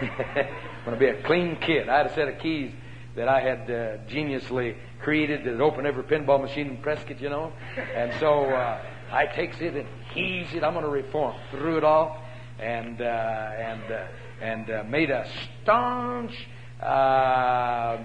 going 0.84 0.98
to 0.98 1.00
be 1.00 1.06
a 1.06 1.22
clean 1.22 1.56
kid. 1.56 1.88
I 1.88 1.98
had 1.98 2.06
a 2.06 2.14
set 2.14 2.28
of 2.28 2.38
keys 2.38 2.72
that 3.16 3.28
I 3.28 3.40
had 3.40 3.70
uh, 3.70 3.98
geniusly 4.08 4.76
created 5.00 5.44
that 5.44 5.60
opened 5.60 5.86
every 5.86 6.04
pinball 6.04 6.40
machine 6.40 6.68
in 6.68 6.76
Prescott, 6.78 7.20
you 7.20 7.30
know. 7.30 7.52
And 7.94 8.12
so 8.20 8.44
uh, 8.44 8.80
I 9.10 9.26
takes 9.26 9.60
it 9.60 9.74
and 9.74 9.86
heaves 10.14 10.54
it. 10.54 10.62
I'm 10.62 10.74
going 10.74 10.84
to 10.84 10.90
reform. 10.90 11.34
Threw 11.50 11.78
it 11.78 11.84
off 11.84 12.16
and 12.58 13.00
uh, 13.00 13.04
and 13.04 13.92
uh, 13.92 14.06
and 14.40 14.70
uh, 14.70 14.84
made 14.88 15.10
a 15.10 15.28
staunch. 15.62 16.32
Uh, 16.80 17.98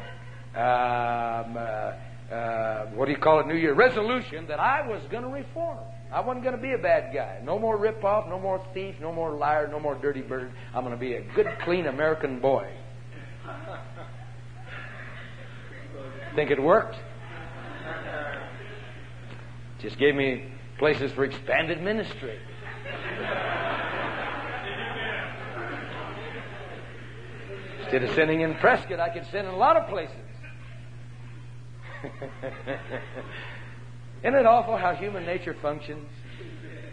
um, 0.56 1.58
uh, 1.58 2.34
uh, 2.34 2.86
what 2.96 3.06
do 3.06 3.12
you 3.12 3.18
call 3.18 3.40
it? 3.40 3.48
New 3.48 3.56
Year 3.56 3.74
resolution 3.74 4.48
that 4.48 4.60
I 4.60 4.88
was 4.88 5.02
going 5.10 5.24
to 5.24 5.30
reform. 5.30 5.80
I 6.14 6.20
wasn't 6.20 6.44
going 6.44 6.56
to 6.56 6.62
be 6.62 6.74
a 6.74 6.78
bad 6.78 7.12
guy. 7.12 7.40
No 7.44 7.58
more 7.58 7.76
rip 7.76 8.04
off, 8.04 8.30
no 8.30 8.40
more 8.40 8.64
thief, 8.72 8.94
no 9.02 9.12
more 9.12 9.32
liar, 9.32 9.68
no 9.68 9.80
more 9.80 9.96
dirty 9.96 10.22
bird. 10.22 10.52
I'm 10.74 10.84
going 10.84 10.94
to 10.94 11.00
be 11.00 11.16
a 11.16 11.22
good, 11.34 11.48
clean 11.64 11.88
American 11.88 12.40
boy. 12.40 12.70
Think 16.36 16.52
it 16.52 16.62
worked? 16.62 16.98
Just 19.80 19.98
gave 19.98 20.14
me 20.14 20.52
places 20.78 21.12
for 21.12 21.26
expanded 21.26 21.82
ministry. 21.82 22.38
Instead 27.82 28.04
of 28.04 28.16
sending 28.16 28.42
in 28.42 28.54
Prescott, 28.56 29.00
I 29.00 29.10
could 29.10 29.26
send 29.32 29.48
in 29.48 29.54
a 29.54 29.58
lot 29.58 29.78
of 29.78 29.90
places. 29.90 30.16
Isn't 34.24 34.36
it 34.36 34.46
awful 34.46 34.78
how 34.78 34.96
human 34.96 35.26
nature 35.26 35.56
functions? 35.62 36.08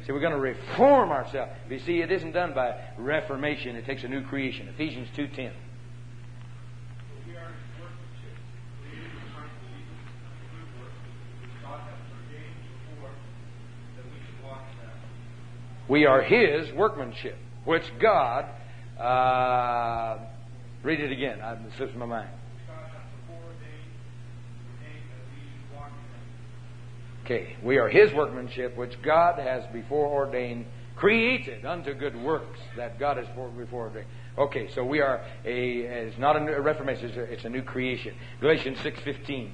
See, 0.04 0.12
we're 0.12 0.20
going 0.20 0.32
to 0.32 0.38
reform 0.38 1.10
ourselves. 1.10 1.52
But 1.68 1.74
you 1.74 1.80
see, 1.86 2.00
it 2.00 2.10
isn't 2.10 2.32
done 2.32 2.54
by 2.54 2.74
reformation. 2.98 3.76
It 3.76 3.86
takes 3.86 4.02
a 4.02 4.08
new 4.08 4.24
creation. 4.24 4.68
Ephesians 4.68 5.08
2.10. 5.16 5.52
We 15.88 16.06
are 16.06 16.22
His 16.22 16.72
workmanship, 16.72 17.36
which 17.64 17.82
God. 18.00 18.46
Uh, 18.98 20.18
read 20.84 21.00
it 21.00 21.10
again. 21.10 21.38
It 21.40 21.72
slips 21.76 21.94
my 21.96 22.06
mind. 22.06 22.30
Okay, 27.30 27.54
we 27.62 27.78
are 27.78 27.88
His 27.88 28.12
workmanship, 28.12 28.76
which 28.76 29.00
God 29.02 29.38
has 29.38 29.64
before 29.72 30.08
ordained, 30.08 30.66
created 30.96 31.64
unto 31.64 31.94
good 31.94 32.16
works 32.16 32.58
that 32.76 32.98
God 32.98 33.18
has 33.18 33.26
before 33.56 33.84
ordained. 33.86 34.08
Okay, 34.36 34.68
so 34.74 34.84
we 34.84 35.00
are 35.00 35.24
a, 35.44 35.78
it's 36.08 36.18
not 36.18 36.34
a 36.34 36.60
reformation, 36.60 37.08
it's 37.08 37.16
a, 37.16 37.20
it's 37.20 37.44
a 37.44 37.48
new 37.48 37.62
creation. 37.62 38.16
Galatians 38.40 38.78
6.15. 38.78 39.52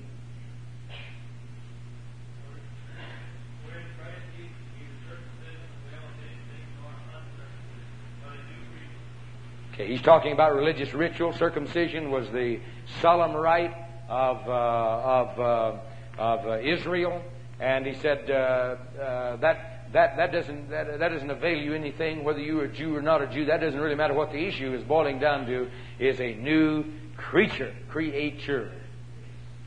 Okay, 9.75 9.87
he's 9.87 10.01
talking 10.01 10.33
about 10.33 10.55
religious 10.55 10.95
ritual. 10.95 11.35
Circumcision 11.35 12.11
was 12.11 12.27
the 12.31 12.59
solemn 13.03 13.37
rite 13.37 13.77
of, 14.09 14.39
uh, 14.49 14.51
of, 14.51 15.39
uh, 15.39 15.79
of 16.17 16.47
uh, 16.47 16.59
Israel. 16.61 17.23
And 17.59 17.87
he 17.87 17.95
said 17.95 18.31
uh, 18.31 18.77
uh, 19.01 19.37
that, 19.37 19.89
that, 19.93 20.17
that, 20.17 20.33
doesn't, 20.33 20.71
that, 20.71 20.99
that 20.99 21.09
doesn't 21.09 21.31
avail 21.31 21.57
you 21.57 21.75
anything, 21.75 22.23
whether 22.23 22.39
you're 22.39 22.65
a 22.65 22.73
Jew 22.73 22.95
or 22.95 23.03
not 23.03 23.23
a 23.23 23.27
Jew. 23.27 23.47
That 23.47 23.61
doesn't 23.61 23.81
really 23.81 23.95
matter. 23.95 24.15
What 24.15 24.33
the 24.33 24.47
issue 24.47 24.75
is 24.75 24.83
boiling 24.85 25.19
down 25.19 25.47
to 25.47 25.71
is 25.99 26.21
a 26.21 26.35
new 26.35 26.85
creature, 27.17 27.75
creature. 27.89 28.73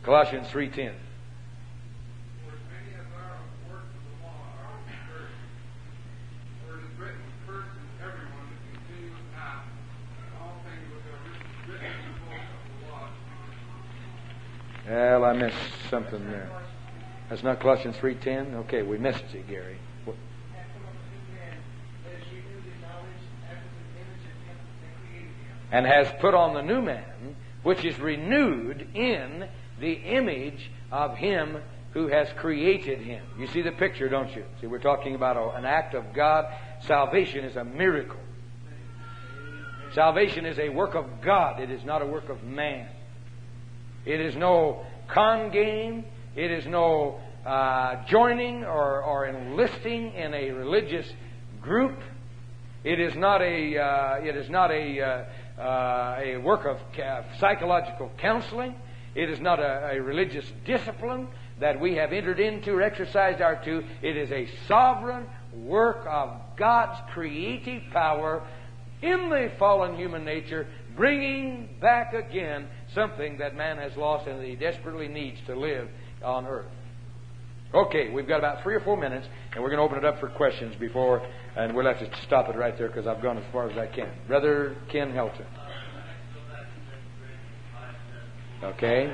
Colossians 0.03 0.47
3.10. 0.47 0.93
Well, 15.19 15.25
I 15.25 15.33
missed 15.33 15.57
something 15.89 16.23
there. 16.31 16.49
That's 17.29 17.43
not 17.43 17.59
Colossians 17.59 17.95
3.10? 17.97 18.55
Okay, 18.65 18.81
we 18.81 18.97
missed 18.97 19.23
it, 19.33 19.47
Gary. 19.47 19.77
And 25.71 25.85
has 25.85 26.11
put 26.19 26.33
on 26.33 26.55
the 26.55 26.63
new 26.63 26.81
man, 26.81 27.35
which 27.61 27.85
is 27.85 27.99
renewed 27.99 28.87
in 28.95 29.47
the 29.79 29.93
image 29.93 30.71
of 30.91 31.15
him 31.15 31.61
who 31.91 32.07
has 32.07 32.27
created 32.37 32.99
him. 32.99 33.23
You 33.37 33.45
see 33.47 33.61
the 33.61 33.71
picture, 33.71 34.09
don't 34.09 34.35
you? 34.35 34.45
See, 34.61 34.67
we're 34.67 34.79
talking 34.79 35.13
about 35.13 35.55
an 35.55 35.65
act 35.65 35.93
of 35.93 36.11
God. 36.13 36.45
Salvation 36.81 37.45
is 37.45 37.55
a 37.55 37.63
miracle. 37.63 38.19
Salvation 39.93 40.45
is 40.45 40.57
a 40.57 40.69
work 40.69 40.95
of 40.95 41.21
God. 41.21 41.59
It 41.59 41.69
is 41.69 41.83
not 41.83 42.01
a 42.01 42.05
work 42.05 42.29
of 42.29 42.43
man. 42.43 42.87
It 44.05 44.19
is 44.19 44.35
no 44.35 44.85
con 45.07 45.51
game. 45.51 46.05
It 46.35 46.51
is 46.51 46.65
no 46.67 47.19
uh, 47.45 48.05
joining 48.07 48.63
or, 48.63 49.01
or 49.01 49.25
enlisting 49.25 50.13
in 50.13 50.33
a 50.33 50.51
religious 50.51 51.11
group. 51.61 51.99
It 52.83 52.99
is 52.99 53.15
not 53.15 53.41
a, 53.41 53.77
uh, 53.77 54.15
it 54.23 54.35
is 54.35 54.49
not 54.49 54.71
a, 54.71 55.01
uh, 55.01 55.61
uh 55.61 56.19
a 56.21 56.37
work 56.37 56.65
of 56.65 56.77
ca- 56.95 57.23
psychological 57.39 58.11
counseling. 58.17 58.75
It 59.15 59.29
is 59.29 59.39
not 59.39 59.59
a, 59.59 59.89
a 59.93 60.01
religious 60.01 60.45
discipline 60.65 61.27
that 61.59 61.79
we 61.79 61.95
have 61.95 62.13
entered 62.13 62.39
into 62.39 62.73
or 62.73 62.81
exercised 62.81 63.41
our 63.41 63.61
to. 63.65 63.83
It 64.01 64.15
is 64.15 64.31
a 64.31 64.47
sovereign 64.67 65.27
work 65.53 66.05
of 66.07 66.39
God's 66.55 66.99
creative 67.11 67.83
power 67.91 68.45
in 69.01 69.29
the 69.29 69.51
fallen 69.57 69.95
human 69.95 70.23
nature, 70.25 70.67
bringing 70.95 71.69
back 71.81 72.13
again 72.13 72.67
something 72.93 73.37
that 73.39 73.55
man 73.55 73.77
has 73.77 73.95
lost 73.97 74.27
and 74.27 74.39
that 74.39 74.45
he 74.45 74.55
desperately 74.55 75.07
needs 75.07 75.39
to 75.47 75.55
live 75.55 75.89
on 76.23 76.45
earth. 76.45 76.65
Okay, 77.73 78.09
we've 78.09 78.27
got 78.27 78.39
about 78.39 78.63
three 78.63 78.73
or 78.73 78.79
four 78.79 78.97
minutes, 78.97 79.27
and 79.53 79.63
we're 79.63 79.69
going 79.69 79.77
to 79.77 79.83
open 79.83 79.97
it 79.97 80.05
up 80.05 80.19
for 80.19 80.27
questions 80.29 80.75
before, 80.79 81.21
and 81.55 81.75
we'll 81.75 81.85
have 81.85 81.99
to 81.99 82.09
stop 82.25 82.49
it 82.49 82.55
right 82.55 82.75
there 82.77 82.87
because 82.87 83.05
I've 83.05 83.21
gone 83.21 83.37
as 83.37 83.43
far 83.51 83.69
as 83.69 83.77
I 83.77 83.85
can. 83.85 84.09
Brother 84.27 84.75
Ken 84.91 85.11
Helton. 85.11 85.45
Okay. 88.63 89.13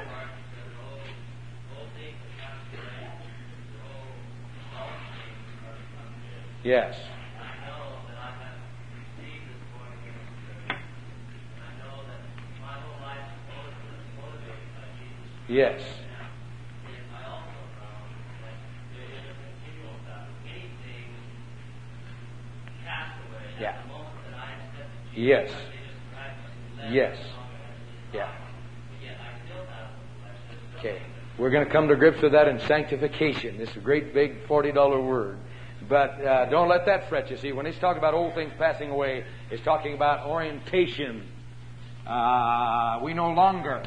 Yes. 6.63 6.95
Yes. 15.47 15.81
Yeah. 23.59 23.77
Yes. 25.15 25.49
Yes. 26.89 27.17
Yeah. 28.13 28.29
Okay. 30.77 31.01
We're 31.37 31.49
going 31.49 31.65
to 31.65 31.71
come 31.71 31.87
to 31.87 31.95
grips 31.95 32.21
with 32.21 32.33
that 32.33 32.47
in 32.47 32.59
sanctification. 32.61 33.57
This 33.57 33.69
is 33.71 33.77
a 33.77 33.79
great 33.79 34.13
big 34.13 34.45
$40 34.47 35.07
word. 35.07 35.37
But 35.87 36.21
uh, 36.21 36.45
don't 36.49 36.67
let 36.67 36.85
that 36.85 37.09
fret 37.09 37.29
you. 37.29 37.37
See, 37.37 37.51
when 37.51 37.65
he's 37.65 37.77
talking 37.77 37.97
about 37.97 38.13
old 38.13 38.33
things 38.33 38.51
passing 38.57 38.89
away, 38.89 39.25
he's 39.49 39.61
talking 39.61 39.93
about 39.93 40.27
orientation. 40.27 41.27
Uh, 42.05 42.99
we 43.03 43.13
no 43.13 43.31
longer 43.31 43.83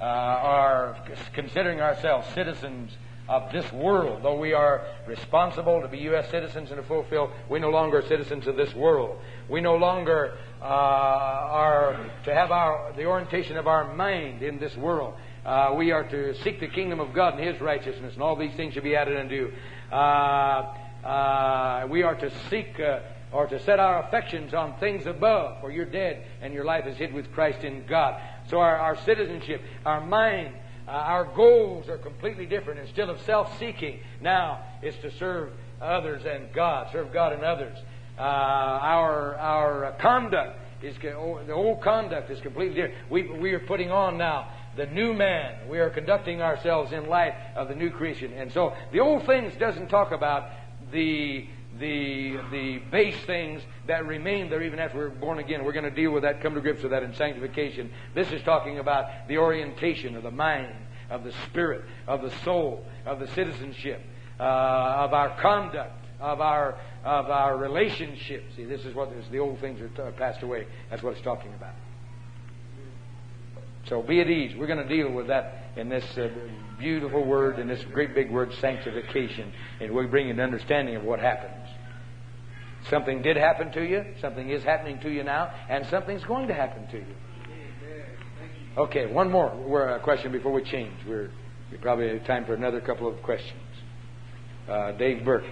uh, 0.00 0.04
are 0.04 0.96
considering 1.32 1.80
ourselves 1.80 2.26
citizens 2.34 2.92
of 3.28 3.52
this 3.52 3.70
world. 3.72 4.22
Though 4.22 4.38
we 4.38 4.52
are 4.52 4.84
responsible 5.06 5.80
to 5.80 5.88
be 5.88 5.98
U.S. 5.98 6.30
citizens 6.30 6.70
and 6.70 6.80
to 6.80 6.86
fulfill, 6.86 7.32
we 7.48 7.60
no 7.60 7.70
longer 7.70 7.98
are 7.98 8.08
citizens 8.08 8.46
of 8.46 8.56
this 8.56 8.74
world. 8.74 9.18
We 9.52 9.60
no 9.60 9.76
longer 9.76 10.38
uh, 10.62 10.64
are 10.64 12.10
to 12.24 12.34
have 12.34 12.50
our 12.50 12.94
the 12.96 13.04
orientation 13.04 13.58
of 13.58 13.66
our 13.66 13.92
mind 13.92 14.42
in 14.42 14.58
this 14.58 14.74
world. 14.78 15.12
Uh, 15.44 15.74
we 15.76 15.92
are 15.92 16.08
to 16.08 16.34
seek 16.42 16.58
the 16.58 16.68
kingdom 16.68 17.00
of 17.00 17.12
God 17.12 17.34
and 17.34 17.46
His 17.46 17.60
righteousness, 17.60 18.14
and 18.14 18.22
all 18.22 18.34
these 18.34 18.54
things 18.54 18.72
should 18.72 18.82
be 18.82 18.96
added 18.96 19.18
unto. 19.18 19.52
Uh, 19.92 20.74
uh 21.04 21.86
we 21.90 22.02
are 22.02 22.14
to 22.14 22.30
seek 22.48 22.80
uh, 22.80 23.00
or 23.30 23.46
to 23.46 23.62
set 23.62 23.78
our 23.78 24.02
affections 24.04 24.54
on 24.54 24.78
things 24.78 25.04
above, 25.04 25.60
for 25.60 25.70
you're 25.70 25.84
dead 25.84 26.24
and 26.40 26.54
your 26.54 26.64
life 26.64 26.86
is 26.86 26.96
hid 26.96 27.12
with 27.12 27.30
Christ 27.32 27.62
in 27.62 27.84
God. 27.86 28.22
So 28.48 28.58
our, 28.58 28.78
our 28.78 28.96
citizenship, 29.04 29.60
our 29.84 30.00
mind, 30.00 30.54
uh, 30.88 30.92
our 30.92 31.26
goals 31.26 31.90
are 31.90 31.98
completely 31.98 32.46
different. 32.46 32.80
Instead 32.80 33.10
of 33.10 33.20
self-seeking, 33.20 34.00
now 34.22 34.64
it's 34.80 34.96
to 34.98 35.10
serve 35.18 35.52
others 35.78 36.24
and 36.24 36.50
God, 36.54 36.88
serve 36.90 37.12
God 37.12 37.34
and 37.34 37.42
others. 37.42 37.76
Uh, 38.22 38.24
our 38.24 39.34
our 39.34 39.96
conduct 39.98 40.56
is 40.80 40.96
the 41.02 41.52
old 41.52 41.80
conduct 41.82 42.30
is 42.30 42.40
completely 42.40 42.76
different. 42.76 43.10
We 43.10 43.22
we 43.24 43.50
are 43.52 43.58
putting 43.66 43.90
on 43.90 44.16
now 44.16 44.48
the 44.76 44.86
new 44.86 45.12
man. 45.12 45.68
We 45.68 45.80
are 45.80 45.90
conducting 45.90 46.40
ourselves 46.40 46.92
in 46.92 47.08
light 47.08 47.34
of 47.56 47.66
the 47.66 47.74
new 47.74 47.90
creation. 47.90 48.32
And 48.32 48.52
so 48.52 48.74
the 48.92 49.00
old 49.00 49.26
things 49.26 49.52
doesn't 49.58 49.88
talk 49.88 50.12
about 50.12 50.50
the 50.92 51.48
the, 51.80 52.38
the 52.52 52.78
base 52.92 53.18
things 53.24 53.60
that 53.88 54.06
remain 54.06 54.50
there 54.50 54.62
even 54.62 54.78
after 54.78 54.98
we're 54.98 55.08
born 55.08 55.40
again. 55.40 55.64
We're 55.64 55.72
going 55.72 55.84
to 55.84 55.90
deal 55.90 56.12
with 56.12 56.22
that, 56.22 56.42
come 56.42 56.54
to 56.54 56.60
grips 56.60 56.82
with 56.82 56.92
that 56.92 57.02
in 57.02 57.14
sanctification. 57.14 57.90
This 58.14 58.30
is 58.30 58.40
talking 58.42 58.78
about 58.78 59.26
the 59.26 59.38
orientation 59.38 60.14
of 60.14 60.22
the 60.22 60.30
mind, 60.30 60.76
of 61.10 61.24
the 61.24 61.32
spirit, 61.46 61.82
of 62.06 62.22
the 62.22 62.30
soul, 62.44 62.86
of 63.04 63.18
the 63.18 63.26
citizenship, 63.28 64.00
uh, 64.38 64.42
of 64.42 65.12
our 65.12 65.40
conduct, 65.40 66.01
of 66.22 66.40
our, 66.40 66.78
of 67.04 67.26
our 67.26 67.56
relationships. 67.58 68.54
See, 68.56 68.64
this 68.64 68.84
is 68.84 68.94
what 68.94 69.10
this, 69.10 69.26
the 69.30 69.40
old 69.40 69.60
things 69.60 69.80
are 69.80 69.88
t- 69.88 70.16
passed 70.16 70.42
away. 70.42 70.66
That's 70.88 71.02
what 71.02 71.14
it's 71.14 71.22
talking 71.22 71.52
about. 71.54 71.74
So 73.88 74.00
be 74.00 74.20
at 74.20 74.30
ease. 74.30 74.56
We're 74.56 74.68
going 74.68 74.86
to 74.86 74.88
deal 74.88 75.10
with 75.10 75.26
that 75.26 75.72
in 75.76 75.88
this 75.88 76.04
uh, 76.16 76.28
beautiful 76.78 77.24
word, 77.24 77.58
in 77.58 77.66
this 77.66 77.82
great 77.92 78.14
big 78.14 78.30
word, 78.30 78.54
sanctification. 78.60 79.52
And 79.80 79.92
we'll 79.92 80.06
bring 80.06 80.30
an 80.30 80.38
understanding 80.38 80.94
of 80.94 81.02
what 81.02 81.18
happens. 81.18 81.68
Something 82.88 83.22
did 83.22 83.36
happen 83.36 83.72
to 83.72 83.82
you, 83.84 84.04
something 84.20 84.48
is 84.48 84.62
happening 84.62 85.00
to 85.00 85.10
you 85.10 85.22
now, 85.24 85.52
and 85.68 85.86
something's 85.86 86.24
going 86.24 86.48
to 86.48 86.54
happen 86.54 86.86
to 86.88 86.98
you. 86.98 87.14
Okay, 88.76 89.06
one 89.06 89.30
more 89.30 89.90
uh, 89.90 89.98
question 89.98 90.32
before 90.32 90.52
we 90.52 90.62
change. 90.64 90.94
We're, 91.06 91.30
we 91.70 91.78
probably 91.78 92.18
time 92.20 92.44
for 92.44 92.54
another 92.54 92.80
couple 92.80 93.06
of 93.06 93.22
questions. 93.22 93.60
Uh, 94.68 94.92
Dave 94.92 95.24
Burke. 95.24 95.44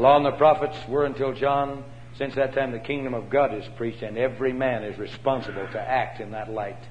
Law 0.00 0.16
and 0.16 0.26
the 0.26 0.32
prophets 0.32 0.76
were 0.88 1.04
until 1.04 1.32
John. 1.32 1.84
Since 2.16 2.34
that 2.34 2.54
time, 2.54 2.72
the 2.72 2.80
kingdom 2.80 3.14
of 3.14 3.30
God 3.30 3.54
is 3.54 3.64
preached, 3.76 4.02
and 4.02 4.18
every 4.18 4.52
man 4.52 4.82
is 4.82 4.98
responsible 4.98 5.66
to 5.72 5.80
act 5.80 6.20
in 6.20 6.32
that 6.32 6.50
light. 6.50 6.82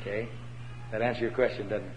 Okay? 0.00 0.28
That 0.92 1.00
answers 1.00 1.22
your 1.22 1.30
question, 1.30 1.68
doesn't 1.68 1.86
it? 1.86 1.96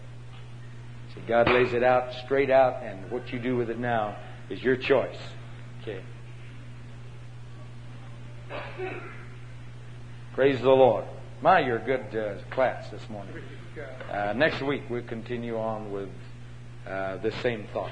See, 1.16 1.22
God 1.28 1.50
lays 1.50 1.74
it 1.74 1.84
out 1.84 2.14
straight 2.26 2.50
out, 2.50 2.84
and 2.84 3.10
what 3.12 3.34
you 3.34 3.40
do 3.40 3.58
with 3.58 3.70
it 3.70 3.80
now 3.80 4.16
is 4.50 4.62
your 4.62 4.76
choice. 4.76 5.18
Okay. 5.82 6.02
Praise 10.34 10.60
the 10.62 10.70
Lord. 10.70 11.06
My, 11.42 11.60
you're 11.60 11.78
a 11.78 11.86
good 11.86 12.16
uh, 12.16 12.42
class 12.52 12.90
this 12.90 13.02
morning. 13.10 13.34
Uh, 14.12 14.34
next 14.34 14.62
week 14.62 14.84
we'll 14.90 15.04
continue 15.04 15.58
on 15.58 15.92
with 15.92 16.10
uh, 16.88 17.18
the 17.18 17.32
same 17.42 17.68
thought. 17.74 17.92